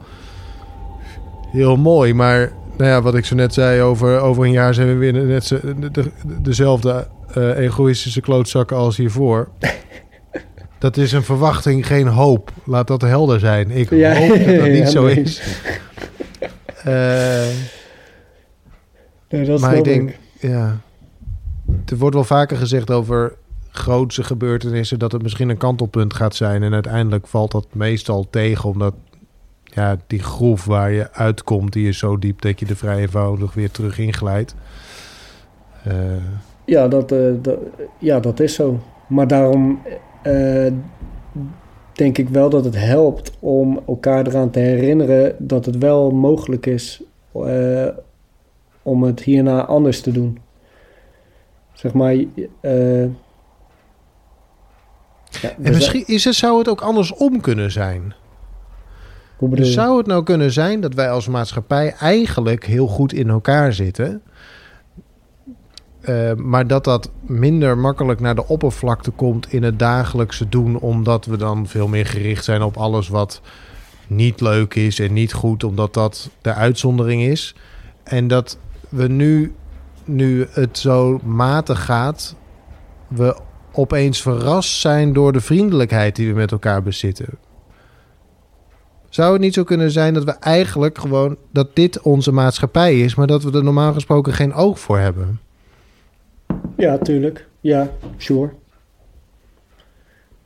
heel 1.52 1.76
mooi. 1.76 2.14
Maar 2.14 2.52
nou 2.78 2.90
ja, 2.90 3.02
wat 3.02 3.16
ik 3.16 3.26
zo 3.26 3.36
net 3.36 3.54
zei, 3.54 3.82
over, 3.82 4.20
over 4.20 4.44
een 4.44 4.52
jaar 4.52 4.74
zijn 4.74 4.88
we 4.88 4.94
weer 4.94 5.14
net 5.14 5.46
zo, 5.46 5.58
de, 5.80 5.92
de- 5.92 6.12
dezelfde 6.42 7.08
eh, 7.34 7.58
egoïstische 7.58 8.22
klootzakken 8.22 8.78
als 8.78 8.98
hiervoor. 8.98 9.48
Dat 10.84 10.98
is 10.98 11.12
een 11.12 11.24
verwachting, 11.24 11.88
geen 11.88 12.08
hoop. 12.08 12.52
Laat 12.64 12.88
dat 12.88 13.02
helder 13.02 13.40
zijn. 13.40 13.72
Ik 13.72 13.90
Ja, 13.90 14.14
hoop 14.16 14.28
dat 14.30 14.46
dat 14.46 14.68
niet 14.78 14.78
ja, 14.78 14.86
zo 14.86 15.06
nee. 15.06 15.22
is. 15.22 15.42
Eh, 16.84 17.48
Nee, 19.30 19.46
dat 19.46 19.60
maar 19.60 19.76
ik 19.76 19.84
denk, 19.84 20.18
ja. 20.40 20.78
Er 21.86 21.98
wordt 21.98 22.16
wel 22.16 22.24
vaker 22.24 22.58
gezegd 22.58 22.92
over 22.92 23.36
grootse 23.70 24.24
gebeurtenissen 24.24 25.00
dat 25.00 25.12
het 25.12 25.22
misschien 25.22 25.50
een 25.50 25.58
kantelpunt 25.58 26.14
gaat 26.14 26.36
zijn. 26.36 26.64
En 26.64 26.74
uiteindelijk 26.74 27.28
valt 27.28 27.52
dat 27.52 27.68
meestal 27.72 28.28
tegen, 28.30 28.70
omdat 28.70 28.94
ja, 29.64 29.98
die 30.08 30.24
groef 30.24 30.66
waar 30.66 30.92
je 30.92 31.12
uitkomt, 31.14 31.74
die 31.74 31.88
is 31.88 31.98
zo 31.98 32.20
diep 32.20 32.42
dat 32.42 32.60
je 32.60 32.66
er 32.66 32.76
vrij 32.76 32.98
eenvoudig 33.00 33.54
weer 33.54 33.72
terug 33.72 33.98
inglijdt. 34.00 34.56
Eh, 35.84 35.96
Ja, 36.66 36.88
dat, 36.88 37.12
eh, 37.12 37.20
dat, 37.42 37.58
ja, 38.00 38.20
dat 38.20 38.40
is 38.40 38.54
zo. 38.54 38.80
Maar 39.08 39.28
daarom 39.28 39.82
eh, 40.24 40.72
denk 41.94 42.18
ik 42.18 42.30
wel 42.30 42.50
dat 42.50 42.66
het 42.66 42.76
helpt 42.76 43.32
om 43.40 43.82
elkaar 43.88 44.28
eraan 44.28 44.50
te 44.50 44.60
herinneren 44.60 45.36
dat 45.40 45.66
het 45.66 45.78
wel 45.78 46.12
mogelijk 46.12 46.66
is 46.66 47.04
eh, 47.34 47.88
om 48.82 49.04
het 49.04 49.20
hierna 49.20 49.66
anders 49.66 50.02
te 50.02 50.12
doen. 50.12 50.40
Zeg 51.74 51.94
maar. 51.94 52.14
eh, 52.62 53.04
ja, 55.42 55.56
en 55.62 55.74
misschien 55.74 56.04
is 56.06 56.24
het, 56.24 56.36
zou 56.36 56.58
het 56.58 56.68
ook 56.68 56.82
andersom 56.82 57.42
kunnen 57.42 57.72
zijn. 57.72 58.14
hoe 59.38 59.56
Dus 59.56 59.74
zou 59.74 59.98
het 59.98 60.08
nou 60.08 60.24
kunnen 60.24 60.52
zijn 60.52 60.82
dat 60.82 60.94
wij 60.94 61.10
als 61.10 61.28
maatschappij 61.28 61.94
eigenlijk 62.00 62.66
heel 62.66 62.88
goed 62.88 63.14
in 63.14 63.30
elkaar 63.30 63.74
zitten, 63.74 64.22
eh, 66.04 66.34
maar 66.34 66.68
dat 66.68 66.84
dat 66.84 67.12
minder 67.22 67.78
makkelijk 67.78 68.20
naar 68.20 68.36
de 68.36 68.48
oppervlakte 68.48 69.12
komt 69.12 69.54
in 69.54 69.64
het 69.64 69.80
dagelijkse 69.80 70.50
doen, 70.50 70.80
omdat 70.80 71.26
we 71.26 71.38
dan 71.38 71.68
veel 71.68 71.88
meer 71.88 72.06
gericht 72.06 72.44
zijn 72.44 72.62
op 72.62 72.78
alles 72.78 73.08
wat 73.08 73.42
niet 74.08 74.42
leuk 74.42 74.76
is 74.76 75.00
en 75.00 75.14
niet 75.14 75.34
goed, 75.34 75.64
omdat 75.64 75.94
dat 75.94 76.30
de 76.42 76.54
uitzondering 76.54 77.22
is. 77.22 77.56
En 78.04 78.28
dat 78.28 78.58
we 78.90 79.08
nu, 79.08 79.56
nu 80.06 80.48
het 80.52 80.78
zo 80.78 81.20
matig 81.24 81.86
gaat, 81.86 82.36
we 83.08 83.38
opeens 83.72 84.22
verrast 84.22 84.80
zijn 84.80 85.14
door 85.14 85.32
de 85.32 85.42
vriendelijkheid 85.42 86.16
die 86.16 86.28
we 86.28 86.34
met 86.34 86.52
elkaar 86.52 86.84
bezitten. 86.84 87.28
Zou 89.10 89.34
het 89.34 89.42
niet 89.42 89.54
zo 89.54 89.64
kunnen 89.64 89.92
zijn 89.92 90.14
dat 90.14 90.24
we 90.24 90.32
eigenlijk 90.32 90.98
gewoon 90.98 91.38
dat 91.52 91.76
dit 91.76 92.02
onze 92.02 92.32
maatschappij 92.32 93.00
is, 93.00 93.16
maar 93.16 93.28
dat 93.28 93.44
we 93.44 93.52
er 93.52 93.64
normaal 93.64 93.94
gesproken 93.94 94.34
geen 94.34 94.54
oog 94.54 94.80
voor 94.80 95.00
hebben? 95.00 95.40
Ja, 96.78 96.98
tuurlijk. 96.98 97.48
Ja, 97.62 97.92
sure. 98.18 98.50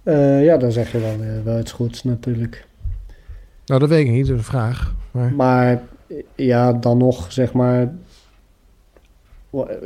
Eh, 0.08 0.44
ja, 0.44 0.58
dan 0.58 0.72
zeg 0.72 0.92
je 0.92 1.00
wel, 1.00 1.16
eh, 1.22 1.44
wel 1.44 1.60
iets 1.60 1.72
goeds 1.72 2.04
natuurlijk. 2.04 2.66
Nou, 3.66 3.80
dat 3.80 3.90
weet 3.90 4.06
ik 4.06 4.12
niet, 4.12 4.28
dat 4.28 4.36
is 4.36 4.38
een 4.38 4.44
vraag. 4.44 4.96
Maar 5.12 5.34
Maar 5.34 5.82
ja, 6.36 6.74
dan 6.74 6.98
nog, 6.98 7.32
zeg 7.32 7.54
maar. 7.54 7.94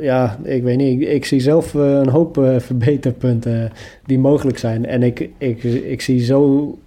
Ja, 0.00 0.38
ik 0.42 0.62
weet 0.62 0.76
niet. 0.76 1.00
Ik, 1.00 1.08
ik 1.08 1.24
zie 1.24 1.40
zelf 1.40 1.74
eh, 1.74 1.90
een 1.90 2.08
hoop 2.08 2.34
verbeterpunten 2.58 3.72
die 4.04 4.18
mogelijk 4.18 4.58
zijn. 4.58 4.86
En 4.86 5.02
ik, 5.02 5.28
ik, 5.38 5.62
ik 5.64 6.00
zie 6.00 6.24
zo. 6.24 6.78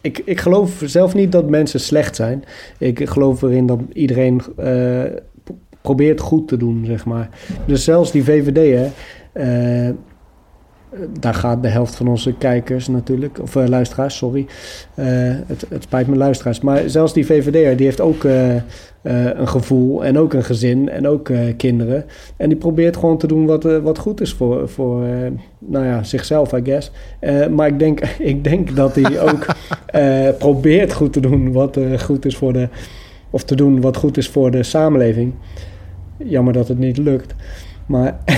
Ik, 0.00 0.18
ik 0.24 0.40
geloof 0.40 0.82
zelf 0.84 1.14
niet 1.14 1.32
dat 1.32 1.48
mensen 1.48 1.80
slecht 1.80 2.16
zijn. 2.16 2.44
Ik 2.78 3.08
geloof 3.08 3.42
erin 3.42 3.66
dat 3.66 3.80
iedereen 3.92 4.42
probeert 5.86 6.20
goed 6.20 6.48
te 6.48 6.56
doen, 6.56 6.84
zeg 6.86 7.04
maar. 7.04 7.28
Dus 7.66 7.84
zelfs 7.84 8.12
die 8.12 8.24
VVD, 8.24 8.78
hè. 8.78 8.90
eh, 9.32 9.94
daar 11.20 11.34
gaat 11.34 11.62
de 11.62 11.68
helft 11.68 11.94
van 11.94 12.08
onze 12.08 12.34
kijkers 12.34 12.88
natuurlijk, 12.88 13.38
of 13.42 13.56
eh, 13.56 13.66
luisteraars, 13.66 14.16
sorry. 14.16 14.46
Eh, 14.94 15.06
het, 15.46 15.66
het 15.68 15.82
spijt 15.82 16.06
me 16.06 16.16
luisteraars. 16.16 16.60
Maar 16.60 16.82
zelfs 16.86 17.12
die 17.12 17.26
VVD'er, 17.26 17.76
die 17.76 17.86
heeft 17.86 18.00
ook 18.00 18.24
een 19.02 19.48
gevoel 19.48 20.04
en 20.04 20.18
ook 20.18 20.32
een 20.32 20.44
gezin 20.44 20.88
en 20.88 21.08
ook 21.08 21.30
kinderen. 21.56 22.04
En 22.36 22.48
die 22.48 22.58
probeert 22.58 22.96
gewoon 22.96 23.18
te 23.18 23.26
doen 23.26 23.46
wat, 23.46 23.62
wat 23.62 23.98
goed 23.98 24.20
is 24.20 24.32
voor, 24.32 24.68
voor 24.68 25.02
nou 25.58 25.84
ja, 25.84 26.02
zichzelf, 26.02 26.52
I 26.52 26.60
guess. 26.64 26.90
Maar 27.50 27.66
ik 27.66 27.78
denk, 27.78 28.00
ik 28.32 28.44
denk 28.44 28.76
dat 28.76 28.94
hij 28.94 29.20
ook 29.20 29.46
probeert 30.38 30.92
goed 30.92 31.12
te 31.12 31.20
doen 31.20 31.52
wat 31.52 31.78
goed 31.98 32.24
is 32.24 32.36
voor 32.36 32.52
de... 32.52 32.68
Of 33.30 33.44
te 33.44 33.56
doen 33.56 33.80
wat 33.80 33.96
goed 33.96 34.16
is 34.16 34.28
voor 34.28 34.50
de 34.50 34.62
samenleving. 34.62 35.32
Jammer 36.18 36.52
dat 36.52 36.68
het 36.68 36.78
niet 36.78 36.96
lukt. 36.96 37.34
Maar 37.86 38.18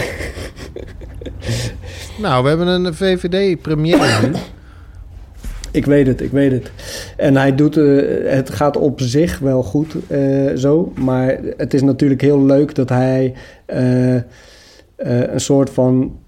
nou, 2.23 2.43
we 2.43 2.49
hebben 2.49 2.67
een 2.67 2.95
VVD-premier 2.95 4.21
nu. 4.23 4.33
Ik 5.71 5.87
weet 5.87 6.07
het, 6.07 6.21
ik 6.21 6.31
weet 6.31 6.53
het. 6.53 6.71
En 7.17 7.37
hij 7.37 7.55
doet, 7.55 7.77
eh, 7.77 7.85
het 8.25 8.51
gaat 8.51 8.77
op 8.77 9.01
zich 9.01 9.39
wel 9.39 9.63
goed 9.63 9.97
eh, 10.07 10.53
zo. 10.55 10.93
Maar 10.95 11.39
het 11.57 11.75
is 11.75 11.83
natuurlijk 11.83 12.21
heel 12.21 12.45
leuk 12.45 12.75
dat 12.75 12.89
hij 12.89 13.35
eh, 13.67 14.15
een 14.97 15.41
soort 15.41 15.71
van. 15.71 16.19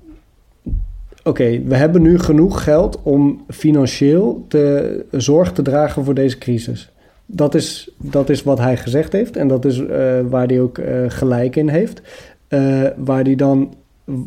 Oké, 1.24 1.62
we 1.64 1.76
hebben 1.76 2.02
nu 2.02 2.18
genoeg 2.18 2.62
geld 2.62 3.02
om 3.02 3.44
financieel 3.48 4.44
te, 4.48 5.04
zorg 5.10 5.52
te 5.52 5.62
dragen 5.62 6.04
voor 6.04 6.14
deze 6.14 6.38
crisis. 6.38 6.89
Dat 7.32 7.54
is, 7.54 7.90
dat 7.98 8.28
is 8.28 8.42
wat 8.42 8.58
hij 8.58 8.76
gezegd 8.76 9.12
heeft 9.12 9.36
en 9.36 9.48
dat 9.48 9.64
is 9.64 9.78
eh, 9.86 10.20
waar 10.28 10.46
hij 10.46 10.60
ook 10.60 10.78
eh, 10.78 11.04
gelijk 11.08 11.56
in 11.56 11.68
heeft. 11.68 12.02
Eh, 12.48 12.82
waar 12.96 13.22
hij 13.22 13.34
dan, 13.34 13.74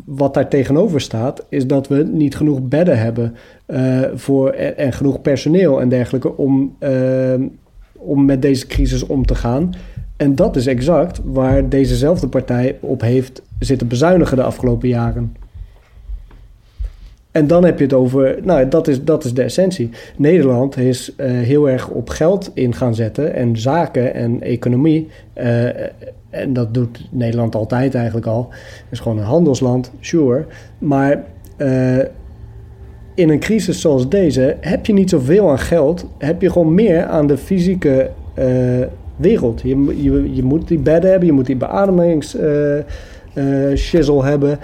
wat 0.04 0.34
daar 0.34 0.48
tegenover 0.48 1.00
staat, 1.00 1.46
is 1.48 1.66
dat 1.66 1.88
we 1.88 2.02
niet 2.12 2.36
genoeg 2.36 2.62
bedden 2.62 2.98
hebben 2.98 3.34
voor, 4.14 4.50
en, 4.50 4.76
en 4.76 4.92
genoeg 4.92 5.22
personeel 5.22 5.80
en 5.80 5.88
dergelijke 5.88 6.36
om, 6.36 6.76
om 7.92 8.24
met 8.24 8.42
deze 8.42 8.66
crisis 8.66 9.06
om 9.06 9.26
te 9.26 9.34
gaan. 9.34 9.74
En 10.16 10.34
dat 10.34 10.56
is 10.56 10.66
exact 10.66 11.20
waar 11.24 11.68
dezezelfde 11.68 12.28
partij 12.28 12.78
op 12.80 13.00
heeft 13.00 13.42
zitten 13.58 13.88
bezuinigen 13.88 14.36
de 14.36 14.42
afgelopen 14.42 14.88
jaren. 14.88 15.36
En 17.34 17.46
dan 17.46 17.64
heb 17.64 17.78
je 17.78 17.84
het 17.84 17.92
over, 17.92 18.38
nou, 18.42 18.68
dat 18.68 18.88
is, 18.88 19.04
dat 19.04 19.24
is 19.24 19.34
de 19.34 19.42
essentie. 19.42 19.90
Nederland 20.16 20.76
is 20.76 21.14
eh, 21.16 21.30
heel 21.30 21.68
erg 21.68 21.88
op 21.88 22.08
geld 22.08 22.50
in 22.54 22.74
gaan 22.74 22.94
zetten 22.94 23.34
en 23.34 23.56
zaken 23.56 24.14
en 24.14 24.42
economie. 24.42 25.08
Eh, 25.32 25.64
en 26.30 26.52
dat 26.52 26.74
doet 26.74 27.08
Nederland 27.10 27.54
altijd 27.54 27.94
eigenlijk 27.94 28.26
al. 28.26 28.48
Het 28.50 28.86
is 28.90 29.00
gewoon 29.00 29.18
een 29.18 29.24
handelsland, 29.24 29.92
sure. 30.00 30.44
Maar 30.78 31.24
eh, 31.56 31.98
in 33.14 33.28
een 33.28 33.40
crisis 33.40 33.80
zoals 33.80 34.08
deze 34.08 34.56
heb 34.60 34.86
je 34.86 34.92
niet 34.92 35.10
zoveel 35.10 35.50
aan 35.50 35.58
geld. 35.58 36.06
Heb 36.18 36.40
je 36.40 36.50
gewoon 36.50 36.74
meer 36.74 37.04
aan 37.04 37.26
de 37.26 37.36
fysieke 37.36 38.10
wereld. 39.16 39.60
Je, 39.60 39.94
je, 40.02 40.34
je 40.34 40.42
moet 40.42 40.68
die 40.68 40.78
bedden 40.78 41.10
hebben, 41.10 41.28
je 41.28 41.34
moet 41.34 41.46
die 41.46 41.56
beademings 41.56 42.36
shizzle 43.74 44.24
hebben. 44.24 44.58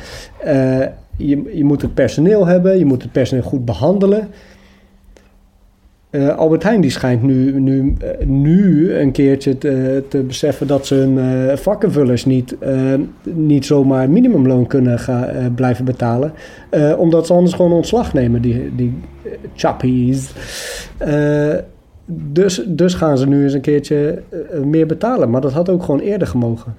Je, 1.28 1.50
je 1.54 1.64
moet 1.64 1.82
het 1.82 1.94
personeel 1.94 2.46
hebben, 2.46 2.78
je 2.78 2.84
moet 2.84 3.02
het 3.02 3.12
personeel 3.12 3.44
goed 3.44 3.64
behandelen. 3.64 4.28
Eh, 6.10 6.36
Albert 6.36 6.62
Heijn 6.62 6.80
die 6.80 6.90
schijnt 6.90 7.22
nu, 7.22 7.60
nu, 7.60 7.94
eh, 8.00 8.26
nu 8.26 8.94
een 8.94 9.12
keertje 9.12 9.58
te, 9.58 10.04
te 10.08 10.18
beseffen 10.18 10.66
dat 10.66 10.86
ze 10.86 10.94
hun 10.94 11.18
eh, 11.18 11.56
vakkenvullers 11.56 12.24
niet, 12.24 12.56
niet 13.22 13.66
zomaar 13.66 14.10
minimumloon 14.10 14.66
kunnen 14.66 14.98
blijven 15.54 15.84
betalen. 15.84 16.32
Omdat 16.96 17.26
ze 17.26 17.32
anders 17.32 17.54
gewoon 17.54 17.72
ontslag 17.72 18.12
nemen, 18.12 18.42
die, 18.42 18.74
die 18.76 18.94
chappies. 19.54 20.32
Dus, 22.06 22.62
dus 22.66 22.94
gaan 22.94 23.18
ze 23.18 23.26
nu 23.26 23.42
eens 23.42 23.52
een 23.52 23.60
keertje 23.60 24.22
meer 24.64 24.86
betalen. 24.86 25.30
Maar 25.30 25.40
dat 25.40 25.52
had 25.52 25.68
ook 25.68 25.82
gewoon 25.82 26.00
eerder 26.00 26.28
gemogen. 26.28 26.74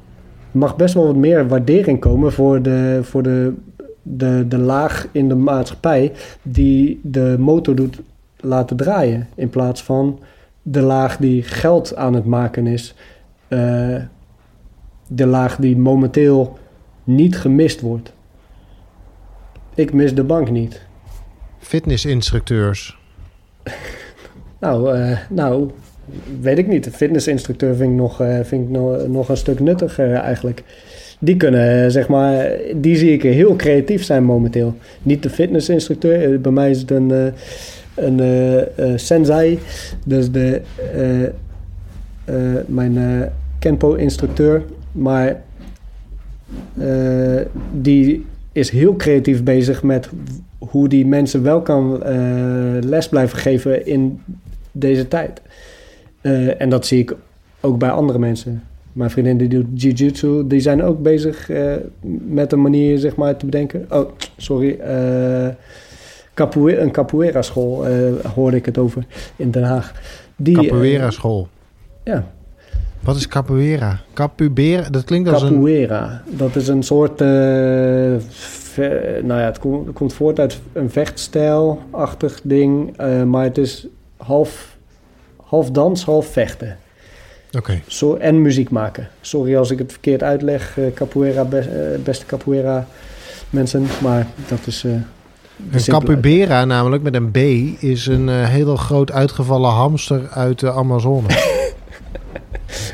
Er 0.51 0.59
mag 0.59 0.75
best 0.75 0.93
wel 0.93 1.05
wat 1.05 1.15
meer 1.15 1.47
waardering 1.47 1.99
komen 1.99 2.31
voor 2.31 2.61
de, 2.61 2.99
voor 3.01 3.23
de, 3.23 3.53
de, 4.01 4.45
de 4.47 4.57
laag 4.57 5.07
in 5.11 5.29
de 5.29 5.35
maatschappij 5.35 6.11
die 6.41 6.99
de 7.03 7.35
motor 7.39 7.75
doet 7.75 8.01
laten 8.39 8.77
draaien. 8.77 9.27
In 9.35 9.49
plaats 9.49 9.83
van 9.83 10.19
de 10.61 10.81
laag 10.81 11.17
die 11.17 11.43
geld 11.43 11.95
aan 11.95 12.13
het 12.13 12.25
maken 12.25 12.67
is. 12.67 12.95
eh, 13.47 13.95
de 15.07 15.25
laag 15.25 15.55
die 15.55 15.77
momenteel 15.77 16.57
niet 17.03 17.37
gemist 17.37 17.81
wordt. 17.81 18.13
Ik 19.75 19.93
mis 19.93 20.15
de 20.15 20.23
bank 20.23 20.49
niet. 20.49 20.81
Fitnessinstructeurs. 21.59 22.97
Nou, 24.59 24.95
eh, 24.95 25.17
nou 25.29 25.71
weet 26.41 26.57
ik 26.57 26.67
niet. 26.67 26.83
De 26.83 26.91
fitnessinstructeur 26.91 27.75
vind 27.75 27.91
ik 27.91 27.97
nog, 27.97 28.21
eh, 28.21 28.39
vind 28.43 28.63
ik 28.63 28.69
nog, 28.69 29.07
nog 29.07 29.29
een 29.29 29.37
stuk 29.37 29.59
nuttiger 29.59 30.13
eigenlijk. 30.13 30.63
Die 31.23 31.37
kunnen, 31.37 31.83
eh, 31.83 31.89
zeg 31.89 32.07
maar, 32.07 32.51
die 32.75 32.95
zie 32.95 33.11
ik 33.11 33.21
heel 33.21 33.55
creatief 33.55 34.03
zijn 34.03 34.23
momenteel. 34.23 34.75
Niet 35.03 35.23
de 35.23 35.29
fitnessinstructeur, 35.29 36.33
eh, 36.33 36.39
bij 36.39 36.51
mij 36.51 36.69
is 36.69 36.79
het 36.79 36.91
een, 36.91 37.11
eh, 37.11 37.25
een 37.95 38.19
eh, 38.75 38.91
sensei. 38.95 39.59
Dus 40.05 40.31
de, 40.31 40.61
mijn 42.65 43.29
Kenpo-instructeur. 43.59 44.63
Maar 44.91 45.41
die 47.71 48.25
is 48.51 48.69
heel 48.69 48.95
creatief 48.95 49.43
bezig 49.43 49.83
met 49.83 50.09
hoe 50.57 50.87
die 50.87 51.07
mensen 51.07 51.43
wel 51.43 51.61
kan 51.61 52.03
les 52.85 53.09
blijven 53.09 53.37
geven 53.37 53.85
in 53.85 54.21
deze 54.71 55.07
tijd. 55.07 55.41
En 56.57 56.69
dat 56.69 56.85
zie 56.85 56.99
ik 56.99 57.15
ook 57.59 57.77
bij 57.77 57.89
andere 57.89 58.19
mensen. 58.19 58.63
Mijn 58.93 59.09
vriendin 59.09 59.37
die 59.37 59.47
doet 59.47 59.65
jiu-jitsu, 59.81 60.47
die 60.47 60.59
zijn 60.59 60.83
ook 60.83 61.01
bezig 61.01 61.49
eh, 61.49 61.73
met 62.25 62.51
een 62.51 62.61
manier 62.61 62.97
zeg 62.97 63.15
maar, 63.15 63.37
te 63.37 63.45
bedenken. 63.45 63.85
Oh, 63.89 64.09
sorry. 64.37 64.79
eh 64.79 65.47
capoe- 66.33 66.77
een 66.77 66.91
capoeira 66.91 67.41
school 67.41 67.87
eh, 67.87 67.93
hoorde 68.35 68.57
ik 68.57 68.65
het 68.65 68.77
over 68.77 69.05
in 69.35 69.51
Den 69.51 69.63
Haag. 69.63 69.93
Die, 70.35 70.55
Capoeira 70.55 71.11
school. 71.11 71.47
ja, 72.03 72.25
Wat 72.99 73.15
is 73.15 73.27
capoeira? 73.27 73.99
Capoeira, 74.13 74.89
dat 74.89 75.03
klinkt 75.03 75.29
als 75.29 75.41
een... 75.41 75.49
capoeira. 75.49 76.23
Dat 76.29 76.55
is 76.55 76.67
een 76.67 76.83
soort... 76.83 77.17
ve- 78.29 79.19
nou 79.23 79.39
ja, 79.39 79.45
het 79.45 79.59
komt, 79.59 79.85
het 79.85 79.95
komt 79.95 80.13
voort 80.13 80.39
uit 80.39 80.59
een 80.73 80.89
vechtstijlachtig 80.89 82.39
ding. 82.43 82.97
maar 83.25 83.43
het 83.43 83.57
is 83.57 83.87
half, 84.17 84.77
half 85.43 85.71
dans, 85.71 86.03
half 86.05 86.25
vechten. 86.25 86.77
Zo, 87.87 88.15
en 88.15 88.41
muziek 88.41 88.69
maken. 88.69 89.07
Sorry 89.21 89.55
als 89.57 89.71
ik 89.71 89.77
het 89.77 89.91
verkeerd 89.91 90.23
uitleg, 90.23 90.77
eh, 90.77 90.83
capoeira, 90.93 91.45
eh, 91.51 91.65
beste 92.03 92.25
capoeira 92.25 92.87
mensen. 93.49 93.85
Maar 94.01 94.27
dat 94.47 94.59
is... 94.65 94.83
eh, 94.83 94.91
Een 95.71 95.83
capybara, 95.85 96.65
namelijk 96.65 97.03
met 97.03 97.15
een 97.15 97.31
B, 97.31 97.37
is 97.83 98.05
een 98.05 98.29
heel 98.45 98.75
groot 98.75 99.11
uitgevallen 99.11 99.69
hamster 99.69 100.21
uit 100.33 100.59
de 100.59 100.71
Amazone. 100.71 101.27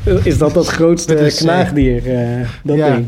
Is 0.24 0.38
dat 0.38 0.54
dat 0.54 0.68
grootste 0.68 1.34
knaagdier? 1.38 2.04
dat 2.64 2.76
Ja. 2.78 2.96
ding. 2.96 3.08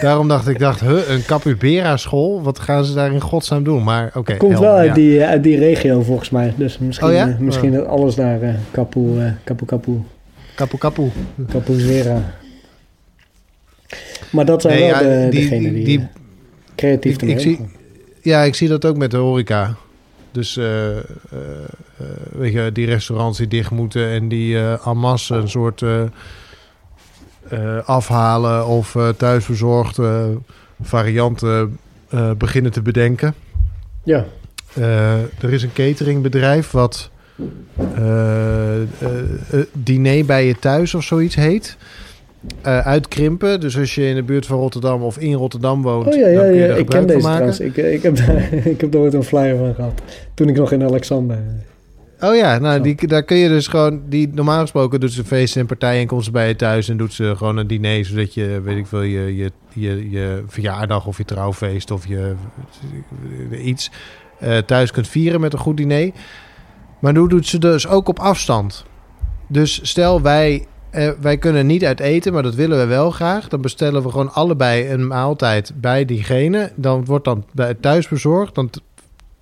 Daarom 0.00 0.28
dacht 0.28 0.48
ik, 0.48 0.58
dacht, 0.58 0.80
huh, 0.80 1.08
een 1.08 1.24
capybara 1.24 1.96
school? 1.96 2.42
Wat 2.42 2.58
gaan 2.58 2.84
ze 2.84 2.94
daar 2.94 3.12
in 3.12 3.20
godsnaam 3.20 3.62
doen? 3.64 3.84
Maar 3.84 4.10
oké. 4.14 4.36
Komt 4.36 4.52
helder, 4.52 4.68
wel 4.70 4.78
uit, 4.78 4.88
ja. 4.88 4.94
die, 4.94 5.24
uit 5.24 5.42
die 5.42 5.58
regio 5.58 6.02
volgens 6.02 6.30
mij. 6.30 6.52
Dus 6.56 6.78
misschien, 6.78 7.08
Oh 7.08 7.14
ja? 7.14 7.36
misschien 7.38 7.72
dat 7.72 7.86
alles 7.86 8.14
daar 8.14 8.38
kapoe, 8.70 9.20
eh, 9.24 9.30
kapoe, 9.44 9.66
kapoe, 9.68 9.96
Kapoe 10.60 10.78
kapoe. 10.78 11.10
kapoeira. 11.52 12.34
Maar 14.32 14.44
dat 14.44 14.62
zijn 14.62 14.78
Nee, 14.80 14.90
wel 14.90 15.02
ja, 15.02 15.08
de, 15.24 15.28
die- 15.30 15.40
degenen 15.40 15.74
die, 15.74 15.84
die- 15.84 15.98
eh, 15.98 16.04
creatief 16.74 17.14
ik- 17.14 17.20
ermee 17.20 17.34
ik 17.34 17.40
zie- 17.40 17.58
omgaan. 17.58 17.72
Ja, 18.22 18.42
ik 18.42 18.54
zie 18.54 18.68
dat 18.68 18.84
ook 18.84 18.96
met 18.96 19.10
de 19.10 19.16
horeca. 19.16 19.74
Dus 20.32 20.56
eh, 20.56 20.96
eh, 20.96 21.02
weet 22.32 22.52
je, 22.52 22.70
die 22.72 22.86
restaurants 22.86 23.38
die 23.38 23.48
dicht 23.48 23.70
moeten 23.70 24.08
en 24.08 24.28
die 24.28 24.56
eh 24.58 24.86
en 24.86 24.96
masse 24.98 25.34
een 25.34 25.48
soort 25.48 25.82
eh, 25.82 26.02
eh, 27.48 27.76
afhalen 27.88 28.66
of 28.66 28.94
eh 28.96 29.08
thuisbezorgd 29.08 29.98
eh, 29.98 30.24
varianten 30.82 31.78
eh, 32.08 32.30
beginnen 32.38 32.72
te 32.72 32.82
bedenken. 32.82 33.34
Ja, 34.04 34.24
Eh, 34.74 35.12
er 35.22 35.52
is 35.52 35.62
een 35.62 35.72
cateringbedrijf 35.72 36.70
wat 36.70 37.10
diner 39.72 40.24
bij 40.24 40.46
je 40.46 40.58
thuis 40.58 40.94
of 40.94 41.04
zoiets 41.04 41.34
heet. 41.34 41.76
Eh, 42.62 42.78
uitkrimpen. 42.78 43.60
Dus 43.60 43.78
als 43.78 43.94
je 43.94 44.06
in 44.06 44.14
de 44.14 44.22
buurt 44.22 44.46
van 44.46 44.58
Rotterdam 44.58 45.02
of 45.02 45.18
in 45.18 45.34
Rotterdam 45.34 45.82
woont, 45.82 46.06
oh 46.06 46.14
ja, 46.14 46.28
ja, 46.28 46.34
dan 46.34 46.42
kun 46.42 46.54
je 46.54 46.60
ja 46.60 46.66
daar 46.66 46.78
ik 46.78 46.86
ken 46.86 47.06
deze 47.06 47.18
maken. 47.18 47.34
trouwens. 47.34 47.60
Ik, 47.60 47.76
eh, 47.76 47.92
ik, 47.92 48.02
heb 48.02 48.16
daar, 48.16 48.52
ik 48.74 48.80
heb 48.80 48.92
daar 48.92 49.00
ooit 49.00 49.14
een 49.14 49.22
flyer 49.22 49.56
van 49.56 49.74
gehad. 49.74 50.02
Toen 50.34 50.48
ik 50.48 50.56
nog 50.56 50.72
in 50.72 50.82
Alexander... 50.82 51.38
Oh 52.20 52.36
ja, 52.36 52.58
nou, 52.58 52.80
die, 52.80 53.06
daar 53.06 53.22
kun 53.22 53.36
je 53.36 53.48
dus 53.48 53.66
gewoon... 53.66 54.02
Die, 54.08 54.30
normaal 54.32 54.60
gesproken 54.60 55.00
doet 55.00 55.12
ze 55.12 55.24
feesten 55.24 55.60
en 55.60 55.66
partijen 55.66 56.00
en 56.00 56.06
komt 56.06 56.24
ze 56.24 56.30
bij 56.30 56.48
je 56.48 56.56
thuis... 56.56 56.88
en 56.88 56.96
doet 56.96 57.12
ze 57.12 57.34
gewoon 57.36 57.56
een 57.56 57.66
diner... 57.66 58.04
zodat 58.04 58.34
je, 58.34 58.60
weet 58.64 58.76
ik 58.76 58.86
veel, 58.86 59.02
je, 59.02 59.36
je, 59.36 59.50
je, 59.72 60.10
je 60.10 60.42
verjaardag 60.46 61.06
of 61.06 61.16
je 61.16 61.24
trouwfeest 61.24 61.90
of 61.90 62.06
je 62.06 62.34
iets... 63.62 63.90
eh, 64.38 64.58
thuis 64.58 64.90
kunt 64.90 65.08
vieren 65.08 65.40
met 65.40 65.52
een 65.52 65.58
goed 65.58 65.76
diner. 65.76 66.10
Maar 67.00 67.12
nu 67.12 67.26
doet 67.28 67.46
ze 67.46 67.58
dus 67.58 67.88
ook 67.88 68.08
op 68.08 68.18
afstand. 68.18 68.84
Dus 69.48 69.80
stel 69.82 70.22
wij... 70.22 70.66
eh, 70.90 71.10
wij 71.20 71.36
kunnen 71.38 71.66
niet 71.66 71.84
uit 71.84 72.00
eten, 72.00 72.32
maar 72.32 72.42
dat 72.42 72.54
willen 72.54 72.78
we 72.78 72.84
wel 72.86 73.10
graag. 73.10 73.48
Dan 73.48 73.60
bestellen 73.60 74.02
we 74.02 74.10
gewoon 74.10 74.32
allebei 74.32 74.90
een 74.92 75.06
maaltijd 75.06 75.72
bij 75.74 76.04
diegene. 76.04 76.70
Dan 76.74 77.04
wordt 77.04 77.24
dan 77.24 77.44
bij 77.52 77.74
thuis 77.74 78.08
bezorgd. 78.08 78.54
Dan 78.54 78.70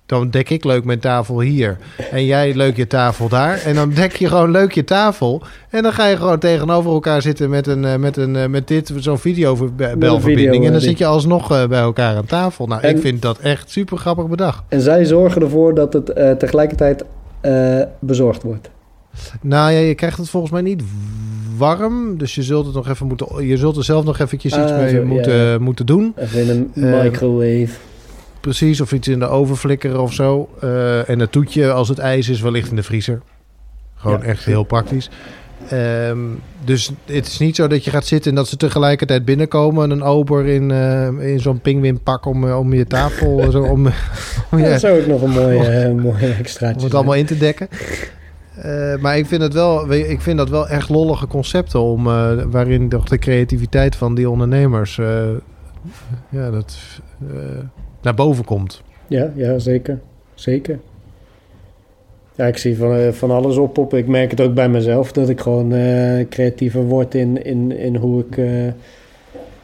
dan 0.05 0.29
dek 0.29 0.49
ik 0.49 0.63
leuk 0.63 0.83
mijn 0.83 0.99
tafel 0.99 1.39
hier. 1.39 1.77
En 2.11 2.25
jij 2.25 2.53
leuk 2.55 2.75
je 2.75 2.87
tafel 2.87 3.29
daar. 3.29 3.61
En 3.65 3.75
dan 3.75 3.89
dek 3.89 4.15
je 4.15 4.27
gewoon 4.27 4.51
leuk 4.51 4.71
je 4.71 4.83
tafel. 4.83 5.41
En 5.69 5.83
dan 5.83 5.93
ga 5.93 6.05
je 6.07 6.17
gewoon 6.17 6.39
tegenover 6.39 6.91
elkaar 6.91 7.21
zitten 7.21 7.49
met, 7.49 7.67
een, 7.67 7.85
eh, 7.85 7.95
met, 7.95 8.17
een, 8.17 8.35
eh, 8.35 8.47
met 8.47 8.67
dit, 8.67 8.91
zo'n 8.95 9.17
videobelverbinding. 9.17 10.23
video, 10.23 10.63
En 10.63 10.71
dan 10.71 10.81
zit 10.81 10.97
je 10.97 11.05
alsnog 11.05 11.51
eh, 11.51 11.67
bij 11.67 11.79
elkaar 11.79 12.15
aan 12.15 12.25
tafel. 12.25 12.67
Nou, 12.67 12.81
En- 12.81 12.95
ik 12.95 13.01
vind 13.01 13.21
dat 13.21 13.37
echt 13.39 13.69
super 13.69 13.97
grappig 13.97 14.27
bedacht. 14.27 14.63
En 14.67 14.81
zij 14.81 15.05
zorgen 15.05 15.41
ervoor 15.41 15.73
dat 15.75 15.93
het 15.93 16.39
tegelijkertijd 16.39 17.03
eh, 17.41 17.81
bezorgd 17.99 18.43
wordt. 18.43 18.69
Nou 19.41 19.71
ja, 19.71 19.79
je 19.79 19.95
krijgt 19.95 20.17
het 20.17 20.29
volgens 20.29 20.51
mij 20.51 20.61
niet 20.61 20.83
warm. 21.57 22.17
Dus 22.17 22.35
je 22.35 22.43
zult 22.43 22.65
het 22.65 22.75
nog 22.75 22.87
even 22.89 23.07
moeten. 23.07 23.47
Je 23.47 23.57
zult 23.57 23.77
er 23.77 23.83
zelf 23.83 24.05
nog 24.05 24.19
eventjes 24.19 24.53
iets 24.53 24.71
Ah, 24.71 24.77
mee 24.77 24.89
zo, 24.89 24.95
ja, 24.97 25.03
moeten, 25.05 25.33
ja. 25.35 25.59
moeten 25.59 25.85
doen. 25.85 26.13
Even 26.17 26.41
in 26.41 26.49
een 26.73 26.83
Eh, 26.93 27.03
microwave. 27.03 27.69
Precies, 28.41 28.81
of 28.81 28.91
iets 28.91 29.07
in 29.07 29.19
de 29.19 29.27
oven 29.27 29.57
flikkeren 29.57 30.01
of 30.01 30.13
zo. 30.13 30.49
Eh, 30.61 31.09
en 31.09 31.19
het 31.19 31.31
toetje, 31.31 31.71
als 31.71 31.89
het 31.89 31.97
ijs 31.99 32.29
is, 32.29 32.41
wellicht 32.41 32.69
in 32.69 32.75
de 32.75 32.83
vriezer. 32.83 33.21
Gewoon 33.95 34.17
Ja. 34.19 34.23
echt 34.23 34.45
heel 34.45 34.63
praktisch. 34.63 35.09
Ehm, 35.69 36.17
dus 36.65 36.91
het 37.05 37.27
is 37.27 37.37
niet 37.37 37.55
zo 37.55 37.67
dat 37.67 37.83
je 37.83 37.91
gaat 37.91 38.05
zitten 38.05 38.29
en 38.29 38.35
dat 38.37 38.47
ze 38.47 38.57
tegelijkertijd 38.57 39.25
binnenkomen. 39.25 39.89
Een 39.89 40.03
ober 40.03 40.45
in, 40.45 40.71
eh, 40.71 41.07
in 41.31 41.39
zo'n 41.39 41.61
pinguïnpak 41.61 42.25
om, 42.25 42.47
eh, 42.47 42.59
om 42.59 42.73
je 42.73 42.85
tafel, 42.87 43.43
zo, 43.51 43.61
om, 43.63 43.87
om, 44.51 44.57
je- 44.57 44.69
Dat 44.69 44.79
zou 44.79 45.01
ook 45.01 45.07
nog 45.07 45.21
een 45.21 45.29
mooie, 45.29 45.63
eh, 45.69 45.91
mooie 45.93 46.25
om 46.25 46.31
extraatje 46.39 46.83
het 46.85 46.93
allemaal 46.95 47.13
in 47.15 47.25
te 47.25 47.37
dekken. 47.37 47.67
Maar 48.99 49.17
ik 49.17 49.25
vind, 49.25 49.41
het 49.41 49.53
wel, 49.53 49.93
ik 49.93 50.21
vind 50.21 50.37
dat 50.37 50.49
wel 50.49 50.67
echt 50.67 50.89
lollige 50.89 51.27
concepten 51.27 51.81
om, 51.81 52.03
waarin 52.51 52.89
toch 52.89 53.05
de 53.05 53.17
creativiteit 53.17 53.95
van 53.95 54.15
die 54.15 54.29
ondernemers 54.29 54.95
ja, 56.29 56.51
dat, 56.51 56.77
naar 58.01 58.13
boven 58.13 58.45
komt. 58.45 58.81
Ja, 59.07 59.31
ja, 59.35 59.59
zeker. 59.59 59.99
Zeker. 60.33 60.79
Ja, 62.39 62.45
ik 62.45 62.57
zie 62.57 62.77
van, 62.77 62.95
eh, 62.95 63.11
van 63.11 63.31
alles 63.31 63.57
oppoppen. 63.57 63.97
Ik 63.97 64.07
merk 64.07 64.31
het 64.31 64.41
ook 64.41 64.53
bij 64.53 64.69
mezelf 64.69 65.11
dat 65.11 65.29
ik 65.29 65.39
gewoon 65.39 65.73
eh, 65.73 66.27
creatiever 66.29 66.81
word 66.81 67.15
in, 67.15 67.43
in, 67.45 67.77
in 67.77 67.95
hoe 67.95 68.23
ik. 68.29 68.37
eh, 68.37 68.45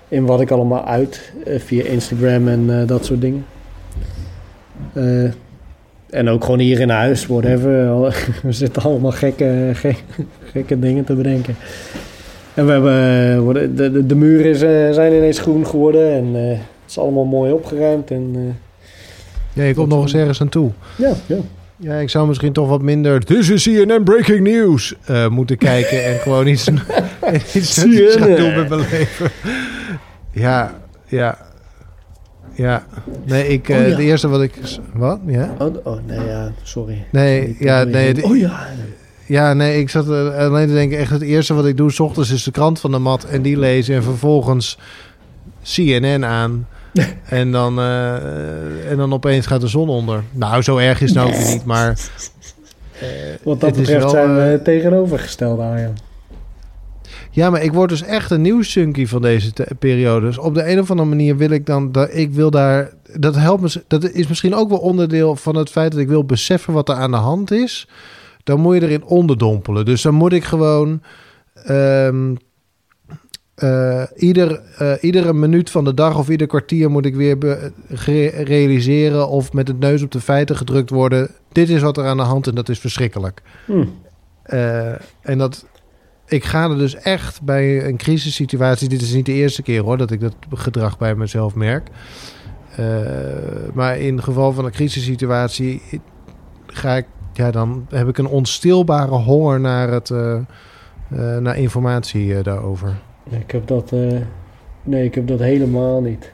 in 0.07 0.25
wat 0.25 0.41
ik 0.41 0.51
allemaal 0.51 0.85
uit 0.85 1.33
via 1.57 1.83
Instagram 1.83 2.47
en 2.47 2.85
dat 2.87 3.05
soort 3.05 3.21
dingen. 3.21 3.45
En 6.09 6.29
ook 6.29 6.43
gewoon 6.43 6.59
hier 6.59 6.79
in 6.79 6.89
huis, 6.89 7.25
whatever. 7.27 7.71
We 8.43 8.51
zitten 8.51 8.81
allemaal 8.81 9.11
gekke, 9.11 9.69
gekke, 9.73 10.01
gekke 10.51 10.79
dingen 10.79 11.03
te 11.03 11.13
bedenken. 11.13 11.55
En 12.53 12.65
we 12.65 12.71
hebben, 12.71 13.41
worden- 13.43 13.75
de, 13.75 13.91
de, 13.91 14.05
de 14.05 14.15
muren 14.15 14.45
is, 14.49 14.59
zijn 14.95 15.13
ineens 15.13 15.39
groen 15.39 15.65
geworden 15.67 16.11
en 16.11 16.33
het 16.33 16.59
is 16.87 16.97
allemaal 16.97 17.25
mooi 17.25 17.51
opgeruimd. 17.51 18.11
En, 18.11 18.55
Ja, 19.53 19.63
je 19.63 19.73
komt 19.73 19.89
nog 19.89 20.01
eens 20.01 20.13
ergens 20.15 20.41
aan 20.41 20.49
toe. 20.49 20.69
ja, 20.97 21.13
ja. 21.25 21.37
Ja, 21.77 21.93
ik 21.93 22.09
zou 22.09 22.27
misschien 22.27 22.53
toch 22.53 22.67
wat 22.67 22.81
minder 22.81 23.25
This 23.25 23.49
is 23.49 23.63
CNN 23.63 24.03
Breaking 24.03 24.39
News 24.39 24.93
eh, 25.05 25.27
moeten 25.27 25.57
kijken 25.57 26.05
en 26.05 26.19
gewoon 26.19 26.47
iets, 26.47 26.69
iets 27.53 27.81
CNN. 27.83 28.67
mijn 28.69 28.75
leven. 28.75 29.31
Ja, 30.31 30.75
ja, 31.07 31.37
ja. 32.53 32.85
Nee, 33.25 33.47
ik, 33.47 33.69
eh, 33.69 33.77
Oh, 33.77 33.87
ja. 33.87 33.95
de 33.95 34.03
eerste 34.03 34.27
wat 34.27 34.41
ik... 34.41 34.53
Wat? 34.93 35.19
Ja? 35.25 35.55
Oh, 35.59 35.75
oh, 35.83 35.97
nee, 36.05 36.25
ja, 36.25 36.51
sorry. 36.63 37.05
Nee, 37.11 37.55
ja, 37.59 37.83
nee, 37.83 38.23
Oh 38.23 38.37
ja. 38.37 38.67
Ja, 39.25 39.53
nee, 39.53 39.79
ik 39.79 39.89
zat 39.89 40.07
er 40.07 40.31
alleen 40.31 40.67
te 40.67 40.73
denken, 40.73 40.97
echt 40.97 41.11
het 41.11 41.21
eerste 41.21 41.53
wat 41.53 41.65
ik 41.65 41.77
doe, 41.77 41.91
s 41.91 41.99
ochtends 41.99 42.31
is 42.31 42.43
de 42.43 42.51
krant 42.51 42.79
van 42.79 42.91
de 42.91 42.97
mat 42.99 43.23
en 43.23 43.41
die 43.41 43.57
lezen 43.57 43.95
en 43.95 44.03
vervolgens 44.03 44.77
CNN 45.63 46.25
aan. 46.25 46.67
en, 47.29 47.51
dan, 47.51 47.79
eh, 47.79 48.91
en 48.91 48.97
dan 48.97 49.13
opeens 49.13 49.45
gaat 49.45 49.61
de 49.61 49.67
zon 49.67 49.89
onder. 49.89 50.23
Nou, 50.31 50.61
zo 50.61 50.77
erg 50.77 51.01
is 51.01 51.09
het 51.09 51.17
nou 51.17 51.33
ook 51.33 51.47
niet, 51.47 51.65
maar... 51.65 51.89
eh, 52.99 53.07
Wat 53.43 53.59
dat 53.61 53.75
betreft 53.75 53.99
wel, 54.01 54.09
zijn 54.09 54.29
eh, 54.29 54.35
we 54.35 54.61
tegenovergesteld, 54.63 55.59
Arjan. 55.59 55.97
Ja, 57.31 57.49
maar 57.49 57.63
ik 57.63 57.73
word 57.73 57.89
dus 57.89 58.01
echt 58.03 58.31
een 58.31 58.41
nieuwsjunkie 58.41 59.09
van 59.09 59.21
deze 59.21 59.53
te- 59.53 59.75
periode. 59.79 60.25
Dus 60.25 60.37
op 60.37 60.53
de 60.53 60.69
een 60.71 60.79
of 60.79 60.89
andere 60.91 61.09
manier 61.09 61.37
wil 61.37 61.49
ik 61.49 61.65
dan... 61.65 61.91
Dat, 61.91 62.09
ik 62.13 62.31
wil 62.31 62.51
daar... 62.51 62.91
Dat 63.13 63.35
helpt 63.35 63.61
me... 63.61 63.83
Dat 63.87 64.09
is 64.09 64.27
misschien 64.27 64.55
ook 64.55 64.69
wel 64.69 64.77
onderdeel 64.77 65.35
van 65.35 65.55
het 65.55 65.69
feit 65.69 65.91
dat 65.91 66.01
ik 66.01 66.07
wil 66.07 66.23
beseffen 66.23 66.73
wat 66.73 66.89
er 66.89 66.95
aan 66.95 67.11
de 67.11 67.17
hand 67.17 67.51
is. 67.51 67.87
Dan 68.43 68.59
moet 68.59 68.75
je 68.75 68.81
erin 68.81 69.05
onderdompelen. 69.05 69.85
Dus 69.85 70.01
dan 70.01 70.13
moet 70.13 70.33
ik 70.33 70.43
gewoon... 70.43 71.01
ehm, 71.53 72.35
eh, 73.55 74.03
ieder, 74.15 74.61
eh, 74.77 74.93
iedere 75.01 75.33
minuut 75.33 75.69
van 75.69 75.83
de 75.83 75.93
dag 75.93 76.17
of 76.17 76.29
ieder 76.29 76.47
kwartier 76.47 76.91
moet 76.91 77.05
ik 77.05 77.15
weer 77.15 77.37
realiseren 78.43 79.27
of 79.27 79.53
met 79.53 79.67
het 79.67 79.79
neus 79.79 80.03
op 80.03 80.11
de 80.11 80.21
feiten 80.21 80.55
gedrukt 80.55 80.89
worden. 80.89 81.29
Dit 81.51 81.69
is 81.69 81.81
wat 81.81 81.97
er 81.97 82.05
aan 82.05 82.17
de 82.17 82.23
hand 82.23 82.47
en 82.47 82.55
dat 82.55 82.69
is 82.69 82.79
verschrikkelijk. 82.79 83.41
Hm. 83.65 83.85
Eh, 84.43 84.91
en 85.21 85.37
dat, 85.37 85.65
ik 86.27 86.43
ga 86.43 86.69
er 86.69 86.77
dus 86.77 86.95
echt 86.95 87.41
bij 87.41 87.85
een 87.87 87.97
crisissituatie. 87.97 88.89
Dit 88.89 89.01
is 89.01 89.13
niet 89.13 89.25
de 89.25 89.33
eerste 89.33 89.61
keer 89.61 89.81
hoor 89.81 89.97
dat 89.97 90.11
ik 90.11 90.19
dat 90.19 90.35
gedrag 90.49 90.97
bij 90.97 91.15
mezelf 91.15 91.55
merk. 91.55 91.89
Maar 93.73 93.97
in 93.97 94.23
geval 94.23 94.53
van 94.53 94.65
een 94.65 94.71
crisissituatie 94.71 95.81
ga 96.67 96.95
ik, 96.95 97.05
ja, 97.33 97.51
dan 97.51 97.87
heb 97.89 98.07
ik 98.07 98.17
een 98.17 98.27
onstilbare 98.27 99.15
honger 99.15 99.59
naar, 99.59 99.89
het, 99.89 100.09
naar 101.39 101.57
informatie 101.57 102.41
daarover. 102.41 102.95
Nee, 103.29 103.39
ik 103.39 103.51
heb 103.51 103.67
dat, 103.67 103.91
eh, 103.91 104.17
nee, 104.83 105.03
ik 105.03 105.15
heb 105.15 105.27
dat 105.27 105.39
helemaal 105.39 106.01
niet. 106.01 106.31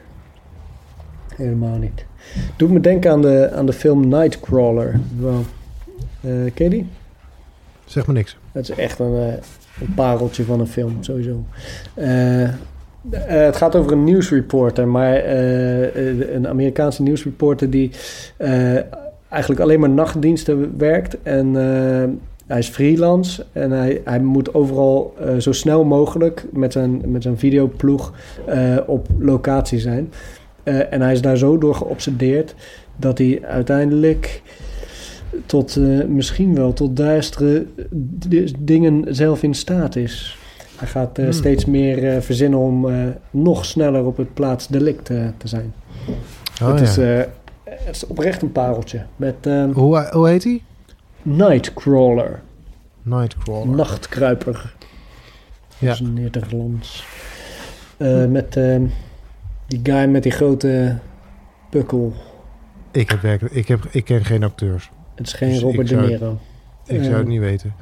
Helemaal 1.36 1.76
niet. 1.76 2.04
Doet 2.56 2.70
me 2.70 2.80
denken 2.80 3.10
aan 3.10 3.22
de, 3.22 3.50
aan 3.54 3.66
de 3.66 3.72
film 3.72 4.08
Nightcrawler. 4.08 5.00
Wel, 5.18 5.44
eh, 6.20 6.30
ken 6.54 6.64
je 6.64 6.68
die? 6.68 6.86
Zeg 7.84 8.06
maar 8.06 8.14
niks. 8.14 8.36
Het 8.52 8.68
is 8.68 8.76
echt 8.76 8.98
een, 8.98 9.16
eh, 9.16 9.32
een 9.80 9.94
pareltje 9.94 10.44
van 10.44 10.60
een 10.60 10.66
film, 10.66 10.96
sowieso. 11.00 11.44
Het 13.10 13.56
gaat 13.56 13.76
over 13.76 13.92
een 13.92 14.04
nieuwsreporter, 14.04 14.88
maar 14.88 15.26
een 15.26 16.48
Amerikaanse 16.48 17.02
nieuwsreporter 17.02 17.70
die 17.70 17.90
eigenlijk 19.28 19.60
alleen 19.60 19.80
maar 19.80 19.90
nachtdiensten 19.90 20.78
werkt. 20.78 21.22
En 21.22 21.56
hij 22.52 22.60
is 22.60 22.68
freelance 22.68 23.46
en 23.52 23.70
hij, 23.70 24.00
hij 24.04 24.20
moet 24.20 24.54
overal 24.54 25.14
eh, 25.20 25.36
zo 25.36 25.52
snel 25.52 25.84
mogelijk 25.84 26.46
met 26.52 26.72
zijn, 26.72 27.02
met 27.06 27.22
zijn 27.22 27.38
videoploeg 27.38 28.12
eh, 28.46 28.76
op 28.86 29.06
locatie 29.18 29.78
zijn. 29.78 30.12
Eh, 30.62 30.92
en 30.92 31.00
hij 31.00 31.12
is 31.12 31.20
daar 31.20 31.36
zo 31.36 31.58
door 31.58 31.74
geobsedeerd 31.74 32.54
dat 32.96 33.18
hij 33.18 33.40
uiteindelijk 33.42 34.42
tot 35.46 35.76
misschien 36.08 36.54
wel 36.54 36.72
tot 36.72 36.96
duistere 36.96 37.66
dingen 38.58 39.14
zelf 39.14 39.42
in 39.42 39.54
staat 39.54 39.96
is. 39.96 40.38
Hij 40.76 40.88
gaat 40.88 41.16
Hmm. 41.16 41.32
steeds 41.32 41.64
meer 41.64 42.22
verzinnen 42.22 42.58
om 42.58 42.88
nog 43.30 43.64
sneller 43.64 44.04
op 44.04 44.16
het 44.16 44.34
plaatsdelict 44.34 45.04
te 45.04 45.32
zijn. 45.44 45.72
Oh, 46.62 46.68
het, 46.68 46.78
ja. 46.78 46.84
is, 46.84 47.26
het 47.64 47.96
is 47.96 48.06
oprecht 48.06 48.42
een 48.42 48.52
pareltje. 48.52 49.02
Met 49.16 49.34
eh, 49.40 49.64
hoe, 49.72 50.08
hoe 50.10 50.28
heet 50.28 50.44
hij? 50.44 50.62
Nightcrawler, 51.22 52.40
Nightcrawler. 53.02 53.76
nachtkruiper. 53.76 54.74
Ja. 55.78 55.96
Dat 56.30 56.46
is. 56.80 57.04
Eh, 57.96 58.26
met 58.26 58.56
eh, 58.56 58.80
die 59.66 59.80
guy 59.82 60.04
met 60.04 60.22
die 60.22 60.32
grote 60.32 60.98
pukkel. 61.70 62.12
Ik, 62.90 63.10
heb 63.10 63.20
werkelijk, 63.20 63.54
ik, 63.54 63.68
heb, 63.68 63.84
ik 63.90 64.04
ken 64.04 64.24
geen 64.24 64.42
acteurs. 64.42 64.90
Het 65.14 65.26
is 65.26 65.32
geen 65.32 65.50
Dus 65.50 65.60
Robert 65.60 65.88
De 65.88 65.96
Niro. 65.96 66.38
Ik 66.86 67.02
zou 67.02 67.14
het 67.14 67.26
niet 67.26 67.40
weten. 67.40 67.74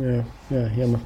Ja, 0.00 0.24
ja, 0.46 0.68
jammer. 0.76 1.00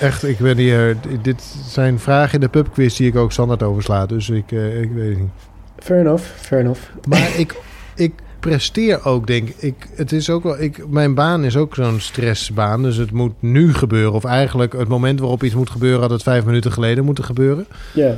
Echt, 0.00 0.22
ik 0.22 0.38
ben 0.38 0.56
hier. 0.56 0.96
Dit 1.22 1.42
zijn 1.66 1.98
vragen 1.98 2.34
in 2.34 2.40
de 2.40 2.48
pubquiz 2.48 2.96
die 2.96 3.08
ik 3.08 3.16
ook 3.16 3.32
standaard 3.32 3.62
oversla. 3.62 4.06
Dus 4.06 4.30
ik, 4.30 4.52
eh, 4.52 4.80
ik 4.80 4.90
weet 4.92 5.08
het 5.08 5.18
niet. 5.18 5.30
Fair 5.78 6.00
enough, 6.00 6.24
fair 6.24 6.60
enough. 6.60 6.80
Maar 7.08 7.38
ik, 7.38 7.54
ik 7.94 8.12
presteer 8.50 9.04
ook, 9.04 9.26
denk 9.26 9.48
ik. 9.56 9.74
Het 9.94 10.12
is 10.12 10.30
ook 10.30 10.42
wel. 10.42 10.60
Ik, 10.60 10.88
mijn 10.90 11.14
baan 11.14 11.44
is 11.44 11.56
ook 11.56 11.74
zo'n 11.74 12.00
stressbaan. 12.00 12.82
Dus 12.82 12.96
het 12.96 13.10
moet 13.10 13.32
nu 13.38 13.74
gebeuren. 13.74 14.12
Of 14.12 14.24
eigenlijk 14.24 14.72
het 14.72 14.88
moment 14.88 15.20
waarop 15.20 15.42
iets 15.42 15.54
moet 15.54 15.70
gebeuren, 15.70 16.00
had 16.00 16.10
het 16.10 16.22
vijf 16.22 16.44
minuten 16.44 16.72
geleden 16.72 17.04
moeten 17.04 17.24
gebeuren. 17.24 17.66
Ja, 17.94 18.14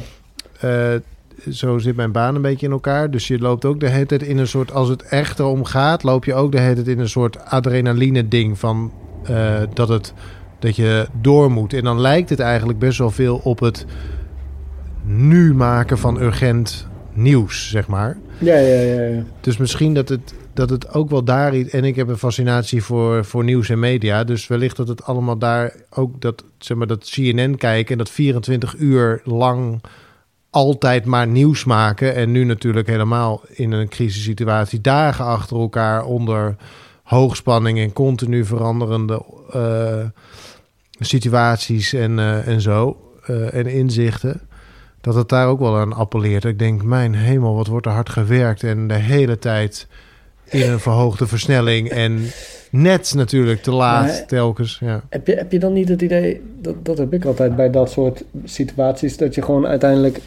Eh, 0.61 0.95
zo 1.51 1.79
zit 1.79 1.97
mijn 1.97 2.12
baan 2.12 2.35
een 2.35 2.43
beetje 2.43 2.66
in 2.66 2.72
elkaar. 2.72 3.11
Dus 3.11 3.29
je 3.29 3.39
loopt 3.39 3.64
ook 3.64 3.81
de 3.81 3.89
hele 3.89 4.07
tijd 4.07 4.22
in 4.22 4.39
een 4.39 4.49
soort. 4.49 4.72
Als 4.72 4.89
het 4.89 5.03
echt 5.03 5.39
erom 5.39 5.64
gaat, 5.64 6.03
loop 6.03 6.24
je 6.24 6.35
ook 6.35 6.53
de 6.53 6.61
hele 6.61 6.74
tijd 6.74 6.89
in 6.89 6.99
een 6.99 7.09
soort 7.09 7.45
adrenaline-ding. 7.45 8.59
Van 8.59 8.93
eh, 9.24 9.55
dat, 9.74 9.89
het, 9.89 10.12
dat 10.59 10.77
je 10.77 11.07
door 11.20 11.51
moet. 11.51 11.72
En 11.72 11.85
dan 11.85 12.01
lijkt 12.01 12.31
het 12.31 12.41
eigenlijk 12.41 12.79
best 12.79 12.99
wel 12.99 13.11
veel 13.11 13.41
op 13.45 13.61
het 13.61 13.87
nu 15.05 15.55
maken 15.55 15.99
van 15.99 16.20
urgent 16.20 16.89
nieuws, 17.16 17.70
zeg 17.70 17.86
maar. 17.86 18.16
ja, 18.38 18.56
ja, 18.56 18.80
ja. 18.80 19.02
ja. 19.02 19.22
Dus 19.40 19.56
misschien 19.56 19.94
dat 19.94 20.08
het, 20.08 20.34
dat 20.54 20.70
het 20.70 20.94
ook 20.94 21.10
wel 21.10 21.24
daar 21.24 21.56
iets. 21.56 21.70
En 21.70 21.84
ik 21.84 21.96
heb 21.96 22.08
een 22.08 22.18
fascinatie 22.18 22.82
voor, 22.82 23.24
voor 23.24 23.44
nieuws 23.44 23.68
en 23.68 23.78
media. 23.78 24.24
Dus 24.24 24.46
wellicht 24.46 24.76
dat 24.76 24.88
het 24.88 25.04
allemaal 25.04 25.38
daar 25.38 25.74
ook 25.90 26.20
dat, 26.20 26.44
zeg 26.58 26.76
maar, 26.76 26.86
dat 26.86 27.10
CNN 27.10 27.56
kijken 27.56 27.92
en 27.92 27.98
dat 27.98 28.10
24 28.10 28.74
uur 28.78 29.20
lang 29.24 29.82
altijd 30.50 31.04
maar 31.04 31.26
nieuws 31.26 31.64
maken. 31.64 32.14
En 32.14 32.32
nu 32.32 32.44
natuurlijk 32.44 32.86
helemaal 32.86 33.42
in 33.48 33.72
een 33.72 33.88
crisissituatie 33.88 34.80
dagen 34.80 35.24
achter 35.24 35.56
elkaar 35.56 36.04
onder 36.04 36.56
hoogspanning 37.02 37.78
en 37.78 37.92
continu 37.92 38.44
veranderende 38.44 39.24
eh, 39.52 40.04
situaties 41.00 41.92
en, 41.92 42.18
eh, 42.18 42.48
en 42.48 42.60
zo. 42.60 43.00
eh, 43.26 43.54
en 43.54 43.66
inzichten. 43.66 44.40
Dat 45.07 45.14
het 45.14 45.28
daar 45.28 45.48
ook 45.48 45.59
wel 45.59 45.76
aan 45.76 45.92
appelleert. 45.92 46.44
Ik 46.44 46.59
denk, 46.59 46.82
mijn 46.82 47.14
hemel, 47.14 47.54
wat 47.54 47.66
wordt 47.66 47.86
er 47.86 47.92
hard 47.92 48.09
gewerkt. 48.09 48.62
En 48.62 48.88
de 48.88 48.94
hele 48.94 49.38
tijd 49.38 49.86
in 50.44 50.70
een 50.70 50.80
verhoogde 50.80 51.26
versnelling. 51.26 51.88
En 51.88 52.20
net 52.70 53.12
natuurlijk 53.16 53.62
te 53.62 53.70
laat 53.70 54.07
Maar- 54.07 54.26
telkens. 54.26 54.78
Ja. 54.80 55.02
Heb, 55.09 55.26
je, 55.26 55.34
heb 55.34 55.52
je 55.52 55.59
dan 55.59 55.72
niet 55.72 55.88
het 55.88 56.02
idee, 56.02 56.40
dat, 56.61 56.84
dat 56.84 56.98
heb 56.98 57.12
ik 57.12 57.24
altijd 57.24 57.57
bij 57.57 57.70
dat 57.70 57.90
soort 57.90 58.24
situaties, 58.44 59.16
dat 59.16 59.34
je 59.34 59.42
gewoon 59.42 59.66
uiteindelijk, 59.66 60.20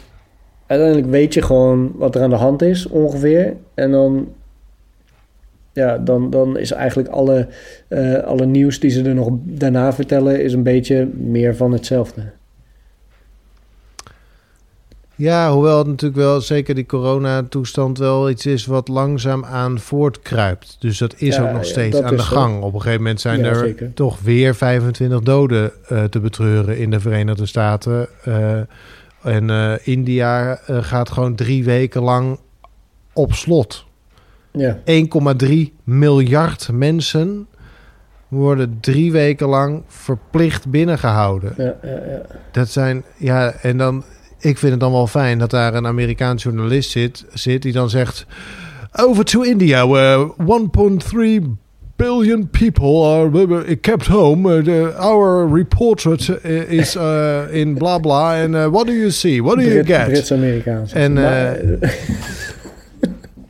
uiteindelijk 0.66 1.10
weet 1.10 1.34
je 1.34 1.42
gewoon 1.42 1.92
wat 1.94 2.14
er 2.14 2.22
aan 2.22 2.30
de 2.30 2.36
hand 2.36 2.62
is 2.62 2.86
ongeveer. 2.86 3.56
En 3.74 3.90
dan, 3.90 4.28
ja, 5.72 5.98
dan, 5.98 6.30
dan 6.30 6.58
is 6.58 6.70
eigenlijk 6.70 7.08
alle, 7.08 7.48
eh, 7.88 8.14
alle 8.14 8.46
nieuws 8.46 8.80
die 8.80 8.90
ze 8.90 9.02
er 9.02 9.14
nog 9.14 9.28
daarna 9.42 9.92
vertellen, 9.92 10.42
is 10.42 10.52
een 10.52 10.62
beetje 10.62 11.08
meer 11.14 11.56
van 11.56 11.72
hetzelfde. 11.72 12.22
Ja, 15.20 15.52
hoewel 15.52 15.78
het 15.78 15.86
natuurlijk 15.86 16.20
wel 16.20 16.40
zeker 16.40 16.74
die 16.74 16.86
coronatoestand 16.86 17.98
wel 17.98 18.30
iets 18.30 18.46
is 18.46 18.66
wat 18.66 18.88
langzaam 18.88 19.44
aan 19.44 19.78
voortkruipt. 19.78 20.76
Dus 20.80 20.98
dat 20.98 21.14
is 21.16 21.36
Ja, 21.36 21.42
ook 21.42 21.52
nog 21.52 21.64
steeds 21.64 22.00
aan 22.00 22.16
de 22.16 22.22
zo. 22.22 22.36
gang. 22.36 22.62
Op 22.62 22.74
een 22.74 22.80
gegeven 22.80 23.02
moment 23.02 23.20
zijn 23.20 23.40
Ja, 23.40 23.46
er 23.46 23.56
zeker. 23.56 23.94
toch 23.94 24.20
weer 24.20 24.54
25 24.54 25.20
doden 25.20 25.72
eh, 25.88 26.04
te 26.04 26.20
betreuren 26.20 26.78
in 26.78 26.90
de 26.90 27.00
Verenigde 27.00 27.46
Staten. 27.46 28.08
Eh, 28.24 28.60
en 29.22 29.50
eh, 29.50 29.72
India 29.82 30.58
eh, 30.66 30.78
gaat 30.82 31.10
gewoon 31.10 31.34
drie 31.34 31.64
weken 31.64 32.02
lang 32.02 32.38
op 33.12 33.32
slot. 33.34 33.84
Ja, 34.52 34.78
1,3 34.84 35.48
miljard 35.84 36.68
mensen 36.72 37.46
worden 38.28 38.78
drie 38.80 39.12
weken 39.12 39.48
lang 39.48 39.82
verplicht 39.86 40.68
binnengehouden. 40.70 41.54
ja, 41.56 41.74
ja, 41.82 41.90
ja. 41.90 42.20
Dat 42.52 42.68
zijn, 42.68 43.04
ja, 43.16 43.52
en 43.52 43.76
dan, 43.76 44.04
ik 44.40 44.58
vind 44.58 44.72
het 44.72 44.80
dan 44.80 44.92
wel 44.92 45.06
fijn 45.06 45.38
dat 45.38 45.50
daar 45.50 45.74
een 45.74 45.86
Amerikaans 45.86 46.42
journalist 46.42 46.90
zit, 46.90 47.24
zit 47.32 47.62
die 47.62 47.72
dan 47.72 47.90
zegt: 47.90 48.26
Over 48.92 49.24
to 49.24 49.42
India, 49.42 49.88
where 49.88 50.32
1.3 50.38 51.58
billion 51.96 52.48
people 52.50 53.04
are 53.04 53.76
kept 53.76 54.06
home. 54.06 54.62
Uh, 54.62 54.96
our 54.98 55.54
reporter 55.54 56.40
uh, 56.46 56.70
is 56.70 56.96
uh, 56.96 57.54
in 57.54 57.74
bla 57.74 57.98
bla. 57.98 58.42
And 58.42 58.54
uh, 58.54 58.66
what 58.66 58.86
do 58.86 58.92
you 58.92 59.10
see? 59.10 59.42
What 59.42 59.56
do 59.56 59.62
you 59.62 59.84
get? 59.84 60.06
Brits-Amerikaans. 60.06 60.92
En, 60.92 61.12
Maar, 61.12 61.54
eh, 61.54 61.90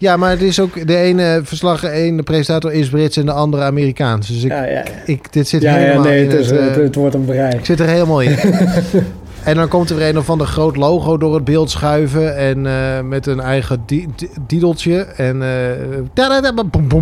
Ja, 0.01 0.17
maar 0.17 0.31
het 0.31 0.43
is 0.43 0.61
ook 0.61 0.87
de 0.87 0.97
ene 0.97 1.41
verslag, 1.43 1.81
de 1.81 1.91
ene 1.91 2.23
presentator 2.23 2.73
is 2.73 2.89
Brits 2.89 3.17
en 3.17 3.27
de 3.27 3.33
andere 3.33 3.63
Amerikaans. 3.63 4.29
Dus 4.29 4.43
ik, 4.43 4.51
ja, 4.51 4.65
ja, 4.65 4.85
ik, 5.05 5.33
dit 5.33 5.49
zit 5.49 5.63
ja, 5.63 5.77
ja, 5.77 5.85
helemaal 5.85 6.03
nee, 6.03 6.23
in 6.23 6.31
het, 6.31 6.39
is, 6.39 6.51
het, 6.51 6.59
eh, 6.59 6.67
het, 6.67 6.77
het 6.77 6.95
wordt 6.95 7.15
een 7.15 7.25
bereik. 7.25 7.55
ik 7.55 7.65
zit 7.65 7.81
er 7.81 7.89
helemaal 7.89 8.21
in. 8.21 8.37
en 9.45 9.55
dan 9.55 9.69
komt 9.69 9.91
er 9.91 9.97
weer 9.97 10.09
een 10.09 10.19
of 10.19 10.31
ander 10.31 10.47
groot 10.47 10.77
logo 10.77 11.17
door 11.19 11.35
het 11.35 11.45
beeld 11.45 11.71
schuiven. 11.71 12.37
En 12.37 12.67
eh, 12.67 13.01
met 13.01 13.27
een 13.27 13.41
eigen 13.41 13.83
di- 13.87 14.09
di- 14.17 14.29
diedeltje. 14.47 14.99
En 15.01 15.43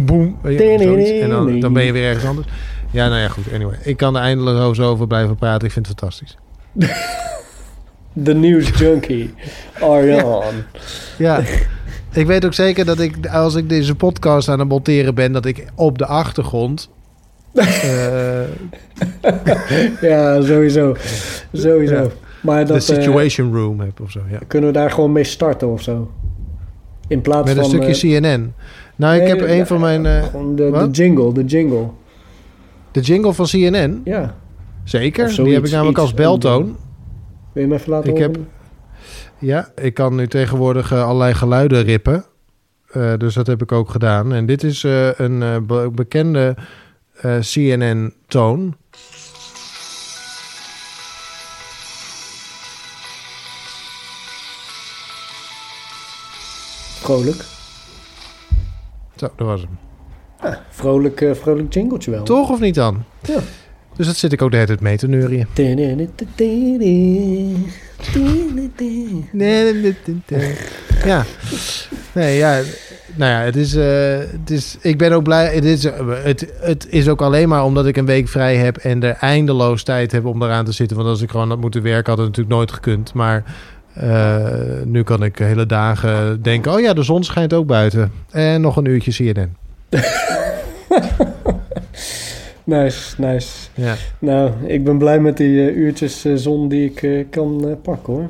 boem. 0.05 0.39
Weet 0.43 0.59
je, 0.59 0.78
zoiets. 0.82 1.11
En 1.11 1.28
dan, 1.28 1.61
dan 1.61 1.72
ben 1.72 1.84
je 1.84 1.93
weer 1.93 2.05
ergens 2.09 2.24
anders. 2.24 2.47
Ja, 2.91 3.09
nou 3.09 3.20
ja, 3.20 3.28
goed. 3.28 3.45
Anyway, 3.55 3.78
ik 3.82 3.97
kan 3.97 4.16
er 4.16 4.22
eindeloos 4.22 4.80
over 4.80 5.07
blijven 5.07 5.36
praten. 5.36 5.66
Ik 5.66 5.72
vind 5.72 5.86
het 5.86 5.99
fantastisch. 5.99 6.36
De 8.12 8.34
News 8.34 8.68
Junkie, 8.78 9.34
Arjan. 9.80 10.43
Ja. 11.18 11.41
ik 12.12 12.26
weet 12.26 12.45
ook 12.45 12.55
zeker 12.55 12.84
dat 12.84 13.01
ik, 13.01 13.26
als 13.26 13.55
ik 13.55 13.68
deze 13.68 13.95
podcast 13.95 14.49
aan 14.49 14.59
het 14.59 14.68
monteren 14.68 15.14
ben, 15.14 15.32
dat 15.32 15.45
ik 15.45 15.64
op 15.74 15.99
de 15.99 16.07
achtergrond. 16.07 16.89
eh, 17.55 18.41
Ja, 20.01 20.43
sowieso. 20.43 20.97
Sowieso. 21.53 21.95
Ja. 21.95 22.09
Maar 22.49 22.67
de 22.67 22.73
dat 22.73 22.89
eh, 22.89 22.97
Situation 22.97 23.55
Room 23.55 23.81
heb 23.81 24.01
of 24.01 24.11
zo. 24.11 24.21
Ja. 24.31 24.39
kunnen 24.47 24.73
we 24.73 24.79
daar 24.79 24.91
gewoon 24.91 25.13
mee 25.13 25.25
starten 25.25 25.69
of 25.69 25.83
zo. 25.83 26.11
In 27.09 27.21
plaats 27.21 27.47
Met 27.49 27.57
een 27.57 27.63
van... 27.63 27.71
stukje 27.71 28.17
eh, 28.17 28.21
CNN. 28.21 28.55
Nou, 28.97 29.21
ik 29.21 29.27
heb 29.29 29.41
een 29.41 29.67
van 29.67 29.81
mijn. 29.81 30.07
eh, 30.07 30.25
gewoon 30.25 30.57
de, 30.57 30.71
de 30.71 30.89
jingle, 30.91 31.33
de 31.33 31.45
jingle. 31.45 31.87
de 32.91 33.01
jingle 33.01 33.33
van 33.33 33.47
CNN. 33.47 34.01
Ja. 34.05 34.35
Zeker. 34.85 35.35
Die 35.45 35.55
heb 35.55 35.65
ik 35.65 35.71
namelijk 35.73 35.99
als 35.99 36.15
beltoon. 36.15 36.65
Wil 36.65 36.77
je 37.53 37.61
hem 37.61 37.73
even 37.73 37.91
laten 37.91 38.11
Ik 38.11 38.19
heb-? 38.19 38.39
Ja, 39.39 39.69
ik 39.77 39.95
kan 39.95 40.15
nu 40.15 40.27
tegenwoordig 40.29 40.93
allerlei 40.93 41.35
geluiden 41.35 41.83
rippen. 41.83 42.25
Dus 43.19 43.35
dat 43.35 43.47
heb 43.47 43.63
ik 43.63 43.73
ook 43.73 43.91
gedaan. 43.91 44.33
En 44.33 44.47
dit 44.47 44.63
is 44.63 44.83
een 45.17 45.39
be- 45.67 45.91
bekende 45.95 46.57
CNN-toon. 47.41 48.75
Vrolijk. 57.09 57.45
Zo, 59.17 59.29
dat 59.37 59.47
was 59.47 59.61
hem. 59.61 59.79
Vrolijk, 60.71 61.21
eh, 61.21 61.35
vrolijk 61.35 61.75
jingletje 61.75 62.11
wel. 62.11 62.25
Toch 62.25 62.51
of 62.51 62.61
niet 62.61 62.75
dan? 62.75 63.05
Ja. 63.23 63.39
Dus 63.97 64.07
dat 64.07 64.17
zit 64.17 64.33
ik 64.33 64.43
ook 64.43 64.51
de 64.51 64.57
hele 64.57 64.69
tijd 64.69 64.81
mee 64.81 64.97
te 64.97 65.09
neurien. 65.09 65.47
Ja. 71.05 71.25
Nee, 72.13 72.37
ja. 72.37 72.61
Nou 73.15 73.33
ja, 73.33 73.41
het 73.41 73.57
is, 73.57 73.75
eh, 73.75 74.19
het 74.19 74.51
is... 74.51 74.77
Ik 74.81 74.99
ben 74.99 75.13
ook 75.13 75.23
blij... 75.23 75.55
Het 75.55 75.65
is, 75.65 75.83
het, 76.23 76.53
het 76.61 76.87
is 76.89 77.09
ook 77.09 77.23
alleen 77.23 77.49
maar 77.49 77.65
omdat 77.65 77.87
ik 77.87 77.97
een 77.97 78.07
week 78.07 78.29
vrij 78.29 78.57
heb... 78.57 78.77
en 78.77 79.03
er 79.03 79.17
eindeloos 79.21 79.83
tijd 79.83 80.13
heb 80.13 80.25
om 80.25 80.43
eraan 80.43 80.65
te 80.65 80.73
zitten. 80.73 80.97
Want 80.97 81.09
als 81.09 81.23
ik 81.23 81.31
gewoon 81.31 81.49
had 81.49 81.61
moeten 81.61 81.83
werken... 81.83 82.11
had 82.11 82.19
het 82.19 82.27
natuurlijk 82.27 82.57
nooit 82.57 82.73
gekund. 82.73 83.15
Maar 83.15 83.45
eh, 84.01 84.85
nu 84.85 85.03
kan 85.03 85.23
ik 85.23 85.39
hele 85.39 85.67
dagen 85.67 86.43
denken... 86.43 86.73
oh 86.73 86.81
ja, 86.81 86.93
de 86.93 87.03
zon 87.03 87.25
schijnt 87.25 87.53
ook 87.53 87.67
buiten. 87.67 88.13
En 88.31 88.61
nog 88.61 88.77
een 88.77 88.85
uurtje 88.85 89.13
CNN. 89.13 89.57
Nice, 92.65 93.21
nice. 93.21 93.69
Ja. 93.75 93.95
Nou, 94.19 94.51
ik 94.67 94.85
ben 94.85 94.99
blij 94.99 95.21
met 95.21 95.37
die 95.37 95.69
eh, 95.69 95.77
uurtjes 95.77 96.25
eh, 96.25 96.33
zon 96.35 96.69
die 96.69 96.93
ik 96.95 97.27
kan 97.31 97.79
pakken 97.83 98.13
hoor. 98.13 98.29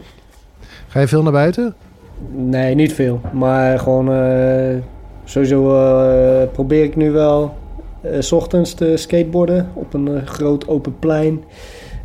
Ga 0.89 1.01
je 1.01 1.09
veel 1.09 1.23
naar 1.23 1.33
buiten? 1.33 1.75
Nee, 2.31 2.75
niet 2.75 2.93
veel. 2.93 3.21
Maar 3.33 3.79
gewoon 3.79 4.07
sowieso 5.25 5.61
probeer 6.53 6.85
ik 6.85 6.97
nu 6.97 7.11
wel 7.11 7.55
s 8.19 8.33
ochtends 8.33 8.75
te 8.75 8.97
skateboarden 8.97 9.69
op 9.75 9.95
een 9.95 10.27
groot 10.27 10.69
open 10.69 10.99
plein. 10.99 11.45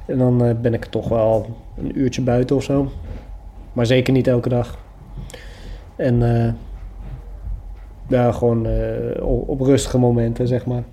En 0.05 0.17
dan 0.17 0.57
ben 0.61 0.73
ik 0.73 0.85
toch 0.85 1.09
wel 1.09 1.45
een 1.77 1.99
uurtje 1.99 2.21
buiten 2.21 2.55
of 2.55 2.63
zo. 2.63 2.91
Maar 3.73 3.85
zeker 3.85 4.13
niet 4.13 4.27
elke 4.27 4.49
dag. 4.49 4.77
En 5.95 6.35
eh, 6.35 6.53
ja, 8.07 8.31
gewoon 8.31 8.65
eh, 8.65 9.23
op, 9.47 9.61
rustige 9.61 9.97
momenten, 9.97 10.47
zeg 10.47 10.65
maar. 10.65 10.83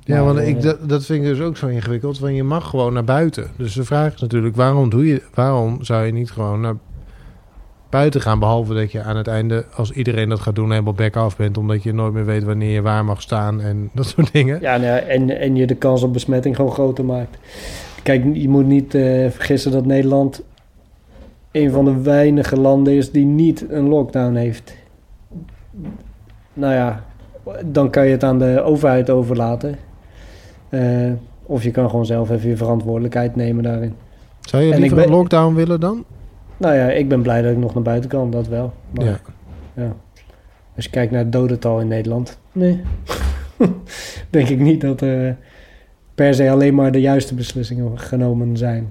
Ja, 0.00 0.24
want 0.24 0.38
eh, 0.38 0.48
ik, 0.48 0.62
dat, 0.62 0.88
dat 0.88 1.04
vind 1.04 1.22
ik 1.22 1.28
dus 1.28 1.40
ook 1.40 1.56
zo 1.56 1.66
ingewikkeld. 1.66 2.18
Want 2.18 2.34
je 2.36 2.42
mag 2.42 2.70
gewoon 2.70 2.92
naar 2.92 3.04
buiten. 3.04 3.50
Dus 3.56 3.74
de 3.74 3.84
vraag 3.84 4.14
is 4.14 4.20
natuurlijk, 4.20 4.56
waarom, 4.56 4.90
doe 4.90 5.06
je, 5.06 5.22
waarom 5.34 5.84
zou 5.84 6.06
je 6.06 6.12
niet 6.12 6.30
gewoon 6.30 6.60
naar 6.60 6.76
buiten 7.90 8.20
gaan? 8.20 8.38
Behalve 8.38 8.74
dat 8.74 8.92
je 8.92 9.02
aan 9.02 9.16
het 9.16 9.26
einde, 9.26 9.66
als 9.74 9.90
iedereen 9.90 10.28
dat 10.28 10.40
gaat 10.40 10.54
doen, 10.54 10.70
helemaal 10.70 10.92
back 10.92 11.16
af 11.16 11.36
bent. 11.36 11.58
Omdat 11.58 11.82
je 11.82 11.94
nooit 11.94 12.12
meer 12.12 12.24
weet 12.24 12.44
wanneer 12.44 12.72
je 12.72 12.82
waar 12.82 13.04
mag 13.04 13.22
staan 13.22 13.60
en 13.60 13.90
dat 13.94 14.06
soort 14.06 14.32
dingen. 14.32 14.60
Ja, 14.60 14.76
nou 14.76 14.86
ja, 14.86 14.98
en, 14.98 15.38
en 15.38 15.56
je 15.56 15.66
de 15.66 15.74
kans 15.74 16.02
op 16.02 16.12
besmetting 16.12 16.56
gewoon 16.56 16.72
groter 16.72 17.04
maakt. 17.04 17.38
Kijk, 18.08 18.24
je 18.32 18.48
moet 18.48 18.66
niet 18.66 18.94
eh, 18.94 19.30
vergissen 19.30 19.72
dat 19.72 19.86
Nederland 19.86 20.42
een 21.52 21.70
van 21.70 21.84
de 21.84 22.00
weinige 22.02 22.56
landen 22.60 22.92
is 22.92 23.10
die 23.10 23.24
niet 23.24 23.64
een 23.70 23.88
lockdown 23.88 24.34
heeft. 24.34 24.74
Nou 26.52 26.74
ja, 26.74 27.04
dan 27.64 27.90
kan 27.90 28.04
je 28.06 28.10
het 28.10 28.24
aan 28.24 28.38
de 28.38 28.60
overheid 28.62 29.10
overlaten. 29.10 29.76
Eh, 30.68 31.12
of 31.42 31.62
je 31.62 31.70
kan 31.70 31.90
gewoon 31.90 32.06
zelf 32.06 32.30
even 32.30 32.48
je 32.48 32.56
verantwoordelijkheid 32.56 33.36
nemen 33.36 33.62
daarin. 33.62 33.94
Zou 34.40 34.62
je 34.62 34.78
liever 34.78 34.96
ben- 34.96 35.06
een 35.06 35.10
lockdown 35.12 35.54
willen 35.54 35.80
dan? 35.80 36.04
Nou 36.56 36.74
ja, 36.74 36.90
ik 36.90 37.08
ben 37.08 37.22
blij 37.22 37.42
dat 37.42 37.52
ik 37.52 37.58
nog 37.58 37.74
naar 37.74 37.82
buiten 37.82 38.10
kan, 38.10 38.30
dat 38.30 38.48
wel. 38.48 38.72
Maar, 38.90 39.04
Ja. 39.04 39.18
ja. 39.74 39.92
Als 40.76 40.84
je 40.84 40.90
kijkt 40.90 41.12
naar 41.12 41.22
het 41.22 41.32
dodental 41.32 41.80
in 41.80 41.88
Nederland, 41.88 42.38
nee. 42.52 42.80
Denk 44.30 44.48
ik 44.48 44.58
niet 44.58 44.80
dat 44.80 45.00
er 45.00 45.36
per 46.18 46.34
se 46.34 46.50
alleen 46.50 46.74
maar 46.74 46.92
de 46.92 47.00
juiste 47.00 47.34
beslissingen 47.34 47.98
genomen 47.98 48.56
zijn. 48.56 48.88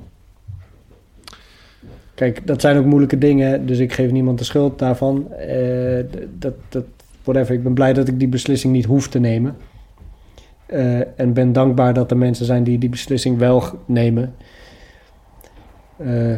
Kijk, 2.16 2.48
dat 2.48 2.62
zijn 2.62 2.78
ook 2.78 2.86
moeilijke 2.86 3.18
dingen, 3.18 3.66
dus 3.66 3.80
ik 3.80 3.94
geef 3.94 4.12
niemand 4.12 4.38
de 4.38 4.44
schuld 4.44 4.80
daarvan. 4.80 5.32
Eh, 5.34 6.04
dat, 6.40 6.54
dat, 6.70 6.84
whatever. 7.24 7.54
Ik 7.56 7.64
ben 7.64 7.74
blij 7.74 7.94
dat 7.94 8.08
ik 8.08 8.20
die 8.20 8.28
beslissing 8.28 8.74
niet 8.74 8.86
hoef 8.86 9.08
te 9.08 9.20
nemen. 9.20 9.56
Eh, 10.66 11.20
en 11.20 11.34
ben 11.34 11.54
dankbaar 11.54 11.94
dat 11.94 12.12
er 12.12 12.18
mensen 12.18 12.46
zijn 12.46 12.64
die 12.64 12.78
die 12.78 12.90
beslissing 12.90 13.38
wel 13.38 13.64
nemen. 13.86 14.36
Eh, 15.98 16.38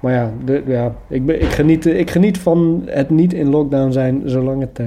maar 0.00 0.12
ja, 0.12 0.32
de, 0.44 0.62
ja 0.66 0.94
ik, 1.08 1.26
ben, 1.26 1.42
ik, 1.42 1.50
geniet, 1.50 1.86
ik 1.86 2.10
geniet 2.10 2.38
van 2.38 2.82
het 2.86 3.10
niet 3.10 3.32
in 3.32 3.48
lockdown 3.48 3.92
zijn 3.92 4.22
zolang 4.24 4.60
het 4.60 4.80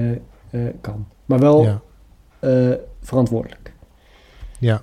kan. 0.80 1.06
Maar 1.24 1.38
wel 1.38 1.64
Ja. 1.64 1.80
verantwoordelijk. 3.00 3.57
Ja. 4.58 4.82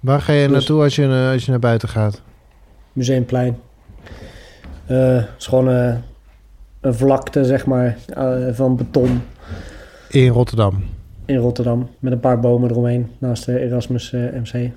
Waar 0.00 0.20
ga 0.20 0.32
je 0.32 0.42
Dus- 0.48 0.52
naartoe 0.56 0.82
als 0.82 0.96
je, 0.96 1.04
eh, 1.04 1.30
als 1.32 1.44
je 1.44 1.50
naar 1.50 1.60
buiten 1.60 1.88
gaat? 1.88 2.22
Museumplein. 2.92 3.58
Eh, 4.86 4.96
Het 5.16 5.28
is 5.38 5.46
gewoon 5.46 5.70
eh, 5.70 5.94
een 6.80 6.94
vlakte, 6.94 7.44
zeg 7.44 7.66
maar, 7.66 7.96
van 8.52 8.76
beton 8.76 9.22
In 10.08 10.28
Rotterdam. 10.28 10.84
in 11.24 11.36
Rotterdam. 11.36 11.90
Met 11.98 12.12
een 12.12 12.20
paar 12.20 12.40
bomen 12.40 12.70
eromheen, 12.70 13.10
naast 13.18 13.44
de 13.44 13.60
Erasmus 13.60 14.10
MC. 14.10 14.70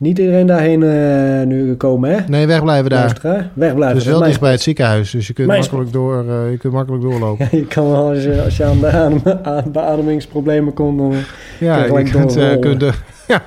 Niet 0.00 0.18
iedereen 0.18 0.46
daarheen 0.46 0.82
eh, 0.82 1.46
nu 1.46 1.74
komen, 1.74 2.10
hè? 2.10 2.18
Nee, 2.28 2.46
wegblijven 2.46 2.90
daar. 2.90 2.98
Luisteraar. 3.00 3.50
Wegblijven. 3.54 3.88
Het 3.96 3.96
is 3.96 4.04
wel 4.10 4.18
Mijn- 4.18 4.28
dicht 4.30 4.40
bij 4.42 4.50
het 4.50 4.60
ziekenhuis, 4.60 5.10
dus 5.10 5.26
je 5.26 5.32
kunt, 5.32 5.46
Mijn- 5.46 5.60
makkelijk, 5.60 5.92
door, 5.92 6.28
eh, 6.28 6.50
je 6.50 6.56
kunt 6.56 6.72
makkelijk 6.72 7.02
doorlopen. 7.02 7.48
Ja, 7.50 7.58
je 7.58 7.66
kan 7.66 7.90
wel, 7.90 8.08
als 8.08 8.22
je, 8.22 8.42
als 8.42 8.56
je 8.56 8.64
aan, 8.64 8.78
de 8.78 8.86
adem, 8.90 9.22
aan 9.42 9.72
beademingsproblemen 9.72 10.72
komt, 10.74 10.98
dan... 10.98 11.12
Ja, 11.58 11.76
je 11.78 11.84
gelijk 11.84 12.10
kunt, 12.10 12.36
eh, 12.36 12.58
kunt 12.58 12.82
er- 12.82 13.02
ja, 13.28 13.42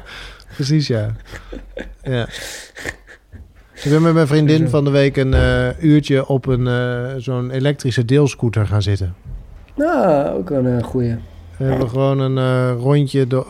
precies, 0.55 0.87
ja. 0.87 1.07
ja. 2.03 2.27
Ik 3.83 3.89
ben 3.91 4.01
met 4.01 4.13
mijn 4.13 4.27
vriendin 4.27 4.69
van 4.69 4.83
de 4.83 4.89
week 4.89 5.17
een 5.17 5.35
uurtje 5.79 6.27
op 6.27 6.45
een 6.45 6.67
zo'n 7.21 7.51
elektrische 7.51 8.05
deelscooter 8.05 8.65
gaan 8.67 8.81
zitten. 8.81 9.13
Nou, 9.75 10.27
ook 10.37 10.49
een 10.49 10.83
goeie. 10.83 11.15
We 11.57 11.63
hebben 11.65 11.89
gewoon 11.89 12.19
een 12.19 12.71
rondje... 12.73 13.27
door. 13.27 13.45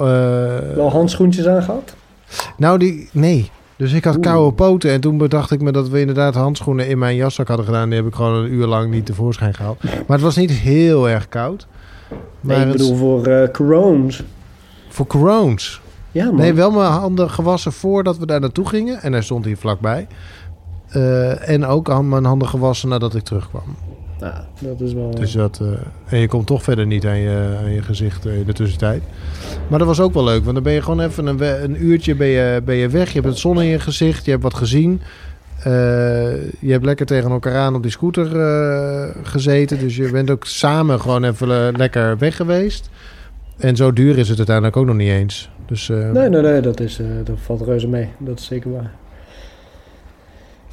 Wel 0.76 0.90
handschoentjes 0.92 1.48
aan 1.48 1.64
gehad? 1.64 1.96
Nou, 2.58 2.78
die... 2.78 3.10
Nee. 3.12 3.50
Dus 3.78 3.92
ik 3.94 4.04
had 4.04 4.20
koude 4.20 4.56
poten 4.56 4.92
en 4.92 5.02
toen 5.02 5.18
bedacht 5.18 5.52
ik 5.52 5.62
me 5.62 5.72
dat 5.72 5.90
we 5.90 6.00
inderdaad 6.00 6.36
handschoenen 6.36 6.88
in 6.88 6.98
mijn 6.98 7.16
jaszak 7.16 7.48
hadden 7.48 7.66
gedaan. 7.66 7.90
Die 7.90 7.98
heb 7.98 8.08
ik 8.08 8.16
gewoon 8.16 8.34
een 8.34 8.54
uur 8.54 8.66
lang 8.66 8.92
niet 8.92 9.06
tevoorschijn 9.06 9.54
gehaald. 9.54 9.84
Maar 9.84 10.04
het 10.08 10.22
was 10.22 10.36
niet 10.36 10.52
heel 10.52 11.10
erg 11.10 11.30
koud. 11.30 11.68
Maar 12.10 12.20
Nee, 12.42 12.66
ik 12.66 12.72
het- 12.72 12.78
bedoel 12.82 12.96
voor 12.96 13.50
corones. 13.52 14.24
voor 14.90 15.08
corones. 15.08 15.82
Ja, 16.12 16.26
man. 16.26 16.36
Nee, 16.36 16.54
wel 16.54 16.72
mijn 16.72 16.92
handen 16.92 17.30
gewassen 17.30 17.72
voordat 17.72 18.18
we 18.18 18.26
daar 18.26 18.40
naartoe 18.40 18.68
gingen. 18.68 19.02
En 19.02 19.12
hij 19.12 19.22
stond 19.22 19.46
hier 19.46 19.58
vlakbij. 19.58 20.08
Eh, 20.90 21.50
en 21.50 21.66
ook 21.66 22.04
mijn 22.04 22.26
handen 22.26 22.48
gewassen 22.48 22.90
nadat 22.90 23.16
ik 23.16 23.24
terugkwam. 23.24 23.76
Nou, 24.24 24.36
dat 24.60 24.82
is 24.82 24.94
wel... 24.94 25.12
Dus 25.12 25.32
dat, 25.32 25.60
eh, 25.62 25.68
en 26.14 26.20
je 26.20 26.28
komt 26.28 26.48
toch 26.48 26.64
verder 26.64 26.86
niet 26.86 27.06
aan 27.06 27.18
je, 27.18 27.58
aan 27.64 27.72
je 27.72 27.82
gezicht 27.82 28.26
eh, 28.26 28.38
in 28.38 28.46
de 28.46 28.54
tussentijd. 28.54 29.04
Maar 29.70 29.80
dat 29.80 29.88
was 29.88 30.00
ook 30.00 30.14
wel 30.14 30.24
leuk. 30.24 30.44
Want 30.44 30.54
dan 30.54 30.64
ben 30.64 30.74
je 30.74 30.82
gewoon 30.82 31.00
even 31.00 31.26
een, 31.26 31.64
een 31.64 31.86
uurtje 31.86 32.16
ben 32.16 32.28
je, 32.28 32.62
ben 32.66 32.76
je 32.76 32.90
weg. 32.90 33.08
Je 33.08 33.14
hebt 33.14 33.28
het 33.28 33.38
zon 33.38 33.62
in 33.62 33.68
je 33.68 33.80
gezicht. 33.80 34.26
Je 34.26 34.32
hebt 34.32 34.44
wat 34.44 34.54
gezien. 34.54 35.02
Eh, 35.64 35.72
je 36.60 36.72
hebt 36.72 36.86
lekker 36.86 37.06
tegen 37.06 37.32
elkaar 37.32 37.56
aan 37.56 37.76
op 37.76 37.82
die 37.82 37.92
scooter 37.92 38.40
eh, 38.40 39.16
gezeten. 39.24 39.80
Dus 39.80 39.96
je 39.96 40.12
bent 40.12 40.30
ook 40.30 40.46
samen 40.46 41.02
gewoon 41.02 41.24
even 41.24 41.78
lekker 41.78 42.18
weg 42.18 42.36
geweest. 42.36 42.90
En 43.58 43.76
zo 43.76 43.94
duur 43.94 44.18
is 44.18 44.30
het 44.30 44.38
uiteindelijk 44.38 44.78
ook 44.78 44.86
nog 44.86 44.96
niet 44.96 45.10
eens. 45.10 45.50
Dus, 45.66 45.90
eh, 45.90 46.12
Nee, 46.12 46.30
nee, 46.30 46.42
nee, 46.42 46.62
dat, 46.62 46.80
is, 46.80 47.00
eh, 47.00 47.06
dat 47.24 47.38
valt 47.40 47.62
reuze 47.62 47.88
mee. 47.88 48.10
Dat 48.18 48.40
is 48.40 48.46
zeker 48.46 48.72
waar. 48.72 48.92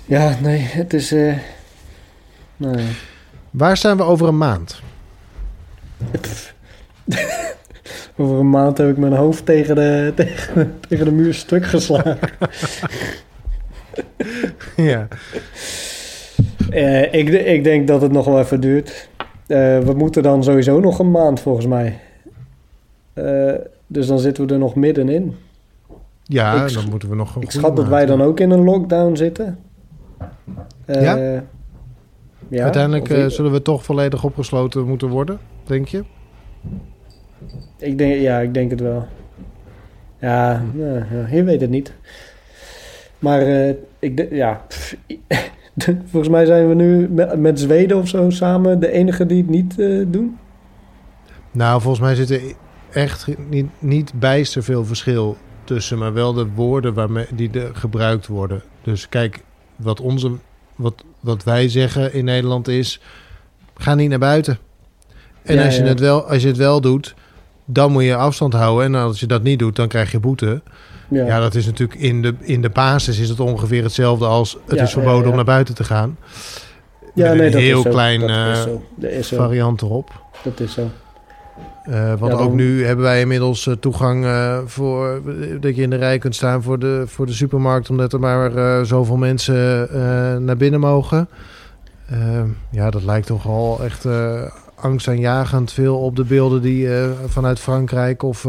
Ja, 0.05 0.37
nee, 0.43 0.59
het 0.59 0.93
is... 0.95 1.11
ja. 2.57 2.75
Waar 3.51 3.77
staan 3.77 3.97
we 3.97 4.03
over 4.03 4.29
een 4.29 4.39
maand? 4.39 4.83
Over 8.17 8.39
een 8.39 8.51
maand 8.51 8.79
heb 8.79 8.89
ik 8.89 8.97
mijn 8.97 9.13
hoofd 9.13 9.47
tegen 9.47 9.75
de, 9.75 10.13
tegen, 10.17 10.75
tegen 10.89 11.05
de 11.05 11.13
muur 11.13 11.35
stuk 11.35 11.67
geslagen. 11.67 12.19
ja. 14.77 15.09
Eh, 16.71 17.15
ik, 17.15 17.29
ik 17.29 17.65
denk 17.65 17.89
dat 17.89 18.03
het 18.03 18.13
nog 18.13 18.25
wel 18.25 18.39
even 18.39 18.61
duurt. 18.61 19.09
Eh, 19.47 19.79
we 19.79 19.93
moeten 19.97 20.23
dan 20.23 20.45
sowieso 20.45 20.81
nog 20.81 20.99
een 20.99 21.11
maand 21.11 21.41
volgens 21.41 21.67
mij. 21.67 21.99
Eh, 23.13 23.55
dus 23.87 24.07
dan 24.07 24.19
zitten 24.19 24.47
we 24.47 24.53
er 24.53 24.59
nog 24.59 24.75
middenin. 24.75 25.37
Ja, 26.23 26.65
Ik 26.65 26.75
dan 26.75 26.91
moeten 26.91 27.09
we 27.09 27.15
nog 27.15 27.37
een 27.37 27.43
Ik 27.43 27.51
schat 27.51 27.77
dat 27.77 27.89
wij 27.89 28.07
dan 28.07 28.23
ook 28.23 28.41
in 28.41 28.51
een 28.51 28.65
lockdown 28.65 29.17
zitten. 29.17 29.59
Ja? 30.87 31.43
Ja, 32.51 32.63
Uiteindelijk 32.63 33.09
eh, 33.09 33.27
zullen 33.27 33.53
we 33.53 33.63
toch 33.63 33.85
volledig 33.85 34.25
opgesloten 34.25 34.87
moeten 34.87 35.09
worden, 35.09 35.39
denk 35.65 35.89
je? 35.89 36.05
ik 37.79 37.99
denk, 37.99 38.21
ja, 38.21 38.39
ik 38.39 38.55
denk 38.55 38.71
het 38.71 38.81
wel. 38.81 39.07
Ja, 40.21 40.65
ja, 40.75 41.07
ja, 41.11 41.27
je 41.31 41.45
weet 41.45 41.61
het 41.61 41.71
niet. 41.71 41.93
Maar 43.19 43.41
eh, 43.41 43.75
ik 43.99 44.27
ja, 44.31 44.65
pff, 44.69 44.97
volgens 46.11 46.29
mij 46.29 46.47
zijn 46.47 46.69
we 46.69 46.75
nu 46.75 47.09
met, 47.09 47.39
met 47.39 47.61
Zweden 47.61 47.97
of 47.97 48.09
zo 48.09 48.31
samen 48.31 48.81
de 48.81 48.93
enige 48.93 49.27
die 49.27 49.43
het 49.43 49.51
niet 49.51 49.79
eh, 49.79 50.05
doen. 50.07 50.39
Nou, 51.51 51.81
volgens 51.81 52.03
mij 52.03 52.15
zit 52.15 52.31
er 52.31 52.43
echt 52.93 53.27
niet, 53.49 53.67
niet 53.79 54.13
bijster 54.15 54.63
veel 54.63 54.85
verschil 54.85 55.37
tussen, 55.65 55.99
maar 55.99 56.13
wel 56.13 56.33
de 56.33 56.47
woorden 56.55 56.95
waarmee, 56.95 57.27
die 57.35 57.51
er 57.51 57.75
gebruikt 57.75 58.27
worden. 58.27 58.63
Dus 58.83 59.09
kijk, 59.09 59.43
wat, 59.77 60.01
onze, 60.01 60.31
wat, 60.77 61.05
wat 61.21 61.45
wij 61.45 61.69
zeggen 61.69 62.13
in 62.13 62.25
Nederland 62.25 62.69
is, 62.69 63.01
ga 63.77 63.95
niet 63.95 64.09
naar 64.09 64.19
buiten. 64.19 64.59
En 65.43 65.57
Ja, 65.57 65.65
als, 65.65 65.77
je 65.77 65.83
ja. 65.83 65.89
het 65.89 66.01
wel, 66.01 66.25
als 66.29 66.43
je 66.43 66.49
het 66.49 66.57
wel 66.57 66.81
doet, 66.81 67.15
dan 67.65 67.93
moet 67.93 68.03
je 68.03 68.15
afstand 68.17 68.53
houden. 68.53 68.85
En 68.85 68.95
als 68.95 69.21
je 69.21 69.27
dat 69.27 69.43
niet 69.43 69.59
doet, 69.59 69.77
dan 69.77 69.89
krijg 69.89 70.13
je 70.13 70.21
boete. 70.21 70.63
Ja, 71.09 71.27
Ja, 71.27 71.41
dat 71.41 71.55
is 71.55 71.67
natuurlijk 71.67 72.01
in 72.01 72.23
de, 72.23 72.35
in 72.41 72.63
de 72.63 72.71
basis 72.71 73.19
is 73.19 73.29
het 73.29 73.41
ongeveer 73.41 73.83
hetzelfde 73.83 74.27
als 74.27 74.57
het 74.67 74.81
is 74.81 74.93
verboden 74.93 75.31
om 75.31 75.37
naar 75.37 75.45
buiten 75.45 75.75
te 75.75 75.85
gaan. 75.85 76.17
ja 77.15 77.29
met 77.29 77.37
nee, 77.37 77.47
een 77.47 77.53
dat 77.53 77.61
heel 77.61 77.77
is 77.79 77.83
zo. 77.85 77.91
klein, 77.91 78.21
dat 78.21 78.31
eh, 78.31 78.51
is 78.51 78.63
zo. 78.63 78.85
Dat 78.95 79.11
is 79.11 79.29
zo. 79.29 79.37
variant 79.37 79.83
erop. 79.83 80.11
Dat 80.43 80.61
is 80.61 80.73
zo. 80.73 80.91
Eh, 81.91 82.09
want 82.19 82.33
Ja, 82.33 82.39
dan- 82.39 82.47
ook 82.47 82.55
nu 82.55 82.85
hebben 82.85 83.05
wij 83.05 83.21
inmiddels 83.21 83.67
eh, 83.67 83.75
toegang 83.75 84.25
eh, 84.25 84.59
voor 84.67 85.23
dat 85.61 85.77
je 85.77 85.83
in 85.83 85.91
de 85.91 85.97
rij 85.97 86.19
kunt 86.19 86.35
staan 86.35 86.63
voor 86.63 86.79
de, 86.79 87.03
voor 87.07 87.27
de 87.27 87.33
supermarkt, 87.33 87.91
omdat 87.91 88.13
er 88.13 88.21
maar 88.21 88.87
zoveel 88.87 89.17
mensen 89.17 89.89
naar 90.45 90.57
binnen 90.57 90.81
mogen. 90.81 91.29
Eh, 92.07 92.43
ja, 92.71 92.91
dat 92.91 93.03
lijkt 93.03 93.27
toch 93.27 93.47
al 93.47 93.81
echt 93.85 94.07
angstaanjagend 94.75 95.73
veel 95.73 95.99
op 95.99 96.17
de 96.17 96.25
beelden 96.25 96.63
die 96.63 96.95
eh, 96.99 97.09
vanuit 97.27 97.59
Frankrijk 97.61 98.23
of, 98.23 98.47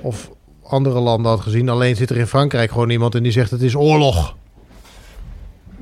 of 0.00 0.30
andere 0.62 1.00
landen 1.00 1.30
had 1.30 1.40
gezien. 1.40 1.68
Alleen 1.68 1.96
zit 1.96 2.10
er 2.10 2.16
in 2.16 2.26
Frankrijk 2.26 2.70
gewoon 2.70 2.90
iemand 2.90 3.14
en 3.14 3.22
die 3.22 3.32
zegt 3.32 3.50
het 3.50 3.62
is 3.62 3.74
oorlog. 3.74 4.36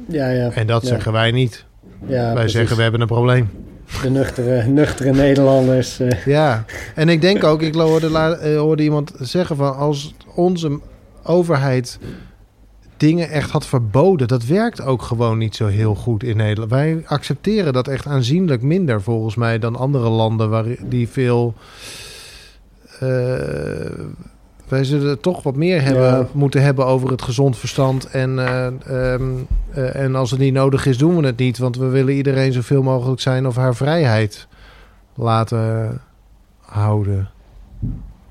Ja, 0.09 0.29
ja. 0.29 0.51
En 0.51 0.67
dat 0.67 0.83
ja. 0.83 0.89
zeggen 0.89 1.13
wij 1.13 1.31
niet. 1.31 1.65
Ja, 2.07 2.09
wij 2.25 2.33
precies. 2.33 2.53
zeggen 2.53 2.77
we 2.77 2.83
hebben 2.83 3.01
een 3.01 3.07
probleem. 3.07 3.51
De 4.03 4.11
nuchtere, 4.11 4.67
nuchtere 4.67 5.13
Nederlanders. 5.13 5.99
eh, 6.01 6.25
Ja, 6.27 6.65
en 6.95 7.09
ik 7.09 7.21
denk 7.21 7.45
ook, 7.45 7.63
ik 7.63 7.75
eh, 8.39 8.59
hoorde 8.59 8.83
iemand 8.83 9.13
zeggen 9.21 9.57
van 9.57 9.77
als 9.77 10.15
onze 10.35 10.81
overheid 11.23 11.99
dingen 12.97 13.31
echt 13.31 13.51
had 13.51 13.67
verboden, 13.67 14.29
dat 14.29 14.45
werkt 14.45 14.81
ook 14.83 15.03
gewoon 15.03 15.39
niet 15.39 15.57
zo 15.57 15.67
heel 15.67 15.95
goed 15.95 16.23
in 16.23 16.37
Nederland. 16.37 16.71
Wij 16.71 17.03
accepteren 17.07 17.73
dat 17.73 17.89
echt 17.89 18.07
aanzienlijk 18.07 18.63
minder 18.63 19.03
volgens 19.03 19.35
mij 19.35 19.59
dan 19.59 19.77
andere 19.77 20.09
landen 20.09 20.51
waar 20.51 20.65
die 20.85 21.09
veel. 21.09 21.55
eh, 23.01 23.91
wij 24.69 24.85
zullen 24.85 25.09
het 25.09 25.23
toch 25.23 25.43
wat 25.43 25.57
meer 25.57 25.83
hebben, 25.83 26.03
Ja. 26.03 26.27
moeten 26.33 26.63
hebben 26.63 26.87
over 26.87 27.11
het 27.11 27.23
gezond 27.23 27.59
verstand. 27.59 28.11
En, 28.11 28.39
eh, 28.39 28.67
ehm, 28.67 29.23
eh, 29.73 29.97
en 29.97 30.15
als 30.15 30.31
het 30.31 30.41
niet 30.41 30.53
nodig 30.53 30.87
is, 30.87 30.99
doen 30.99 31.17
we 31.21 31.27
het 31.27 31.39
niet. 31.39 31.59
Want 31.59 31.77
we 31.77 31.87
willen 31.87 32.15
iedereen 32.15 32.53
zoveel 32.53 32.83
mogelijk 32.83 33.21
zijn 33.21 33.47
of 33.47 33.57
haar 33.57 33.75
vrijheid 33.75 34.47
laten 35.15 36.01
houden. 36.61 37.29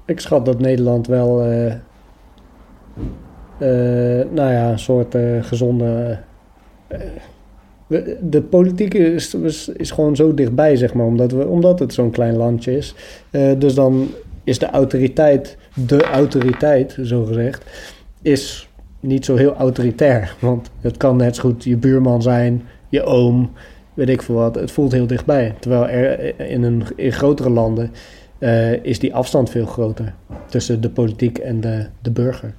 Ik 0.05 0.19
schat 0.19 0.45
dat 0.45 0.59
Nederland 0.59 1.07
wel, 1.07 1.41
eh, 1.41 1.73
nou 4.31 4.51
ja, 4.51 4.71
een 4.71 4.79
soort 4.79 5.15
gezonde. 5.41 6.19
de 8.21 8.41
politiek 8.41 8.93
is, 8.93 9.33
is, 9.33 9.67
is 9.67 9.91
gewoon 9.91 10.15
zo 10.15 10.33
dichtbij, 10.33 10.75
zeg 10.75 10.93
maar, 10.93 11.05
omdat, 11.05 11.31
we, 11.31 11.47
omdat 11.47 11.79
het 11.79 11.93
zo'n 11.93 12.11
klein 12.11 12.35
landje 12.35 12.77
is. 12.77 12.95
Dus 13.57 13.73
dan 13.73 14.07
is 14.43 14.59
de 14.59 14.69
autoriteit, 14.69 15.57
de 15.75 16.03
autoriteit, 16.03 16.97
zo 17.03 17.25
gezegd, 17.25 17.63
is 18.21 18.69
niet 18.99 19.25
zo 19.25 19.35
heel 19.35 19.55
autoritair. 19.55 20.35
Want 20.39 20.69
het 20.81 20.97
kan 20.97 21.17
net 21.17 21.35
zo 21.35 21.41
goed 21.41 21.63
je 21.63 21.77
buurman 21.77 22.21
zijn, 22.21 22.63
je 22.89 23.03
oom, 23.03 23.51
weet 23.93 24.09
ik 24.09 24.21
veel 24.21 24.35
wat. 24.35 24.55
Het 24.55 24.71
voelt 24.71 24.91
heel 24.91 25.07
dichtbij. 25.07 25.55
Terwijl 25.59 25.87
er 25.87 26.39
in, 26.49 26.63
een, 26.63 26.83
in 26.95 27.11
grotere 27.11 27.49
landen 27.49 27.91
eh, 28.37 28.83
is 28.83 28.99
die 28.99 29.15
afstand 29.15 29.49
veel 29.49 29.65
groter 29.65 30.13
tussen 30.49 30.81
de 30.81 30.89
politiek 30.89 31.37
en 31.37 31.61
de, 31.61 31.85
de 32.01 32.11
burger. 32.11 32.53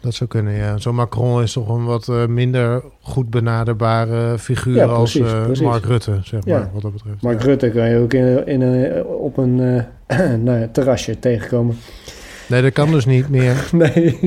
Dat 0.00 0.14
zou 0.14 0.30
kunnen, 0.30 0.52
ja. 0.52 0.76
Zo'n 0.78 0.94
Macron 0.94 1.42
is 1.42 1.52
toch 1.52 1.68
een 1.68 1.84
wat 1.84 2.08
eh, 2.08 2.26
minder 2.26 2.82
goed 3.00 3.30
benaderbare 3.30 4.38
figuur 4.38 4.74
Ja, 4.76 4.84
als 4.84 5.14
eh, 5.18 5.44
precies. 5.44 5.64
Mark 5.64 5.84
Rutte, 5.84 6.18
zeg 6.22 6.44
Ja. 6.44 6.58
maar, 6.58 6.70
wat 6.72 6.82
dat 6.82 6.92
betreft. 6.92 7.22
Mark 7.22 7.40
Ja. 7.40 7.46
Rutte 7.46 7.70
kan 7.70 7.88
je 7.88 7.98
ook 7.98 8.12
in, 8.12 8.46
in 8.46 8.60
een, 8.60 9.04
op 9.04 9.36
een 9.36 9.84
eh, 10.06 10.32
nou 10.44 10.68
terrasje 10.72 11.18
tegenkomen. 11.18 11.76
Nee, 12.48 12.62
dat 12.62 12.72
kan 12.72 12.90
dus 12.90 13.06
niet 13.06 13.28
meer. 13.28 13.68
Nee. 13.72 14.18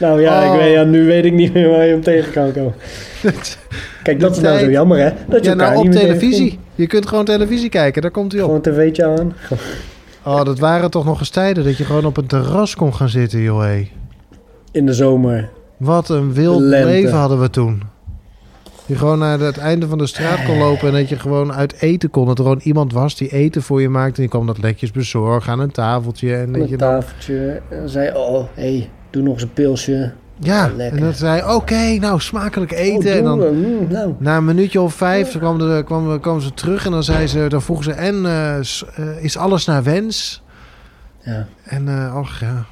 nou 0.00 0.20
ja, 0.20 0.48
Oh. 0.48 0.54
ik 0.54 0.60
weet, 0.60 0.72
ja, 0.72 0.82
nu 0.84 1.04
weet 1.06 1.24
ik 1.24 1.32
niet 1.32 1.52
meer 1.54 1.68
waar 1.70 1.84
je 1.84 1.90
hem 1.90 2.02
tegen 2.02 2.32
kan 2.32 2.52
komen. 2.52 2.74
Kijk, 4.02 4.20
dat 4.20 4.36
is 4.36 4.42
nou 4.42 4.58
zo 4.58 4.70
jammer, 4.70 4.98
hè? 4.98 5.10
Dat 5.28 5.44
je 5.44 5.50
Ja, 5.50 5.56
nou 5.56 5.76
op 5.76 5.90
televisie. 5.92 6.58
Je 6.74 6.86
kunt 6.86 7.06
gewoon 7.06 7.24
televisie 7.24 7.68
kijken, 7.68 8.02
daar 8.02 8.10
komt 8.10 8.32
hij 8.32 8.40
op. 8.42 8.46
Gewoon 8.46 8.62
een 8.76 8.90
tv'tje 8.90 9.04
aan. 9.06 9.34
Oh, 10.24 10.44
dat 10.44 10.58
waren 10.58 10.90
toch 10.90 11.04
nog 11.04 11.18
eens 11.18 11.30
tijden 11.30 11.64
dat 11.64 11.76
je 11.76 11.84
gewoon 11.84 12.04
op 12.04 12.16
een 12.16 12.26
terras 12.26 12.74
kon 12.74 12.94
gaan 12.94 13.08
zitten, 13.08 13.40
joh. 13.40 13.60
hé. 13.62 13.88
In 14.72 14.86
de 14.86 14.92
zomer. 14.92 15.48
Wat 15.76 16.08
een 16.08 16.32
wild 16.32 16.60
leven 16.60 17.12
hadden 17.12 17.40
we 17.40 17.50
toen. 17.50 17.82
Je 18.86 18.96
gewoon 18.96 19.18
naar 19.18 19.40
het 19.40 19.58
einde 19.58 19.88
van 19.88 19.98
de 19.98 20.06
straat 20.06 20.44
kon 20.44 20.58
lopen 20.58 20.88
en 20.88 20.94
dat 20.94 21.08
je 21.08 21.18
gewoon 21.18 21.52
uit 21.52 21.74
eten 21.80 22.10
kon. 22.10 22.26
Dat 22.26 22.38
er 22.38 22.44
gewoon 22.44 22.60
iemand 22.62 22.92
was 22.92 23.16
die 23.16 23.28
eten 23.32 23.62
voor 23.62 23.80
je 23.80 23.88
maakte. 23.88 24.14
En 24.14 24.20
die 24.20 24.28
kwam 24.28 24.46
dat 24.46 24.58
netjes 24.58 24.90
bezorgen 24.90 25.52
aan 25.52 25.60
een 25.60 25.70
tafeltje. 25.70 26.34
En 26.36 26.52
dat 26.52 26.62
een 26.62 26.68
je 26.68 26.76
dan, 26.76 27.00
tafeltje. 27.00 27.60
En 27.70 27.88
zei, 27.88 28.16
oh, 28.16 28.44
hé, 28.54 28.76
hey, 28.76 28.90
doe 29.10 29.22
nog 29.22 29.32
eens 29.32 29.42
een 29.42 29.52
pilsje. 29.52 30.12
ja, 30.38 30.70
lekker. 30.76 30.98
en 30.98 31.04
dat 31.04 31.16
zei, 31.16 31.54
oké, 31.54 31.98
nou 31.98 32.20
smakelijk 32.20 32.72
Oh, 32.72 32.78
eten. 32.78 33.12
en 33.12 33.24
dan 33.24 33.38
mm, 33.38 33.86
nou. 33.88 34.14
na 34.18 34.36
een 34.36 34.44
minuutje 34.44 34.80
of 34.80 34.94
vijf 34.94 35.30
toen 35.30 35.40
kwam 35.40 35.58
de, 35.58 35.82
kwam, 35.84 36.20
kwam 36.20 36.40
ze 36.40 36.54
terug. 36.54 36.84
En 36.84 36.90
dan, 36.90 37.02
zei 37.02 37.26
ze, 37.26 37.46
dan 37.48 37.62
vroegen 37.62 37.84
ze, 37.84 37.92
en 37.92 38.26
eh, 38.26 38.58
eh, 38.58 38.64
is 39.24 39.36
alles 39.36 39.64
naar 39.64 39.82
wens? 39.82 40.42
Ja. 41.20 41.46
En 41.64 41.86
uh, 41.86 42.14
ach 42.14 42.40
ja, 42.40 42.64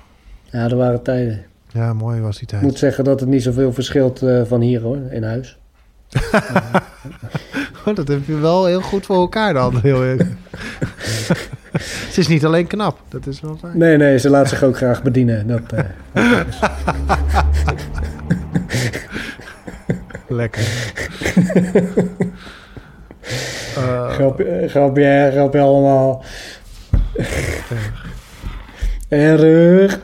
ja, 0.45 0.69
er 0.69 0.77
waren 0.77 1.03
tijden. 1.03 1.45
ja, 1.73 1.93
mooi 1.93 2.21
was 2.21 2.35
die 2.35 2.43
Ik 2.43 2.49
tijd. 2.49 2.63
moet 2.63 2.79
zeggen 2.79 3.05
dat 3.05 3.21
het 3.21 3.29
niet 3.29 3.43
zoveel 3.43 3.73
verschilt 3.73 4.25
van 4.45 4.61
hier, 4.61 4.81
hoor, 4.81 4.99
in 5.11 5.23
huis. 5.23 5.59
Oh, 7.87 7.95
dat 7.95 8.09
heb 8.09 8.27
je 8.27 8.39
wel 8.39 8.67
heel 8.67 8.81
goed 8.81 9.07
voor 9.07 9.17
elkaar 9.17 9.55
dan. 9.55 9.79
Heel 9.83 10.03
erg. 10.03 10.23
Het 11.73 12.19
is 12.19 12.29
niet 12.29 12.45
alleen 12.45 12.67
knap, 12.67 12.99
dat 13.09 13.27
is 13.27 13.41
wel 13.41 13.57
fijn. 13.61 13.79
Nee, 13.79 13.97
nee, 13.97 14.19
ze 14.19 14.31
laat 14.31 14.49
zich 14.49 14.63
ook 14.63 14.77
graag 14.77 15.03
bedienen. 15.03 15.47
Dat, 15.47 15.61
eh, 15.73 15.85
Lekker. 20.29 20.63
Eh, 23.77 24.11
grapje, 24.11 24.65
grapje, 24.69 25.29
grapje 25.33 25.61
allemaal. 25.61 26.25
Erg. 29.09 29.99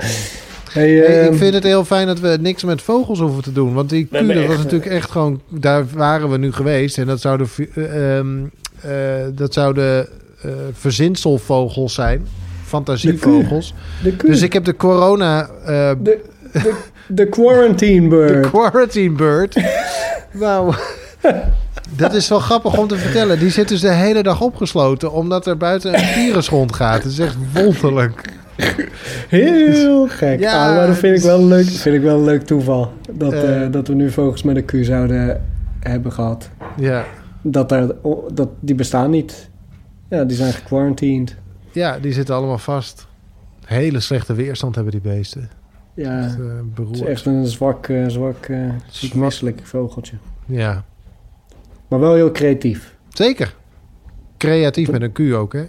Hey, 0.72 0.90
hey, 0.90 1.20
ehm, 1.20 1.32
ik 1.32 1.38
vind 1.38 1.54
het 1.54 1.62
heel 1.62 1.84
fijn 1.84 2.06
dat 2.06 2.20
we 2.20 2.38
niks 2.40 2.64
met 2.64 2.82
vogels 2.82 3.18
hoeven 3.18 3.42
te 3.42 3.52
doen. 3.52 3.74
Want 3.74 3.90
die 3.90 4.08
dat 4.10 4.46
was 4.46 4.56
natuurlijk 4.56 4.86
echt 4.86 5.10
gewoon... 5.10 5.40
Daar 5.48 5.84
waren 5.92 6.30
we 6.30 6.38
nu 6.38 6.52
geweest. 6.52 6.98
En 6.98 7.06
dat 7.06 7.20
zouden, 7.20 7.48
eh, 8.80 9.24
dat 9.34 9.54
zouden 9.54 10.08
eh, 10.42 10.50
verzinselvogels 10.72 11.94
zijn. 11.94 12.26
Fantasievogels. 12.64 13.74
de. 14.02 14.16
Dus 14.16 14.42
ik 14.42 14.52
heb 14.52 14.64
de 14.64 14.76
corona... 14.76 15.48
eh, 15.64 15.90
de, 16.02 16.20
de, 16.52 16.74
de 17.06 17.26
quarantine 17.28 18.08
de 18.08 18.16
bird. 18.16 18.50
quarantine 18.50 19.14
bird. 19.14 19.56
nou... 20.32 20.74
Dat 21.96 22.14
is 22.14 22.28
wel 22.28 22.38
grappig 22.40 22.78
om 22.78 22.88
te 22.88 22.96
vertellen. 22.96 23.38
Die 23.38 23.50
zit 23.50 23.68
dus 23.68 23.80
de 23.80 23.92
hele 23.92 24.22
dag 24.22 24.40
opgesloten... 24.40 25.12
omdat 25.12 25.46
er 25.46 25.56
buiten 25.56 25.94
een 25.94 26.04
virus 26.04 26.48
rondgaat. 26.48 27.02
Het 27.02 27.12
is 27.12 27.18
echt 27.18 27.36
wonderlijk. 27.52 28.22
Heel 29.28 30.08
gek. 30.08 30.40
Ja, 30.40 30.68
Ah, 30.68 30.76
maar 30.76 30.86
dat 30.86 30.96
vind 30.96 31.16
ik, 31.16 31.22
wel 31.22 31.38
een 31.40 31.46
leuk, 31.46 31.64
vind 31.66 31.94
ik 31.96 32.02
wel 32.02 32.18
een 32.18 32.24
leuk 32.24 32.42
toeval. 32.42 32.92
Dat, 33.12 33.32
Eh. 33.32 33.64
eh, 33.64 33.72
dat 33.72 33.88
we 33.88 33.94
nu 33.94 34.10
vogels 34.10 34.42
met 34.42 34.56
een 34.56 34.64
kuur 34.64 34.84
zouden 34.84 35.44
hebben 35.80 36.12
gehad. 36.12 36.50
Ja. 36.76 37.04
Dat, 37.42 37.68
daar, 37.68 37.88
oh, 38.02 38.28
dat, 38.32 38.48
die 38.60 38.74
bestaan 38.74 39.10
niet. 39.10 39.48
Ja, 40.08 40.24
die 40.24 40.36
zijn 40.36 40.52
gequarantined. 40.52 41.36
Ja, 41.72 41.98
die 41.98 42.12
zitten 42.12 42.34
allemaal 42.34 42.58
vast. 42.58 43.06
Hele 43.64 44.00
slechte 44.00 44.34
weerstand 44.34 44.74
hebben 44.74 44.92
die 44.92 45.00
beesten. 45.00 45.50
Ja, 45.94 46.24
Echt, 46.24 46.38
eh, 46.38 46.44
het 46.86 46.94
is 46.94 47.00
echt 47.00 47.26
een 47.26 47.46
zwak, 47.46 47.88
eh, 47.88 48.04
zwak, 48.08 48.48
misselijk 49.14 49.60
vogeltje. 49.62 50.16
Ja, 50.46 50.84
Maar 51.88 52.00
wel 52.00 52.14
heel 52.14 52.30
creatief. 52.32 52.94
zeker. 53.08 53.54
Creatief 54.36 54.90
met 54.90 55.02
een 55.02 55.12
Q 55.12 55.20
ook, 55.34 55.52
hè? 55.52 55.64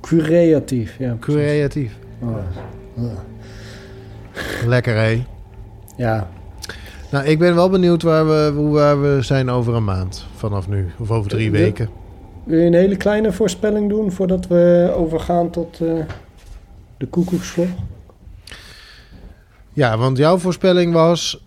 Creatief, 0.00 0.96
ja. 0.98 1.14
precies. 1.14 1.40
Creatief. 1.40 1.96
Oh. 2.22 2.36
Lekker, 4.66 4.94
hè? 4.96 5.24
Ja, 5.96 6.28
Nou, 7.10 7.24
ik 7.26 7.38
ben 7.38 7.54
wel 7.54 7.70
benieuwd 7.70 8.02
waar 8.02 8.26
we, 8.26 8.52
hoe 8.54 8.70
waar 8.72 9.02
we 9.02 9.18
zijn 9.22 9.50
over 9.50 9.74
een 9.74 9.84
maand. 9.84 10.26
Vanaf 10.34 10.68
nu. 10.68 10.90
Of 10.98 11.10
over 11.10 11.30
drie 11.30 11.44
Ja. 11.44 11.50
weken. 11.50 11.88
wil 12.44 12.58
je 12.58 12.66
een 12.66 12.74
hele 12.74 12.96
kleine 12.96 13.32
voorspelling 13.32 13.88
doen 13.88 14.12
voordat 14.12 14.46
we 14.46 14.92
overgaan 14.96 15.50
tot 15.50 15.80
eh, 15.80 15.88
de 16.96 17.06
koekoeksvlog? 17.06 17.68
Ja, 19.72 19.98
want 19.98 20.16
jouw 20.16 20.38
voorspelling 20.38 20.92
was 20.92 21.44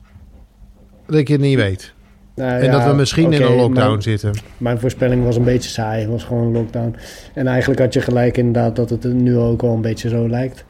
dat 1.06 1.28
je 1.28 1.34
het 1.34 1.42
niet 1.42 1.56
weet. 1.56 1.94
Nou 2.42 2.60
en 2.60 2.66
ja, 2.66 2.72
dat 2.72 2.86
we 2.86 2.94
misschien 2.94 3.34
in 3.34 3.42
een 3.42 3.56
lockdown 3.56 3.90
mijn- 3.90 4.02
zitten. 4.02 4.32
Mijn 4.58 4.80
voorspelling 4.80 5.24
was 5.24 5.36
een 5.36 5.44
beetje 5.44 5.70
saai. 5.70 6.02
Het 6.02 6.10
was 6.10 6.24
gewoon 6.24 6.44
een 6.44 6.52
lockdown. 6.52 6.96
En 7.34 7.48
eigenlijk 7.48 7.80
had 7.80 7.94
je 7.94 8.02
gelijk 8.02 8.38
inderdaad 8.38 8.76
dat 8.76 8.90
het 8.90 9.14
nu 9.14 9.38
ook 9.38 9.62
wel 9.62 9.74
een 9.74 9.82
beetje 9.82 10.10
zo 10.10 10.30
lijkt. 10.30 10.66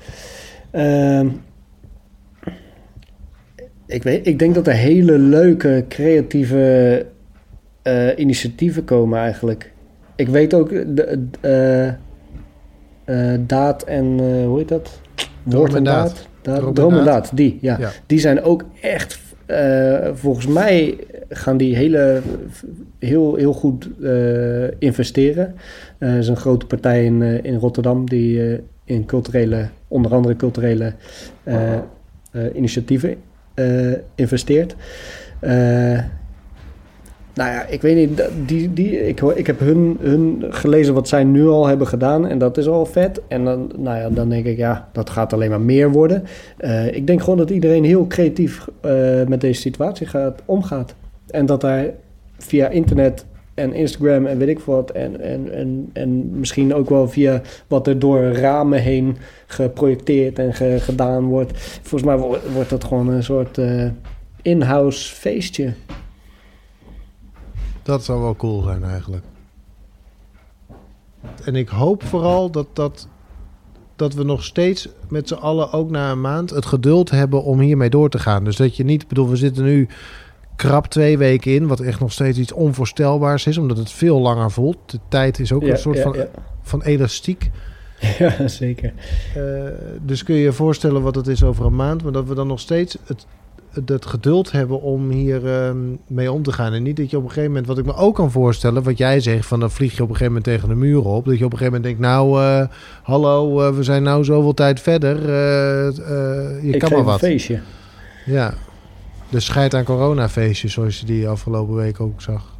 Ehm, 0.71 1.27
ik, 3.85 4.03
weet, 4.03 4.27
ik 4.27 4.39
denk 4.39 4.55
dat 4.55 4.67
er 4.67 4.73
hele 4.73 5.17
leuke, 5.17 5.85
creatieve 5.89 7.05
eh, 7.81 8.17
initiatieven 8.17 8.83
komen 8.83 9.19
eigenlijk. 9.19 9.71
Ik 10.15 10.27
weet 10.27 10.53
ook, 10.53 10.69
de, 10.69 11.27
eh, 11.41 11.87
eh, 11.87 13.39
daad 13.47 13.83
en, 13.83 14.05
hoe 14.45 14.57
heet 14.57 14.69
dat? 14.69 14.99
Woord 15.43 15.73
en 15.73 15.83
daad. 15.83 16.27
daad. 16.41 16.61
daad 16.61 16.75
Droom 16.75 17.07
en 17.07 17.23
die, 17.33 17.57
ja. 17.61 17.77
Ja. 17.79 17.89
Die 18.05 18.19
zijn 18.19 18.43
ook 18.43 18.65
echt, 18.81 19.19
volgens 20.13 20.47
mij 20.47 20.97
gaan 21.33 21.57
die 21.57 21.75
hele, 21.75 22.21
heel, 22.99 23.35
heel 23.35 23.53
goed 23.53 23.89
eh, 24.03 24.71
investeren. 24.79 25.55
Eh, 25.97 26.11
Er 26.11 26.17
is 26.17 26.27
een 26.27 26.35
grote 26.35 26.65
partij 26.65 27.05
in, 27.05 27.21
eh, 27.21 27.43
in 27.43 27.55
Rotterdam 27.55 28.09
die 28.09 28.59
in 28.85 29.05
culturele, 29.05 29.67
onder 29.87 30.13
andere 30.13 30.35
culturele 30.35 30.93
initiatieven 32.53 33.15
investeert. 34.15 34.75
Nou 37.33 37.49
ja, 37.49 37.65
ik 37.65 37.81
weet 37.81 37.95
niet, 37.95 38.29
die, 38.45 38.73
die, 38.73 39.07
ik, 39.07 39.21
ik 39.21 39.47
heb 39.47 39.59
hun, 39.59 39.97
hun 39.99 40.43
gelezen 40.49 40.93
wat 40.93 41.07
zij 41.07 41.23
nu 41.23 41.47
al 41.47 41.67
hebben 41.67 41.87
gedaan 41.87 42.27
en 42.27 42.37
dat 42.37 42.57
is 42.57 42.67
al 42.67 42.85
vet. 42.85 43.21
En 43.27 43.45
dan, 43.45 43.71
nou 43.77 43.97
ja, 43.97 44.09
dan 44.09 44.29
denk 44.29 44.45
ik, 44.45 44.57
ja, 44.57 44.89
dat 44.91 45.09
gaat 45.09 45.33
alleen 45.33 45.49
maar 45.49 45.61
meer 45.61 45.91
worden. 45.91 46.23
Ik 46.91 47.07
denk 47.07 47.19
gewoon 47.21 47.37
dat 47.37 47.49
iedereen 47.49 47.83
heel 47.83 48.07
creatief 48.07 48.67
met 49.27 49.41
deze 49.41 49.61
situatie 49.61 50.07
gaat, 50.07 50.41
omgaat. 50.45 50.95
En 51.31 51.45
dat 51.45 51.61
daar 51.61 51.85
via 52.37 52.67
internet 52.67 53.25
en 53.53 53.73
Instagram 53.73 54.25
en 54.25 54.37
weet 54.37 54.47
ik 54.47 54.59
wat. 54.59 54.91
En, 54.91 55.21
en, 55.21 55.53
en, 55.53 55.89
en 55.93 56.39
misschien 56.39 56.73
ook 56.73 56.89
wel 56.89 57.09
via 57.09 57.41
wat 57.67 57.87
er 57.87 57.99
door 57.99 58.21
ramen 58.31 58.81
heen 58.81 59.17
geprojecteerd 59.47 60.39
en 60.39 60.53
ge- 60.53 60.77
gedaan 60.81 61.23
wordt. 61.25 61.51
Volgens 61.81 62.03
mij 62.03 62.17
wo- 62.17 62.39
wordt 62.53 62.69
dat 62.69 62.83
gewoon 62.83 63.07
een 63.07 63.23
soort 63.23 63.57
eh, 63.57 63.87
in-house 64.41 65.15
feestje. 65.15 65.73
Dat 67.83 68.03
zou 68.03 68.21
wel 68.21 68.35
cool 68.35 68.61
zijn 68.61 68.83
eigenlijk. 68.83 69.23
En 71.45 71.55
ik 71.55 71.67
hoop 71.69 72.03
vooral 72.03 72.51
dat, 72.51 72.67
dat, 72.73 73.07
dat 73.95 74.13
we 74.13 74.23
nog 74.23 74.43
steeds 74.43 74.89
met 75.09 75.27
z'n 75.27 75.33
allen, 75.33 75.71
ook 75.71 75.89
na 75.89 76.11
een 76.11 76.21
maand, 76.21 76.49
het 76.49 76.65
geduld 76.65 77.09
hebben 77.09 77.43
om 77.43 77.59
hiermee 77.59 77.89
door 77.89 78.09
te 78.09 78.19
gaan. 78.19 78.43
Dus 78.43 78.55
dat 78.55 78.75
je 78.75 78.83
niet, 78.83 79.07
bedoel, 79.07 79.29
we 79.29 79.35
zitten 79.35 79.63
nu 79.63 79.87
krap 80.67 80.87
twee 80.87 81.17
weken 81.17 81.53
in, 81.53 81.67
wat 81.67 81.79
echt 81.79 81.99
nog 81.99 82.11
steeds 82.11 82.37
iets 82.37 82.51
onvoorstelbaars 82.53 83.47
is, 83.47 83.57
omdat 83.57 83.77
het 83.77 83.91
veel 83.91 84.19
langer 84.19 84.51
voelt. 84.51 84.77
De 84.85 84.99
tijd 85.09 85.39
is 85.39 85.53
ook 85.53 85.61
Ja, 85.63 85.69
een 85.71 85.77
soort 85.77 85.97
ja, 85.97 86.03
van, 86.03 86.13
ja. 86.13 86.27
van 86.61 86.81
elastiek. 86.81 87.49
Ja, 88.19 88.47
zeker. 88.47 88.93
Eh, 89.35 89.41
dus 90.01 90.23
kun 90.23 90.35
je 90.35 90.41
je 90.41 90.51
voorstellen 90.53 91.01
wat 91.01 91.15
het 91.15 91.27
is 91.27 91.43
over 91.43 91.65
een 91.65 91.75
maand, 91.75 92.03
maar 92.03 92.11
dat 92.11 92.27
we 92.27 92.35
dan 92.35 92.47
nog 92.47 92.59
steeds 92.59 92.97
het, 93.05 93.25
het 93.91 94.05
geduld 94.05 94.51
hebben 94.51 94.81
om 94.81 95.09
hier 95.09 95.47
ehm, 95.47 95.77
mee 96.07 96.31
om 96.31 96.43
te 96.43 96.51
gaan. 96.51 96.73
En 96.73 96.83
niet 96.83 96.97
dat 96.97 97.09
je 97.09 97.17
op 97.17 97.23
een 97.23 97.29
gegeven 97.29 97.49
moment, 97.49 97.67
wat 97.67 97.77
ik 97.77 97.85
me 97.85 97.95
ook 97.95 98.15
kan 98.15 98.31
voorstellen, 98.31 98.83
wat 98.83 98.97
jij 98.97 99.19
zegt, 99.19 99.45
van 99.45 99.59
dan 99.59 99.71
vlieg 99.71 99.95
je 99.95 100.03
op 100.03 100.09
een 100.09 100.15
gegeven 100.15 100.33
moment 100.33 100.43
tegen 100.43 100.69
de 100.69 100.75
muur 100.75 101.05
op. 101.05 101.25
Dat 101.25 101.37
je 101.37 101.45
op 101.45 101.51
een 101.51 101.57
gegeven 101.57 101.81
moment 101.81 101.83
denkt, 101.83 101.99
nou, 101.99 102.41
eh, 102.41 102.67
hallo, 103.03 103.61
eh, 103.61 103.75
we 103.75 103.83
zijn 103.83 104.03
nou 104.03 104.23
zoveel 104.23 104.53
tijd 104.53 104.79
verder. 104.79 105.15
je 106.65 106.71
ik 106.71 106.79
kan 106.79 106.89
maar 106.89 106.99
een 106.99 107.05
wat. 107.05 107.19
feestje. 107.19 107.59
Ja. 108.25 108.53
De 109.31 109.39
scheid 109.39 109.73
aan 109.73 109.83
coronafeestjes, 109.83 110.73
zoals 110.73 110.99
je 110.99 111.05
die 111.05 111.27
afgelopen 111.27 111.75
week 111.75 111.99
ook 111.99 112.21
zag. 112.21 112.59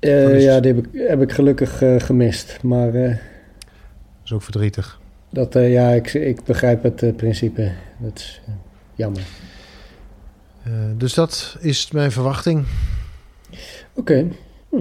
Eh, 0.00 0.42
ja, 0.42 0.60
die 0.60 0.74
heb 0.74 0.86
ik, 0.86 1.00
heb 1.08 1.22
ik 1.22 1.32
gelukkig 1.32 1.82
eh, 1.82 1.94
gemist. 1.98 2.62
Maar 2.62 2.94
eh, 2.94 3.08
Dat 3.08 3.18
is 4.24 4.32
ook 4.32 4.42
verdrietig. 4.42 5.00
dat, 5.30 5.52
ja, 5.52 5.90
ik, 5.90 6.14
ik 6.14 6.44
begrijp 6.44 6.82
het 6.82 7.16
principe. 7.16 7.72
Dat 7.98 8.18
is 8.18 8.40
jammer. 8.94 9.22
Dus 10.96 11.14
dat 11.14 11.56
is 11.60 11.90
mijn 11.90 12.12
verwachting. 12.12 12.64
Oké, 13.94 14.26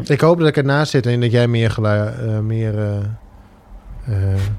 Ik 0.04 0.22
hoop 0.22 0.39
dat 0.39 0.48
ik 0.48 0.58
ernaast 0.58 0.91
zit 0.91 1.06
en 1.06 1.22
dat 1.22 1.32
jij 1.32 1.48
meer, 1.48 1.78
meer, 2.43 2.74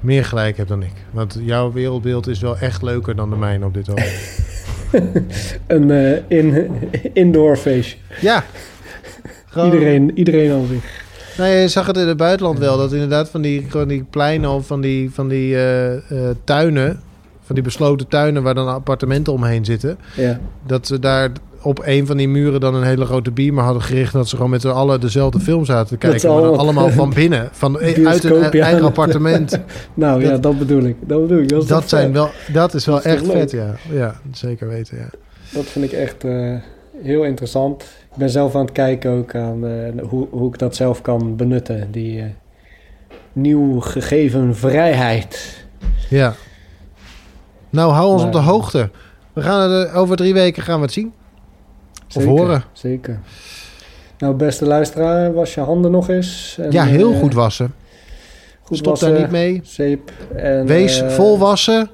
meer 0.01 0.25
gelijk 0.25 0.57
hebt 0.57 0.69
dan 0.69 0.83
ik. 0.83 0.93
Want 1.11 1.37
jouw 1.41 1.71
wereldbeeld 1.71 2.27
is 2.27 2.39
wel 2.39 2.57
echt 2.57 2.81
leuker 2.81 3.15
dan 3.15 3.29
de 3.29 3.35
mijne 3.35 3.65
op 3.65 3.73
dit 3.73 3.89
ogenblik. 3.89 4.47
een 5.67 5.91
in, 6.27 6.69
indoor 7.13 7.57
feestje. 7.57 7.97
ja. 8.21 8.43
Gewoon- 9.45 9.71
Iedereen, 9.71 10.11
iedereen 10.17 10.51
al 10.51 10.65
zich. 10.69 11.07
Nou, 11.37 11.51
je 11.51 11.67
zag 11.67 11.87
het 11.87 11.97
in 11.97 12.07
het 12.07 12.17
buitenland 12.17 12.59
wel. 12.59 12.77
Dat 12.77 12.93
inderdaad 12.93 13.29
van 13.29 13.41
die, 13.41 13.65
van 13.69 13.87
die 13.87 14.03
pleinen 14.09 14.49
of 14.49 14.67
van 14.67 14.81
die, 14.81 15.11
van 15.11 15.27
die 15.27 15.55
eh, 15.55 15.95
eh, 15.95 16.35
tuinen... 16.43 16.99
van 17.45 17.55
die 17.55 17.63
besloten 17.63 18.07
tuinen 18.07 18.43
waar 18.43 18.53
dan 18.53 18.67
appartementen 18.67 19.33
omheen 19.33 19.65
zitten... 19.65 19.97
Ja. 20.15 20.39
dat 20.65 20.87
ze 20.87 20.99
daar 20.99 21.29
op 21.61 21.81
een 21.85 22.05
van 22.05 22.17
die 22.17 22.27
muren 22.29 22.59
dan 22.59 22.75
een 22.75 22.83
hele 22.83 23.05
grote 23.05 23.31
beamer 23.31 23.63
hadden 23.63 23.81
gericht... 23.81 24.13
dat 24.13 24.29
ze 24.29 24.35
gewoon 24.35 24.51
met 24.51 24.61
z'n 24.61 24.67
allen 24.67 25.01
dezelfde 25.01 25.39
film 25.39 25.65
zaten 25.65 25.87
te 25.87 25.97
kijken. 25.97 26.19
ze 26.19 26.27
maar 26.27 26.35
dan 26.35 26.45
allemaal- 26.45 26.65
allemaal 26.65 26.89
van 26.89 27.09
binnen. 27.21 27.49
Van, 27.51 27.77
uit 27.77 27.95
Bioscoop, 27.95 28.41
hun 28.41 28.49
ja. 28.51 28.63
eigen 28.65 28.83
appartement. 28.85 29.59
Nou 29.93 30.21
ja, 30.23 30.37
Dat- 30.37 30.57
bedoel 30.59 30.83
ik. 30.83 30.95
Dat 31.01 31.21
bedoel 31.21 31.41
ik. 31.41 31.49
Dat, 31.49 31.61
is 31.63 31.67
Dat, 31.67 31.89
zijn 31.89 32.03
vet? 32.05 32.13
wel, 32.13 32.29
dat 32.53 32.73
is 32.73 32.85
wel 32.85 32.95
Dat 32.95 33.05
is 33.05 33.11
echt 33.11 33.25
vet, 33.25 33.51
ja. 33.51 33.75
Ja, 33.91 34.15
zeker 34.31 34.67
weten, 34.67 34.97
ja. 34.97 35.09
Dat 35.53 35.65
vind 35.65 35.85
ik 35.85 35.91
echt 35.91 36.23
eh, 36.23 36.53
heel 37.03 37.23
interessant. 37.23 37.81
Ik 37.83 38.17
ben 38.17 38.29
zelf 38.29 38.55
aan 38.55 38.61
het 38.61 38.71
kijken 38.71 39.11
ook 39.11 39.35
aan 39.35 39.67
eh, 39.67 40.03
hoe, 40.09 40.27
hoe 40.31 40.47
ik 40.53 40.57
dat 40.59 40.75
zelf 40.75 41.01
kan 41.01 41.35
benutten. 41.35 41.87
Die 41.91 42.19
eh, 42.19 42.25
nieuw 43.33 43.79
gegeven 43.79 44.55
vrijheid. 44.55 45.63
Ja. 46.09 46.33
Nou, 47.69 47.91
hou 47.91 48.07
ons 48.11 48.17
Maar- 48.23 48.27
op 48.27 48.33
de 48.33 48.39
hoogte. 48.51 48.89
We 49.33 49.41
gaan 49.41 49.85
eh, 49.85 49.97
over 49.97 50.15
drie 50.15 50.33
weken 50.33 50.63
gaan 50.63 50.75
we 50.79 50.81
het 50.85 50.93
zien. 50.93 51.13
Of 52.15 52.21
Zeker, 52.23 52.29
horen. 52.29 52.63
Zeker. 52.71 53.19
Nou, 54.17 54.33
beste 54.35 54.65
luisteraar, 54.65 55.33
was 55.33 55.53
je 55.53 55.61
handen 55.61 55.91
nog 55.91 56.09
eens. 56.09 56.57
En, 56.61 56.71
ja, 56.71 56.83
heel 56.85 57.13
eh, 57.13 57.19
goed 57.19 57.33
wassen. 57.33 57.73
Goed 58.61 58.77
Stop 58.77 58.89
wassen, 58.89 59.11
daar 59.11 59.21
niet 59.21 59.31
mee. 59.31 59.59
Zeep. 59.63 60.11
En, 60.35 60.65
Wees 60.65 61.01
eh, 61.01 61.09
vol 61.09 61.37
wassen. 61.37 61.89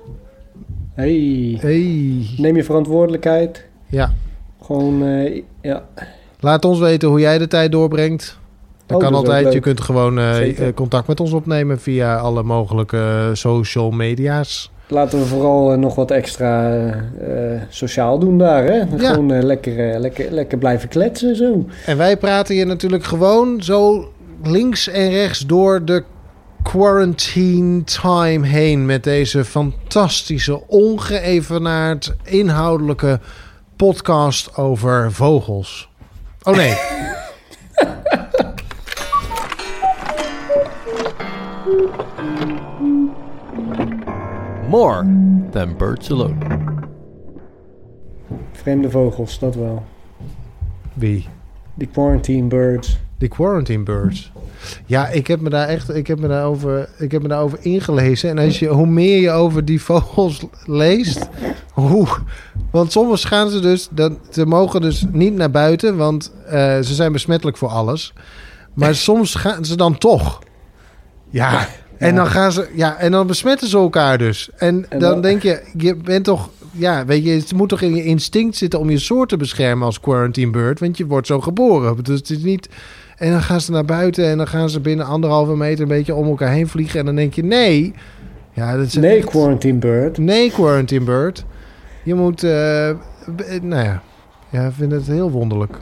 Hey, 0.94 1.58
Hey. 1.62 2.26
neem 2.38 2.56
je 2.56 2.64
verantwoordelijkheid. 2.64 3.66
Ja. 3.88 4.14
Gewoon, 4.62 5.06
eh, 5.06 5.42
ja. 5.62 5.84
Laat 6.40 6.66
ons 6.66 6.80
weten 6.80 7.10
hoe 7.10 7.20
jij 7.20 7.38
de 7.38 7.48
tijd 7.48 7.72
doorbrengt. 7.72 8.38
Dat 8.86 8.98
Oh, 8.98 9.04
kan 9.04 9.12
dat 9.14 9.22
ook 9.22 9.28
altijd. 9.28 9.54
Je 9.54 9.60
kunt 9.60 9.82
gewoon 9.82 10.20
contact 10.74 11.08
met 11.08 11.20
ons 11.20 11.32
opnemen 11.32 11.80
via 11.80 12.16
alle 12.18 12.44
mogelijke 12.44 13.30
social 13.34 13.92
media's. 13.92 14.72
Laten 14.88 15.20
we 15.20 15.26
vooral 15.26 15.72
eh, 15.72 15.78
nog 15.78 15.96
wat 15.96 16.12
extra 16.12 16.70
eh, 16.70 17.54
eh, 17.54 17.62
sociaal 17.70 18.20
doen 18.20 18.38
daar. 18.38 18.64
Hè? 18.64 18.76
Ja. 18.76 18.88
Gewoon 18.98 19.44
lekker, 19.44 20.00
lekker, 20.00 20.32
lekker 20.32 20.58
blijven 20.58 20.90
kletsen 20.90 21.36
zo. 21.36 21.66
En 21.86 21.98
wij 21.98 22.18
praten 22.18 22.56
hier 22.56 22.66
natuurlijk 22.66 23.04
gewoon 23.04 23.64
zo 23.64 24.12
links 24.44 24.88
en 24.88 25.10
rechts 25.10 25.40
door 25.40 25.86
de 25.86 26.04
quarantine 26.64 27.84
time 27.84 28.48
heen 28.48 28.86
met 28.86 29.04
deze 29.04 29.46
fantastische, 29.46 30.68
ongeëvenaard 30.68 32.16
inhoudelijke 32.24 33.20
podcast 33.76 34.58
over 34.58 35.12
vogels. 35.12 35.90
Oh 36.44 36.56
nee. 36.56 36.74
More 44.76 45.06
than 45.52 45.78
birds 45.78 46.12
alone. 46.12 46.36
Vreemde 48.52 48.90
vogels, 48.90 49.40
dat 49.40 49.56
wel. 49.56 49.84
Wie? 50.94 51.28
Die 51.74 51.88
quarantine 51.88 52.48
birds. 52.48 52.98
Die 53.18 53.30
quarantine 53.30 53.84
birds. 53.84 54.32
Ja, 54.86 55.08
ik 55.08 55.28
heb 55.28 55.40
me 55.40 55.50
daar 55.50 55.68
echt, 55.68 55.96
ik 55.96 56.08
heb 56.08 56.20
me 56.20 56.28
daarover, 56.28 56.90
ik 56.98 57.12
heb 57.12 57.22
me 57.22 57.28
daarover 57.28 57.58
ingelezen. 57.62 58.30
En 58.30 58.38
als 58.38 58.60
je, 58.60 58.68
hoe 58.68 58.88
meer 58.88 59.22
je 59.22 59.32
over 59.32 59.66
die 59.66 59.82
vogels 59.82 60.46
leest, 60.66 61.30
hoe, 61.74 62.08
want 62.72 62.92
soms 62.92 63.26
gaan 63.26 63.50
ze 63.50 63.60
dus, 63.60 63.88
dan, 63.92 64.20
ze 64.30 64.46
mogen 64.46 64.82
dus 64.82 65.06
niet 65.12 65.36
naar 65.36 65.52
buiten, 65.52 65.98
want 65.98 66.34
eh, 66.46 66.80
ze 66.80 66.94
zijn 66.94 67.12
besmettelijk 67.12 67.58
voor 67.58 67.70
alles. 67.70 68.14
Maar 68.74 68.96
soms 68.96 69.36
gaan 69.36 69.66
ze 69.66 69.78
dan 69.78 69.98
toch. 69.98 70.40
Ja. 71.30 71.68
En 72.06 72.16
dan 72.16 72.28
gaan 72.28 72.52
ze, 72.52 72.68
ja, 72.74 72.98
en 72.98 73.12
dan 73.12 73.28
besmetten 73.28 73.68
ze 73.68 73.78
elkaar 73.78 74.18
dus. 74.18 74.50
En, 74.58 74.86
En 74.90 75.00
dan, 75.00 75.12
dan- 75.12 75.22
denk 75.22 75.42
je, 75.44 75.62
je 75.78 75.96
bent 75.96 76.24
toch, 76.26 76.50
ja, 76.72 77.06
weet 77.06 77.24
je, 77.24 77.30
het 77.32 77.54
moet 77.54 77.70
toch 77.70 77.82
in 77.82 77.96
je 77.96 78.04
instinct 78.04 78.56
zitten 78.58 78.80
om 78.80 78.90
je 78.90 78.98
soort 79.00 79.30
te 79.30 79.38
beschermen 79.38 79.86
als 79.86 80.00
quarantine 80.00 80.52
bird, 80.52 80.80
want 80.80 80.98
je 80.98 81.06
wordt 81.06 81.28
zo 81.28 81.42
geboren. 81.42 82.04
Dus 82.04 82.20
het 82.20 82.30
is 82.30 82.44
niet. 82.44 82.70
En 83.16 83.32
dan 83.32 83.42
gaan 83.42 83.62
ze 83.62 83.72
naar 83.72 83.86
buiten 83.86 84.26
en 84.28 84.38
dan 84.38 84.48
gaan 84.48 84.70
ze 84.70 84.80
binnen 84.80 85.06
anderhalve 85.06 85.56
meter 85.56 85.82
een 85.82 85.88
beetje 85.88 86.16
om 86.16 86.28
elkaar 86.28 86.52
heen 86.52 86.68
vliegen. 86.68 87.00
En 87.00 87.06
dan 87.06 87.16
denk 87.16 87.34
je, 87.34 87.44
nee. 87.44 87.94
Ja, 88.54 88.78
dat 88.78 88.86
is 88.86 88.94
Nee, 88.94 89.24
quarantine 89.24 89.78
bird. 89.80 90.18
Nee, 90.18 90.52
quarantine 90.52 91.06
bird. 91.06 91.46
Je 92.04 92.16
moet, 92.16 92.44
eh, 92.44 92.50
nou 93.62 93.84
ja, 93.84 94.02
ja, 94.50 94.66
ik 94.68 94.74
vind 94.78 94.92
het 94.92 95.08
heel 95.08 95.32
wonderlijk. 95.32 95.78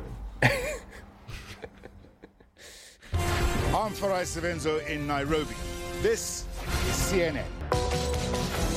I'm 3.85 3.93
Farai 3.93 4.25
Sevenzo 4.25 4.69
in 4.85 5.05
Nairobi. 5.05 5.53
This 6.03 6.43
is 6.89 7.13
CNN. 7.13 8.72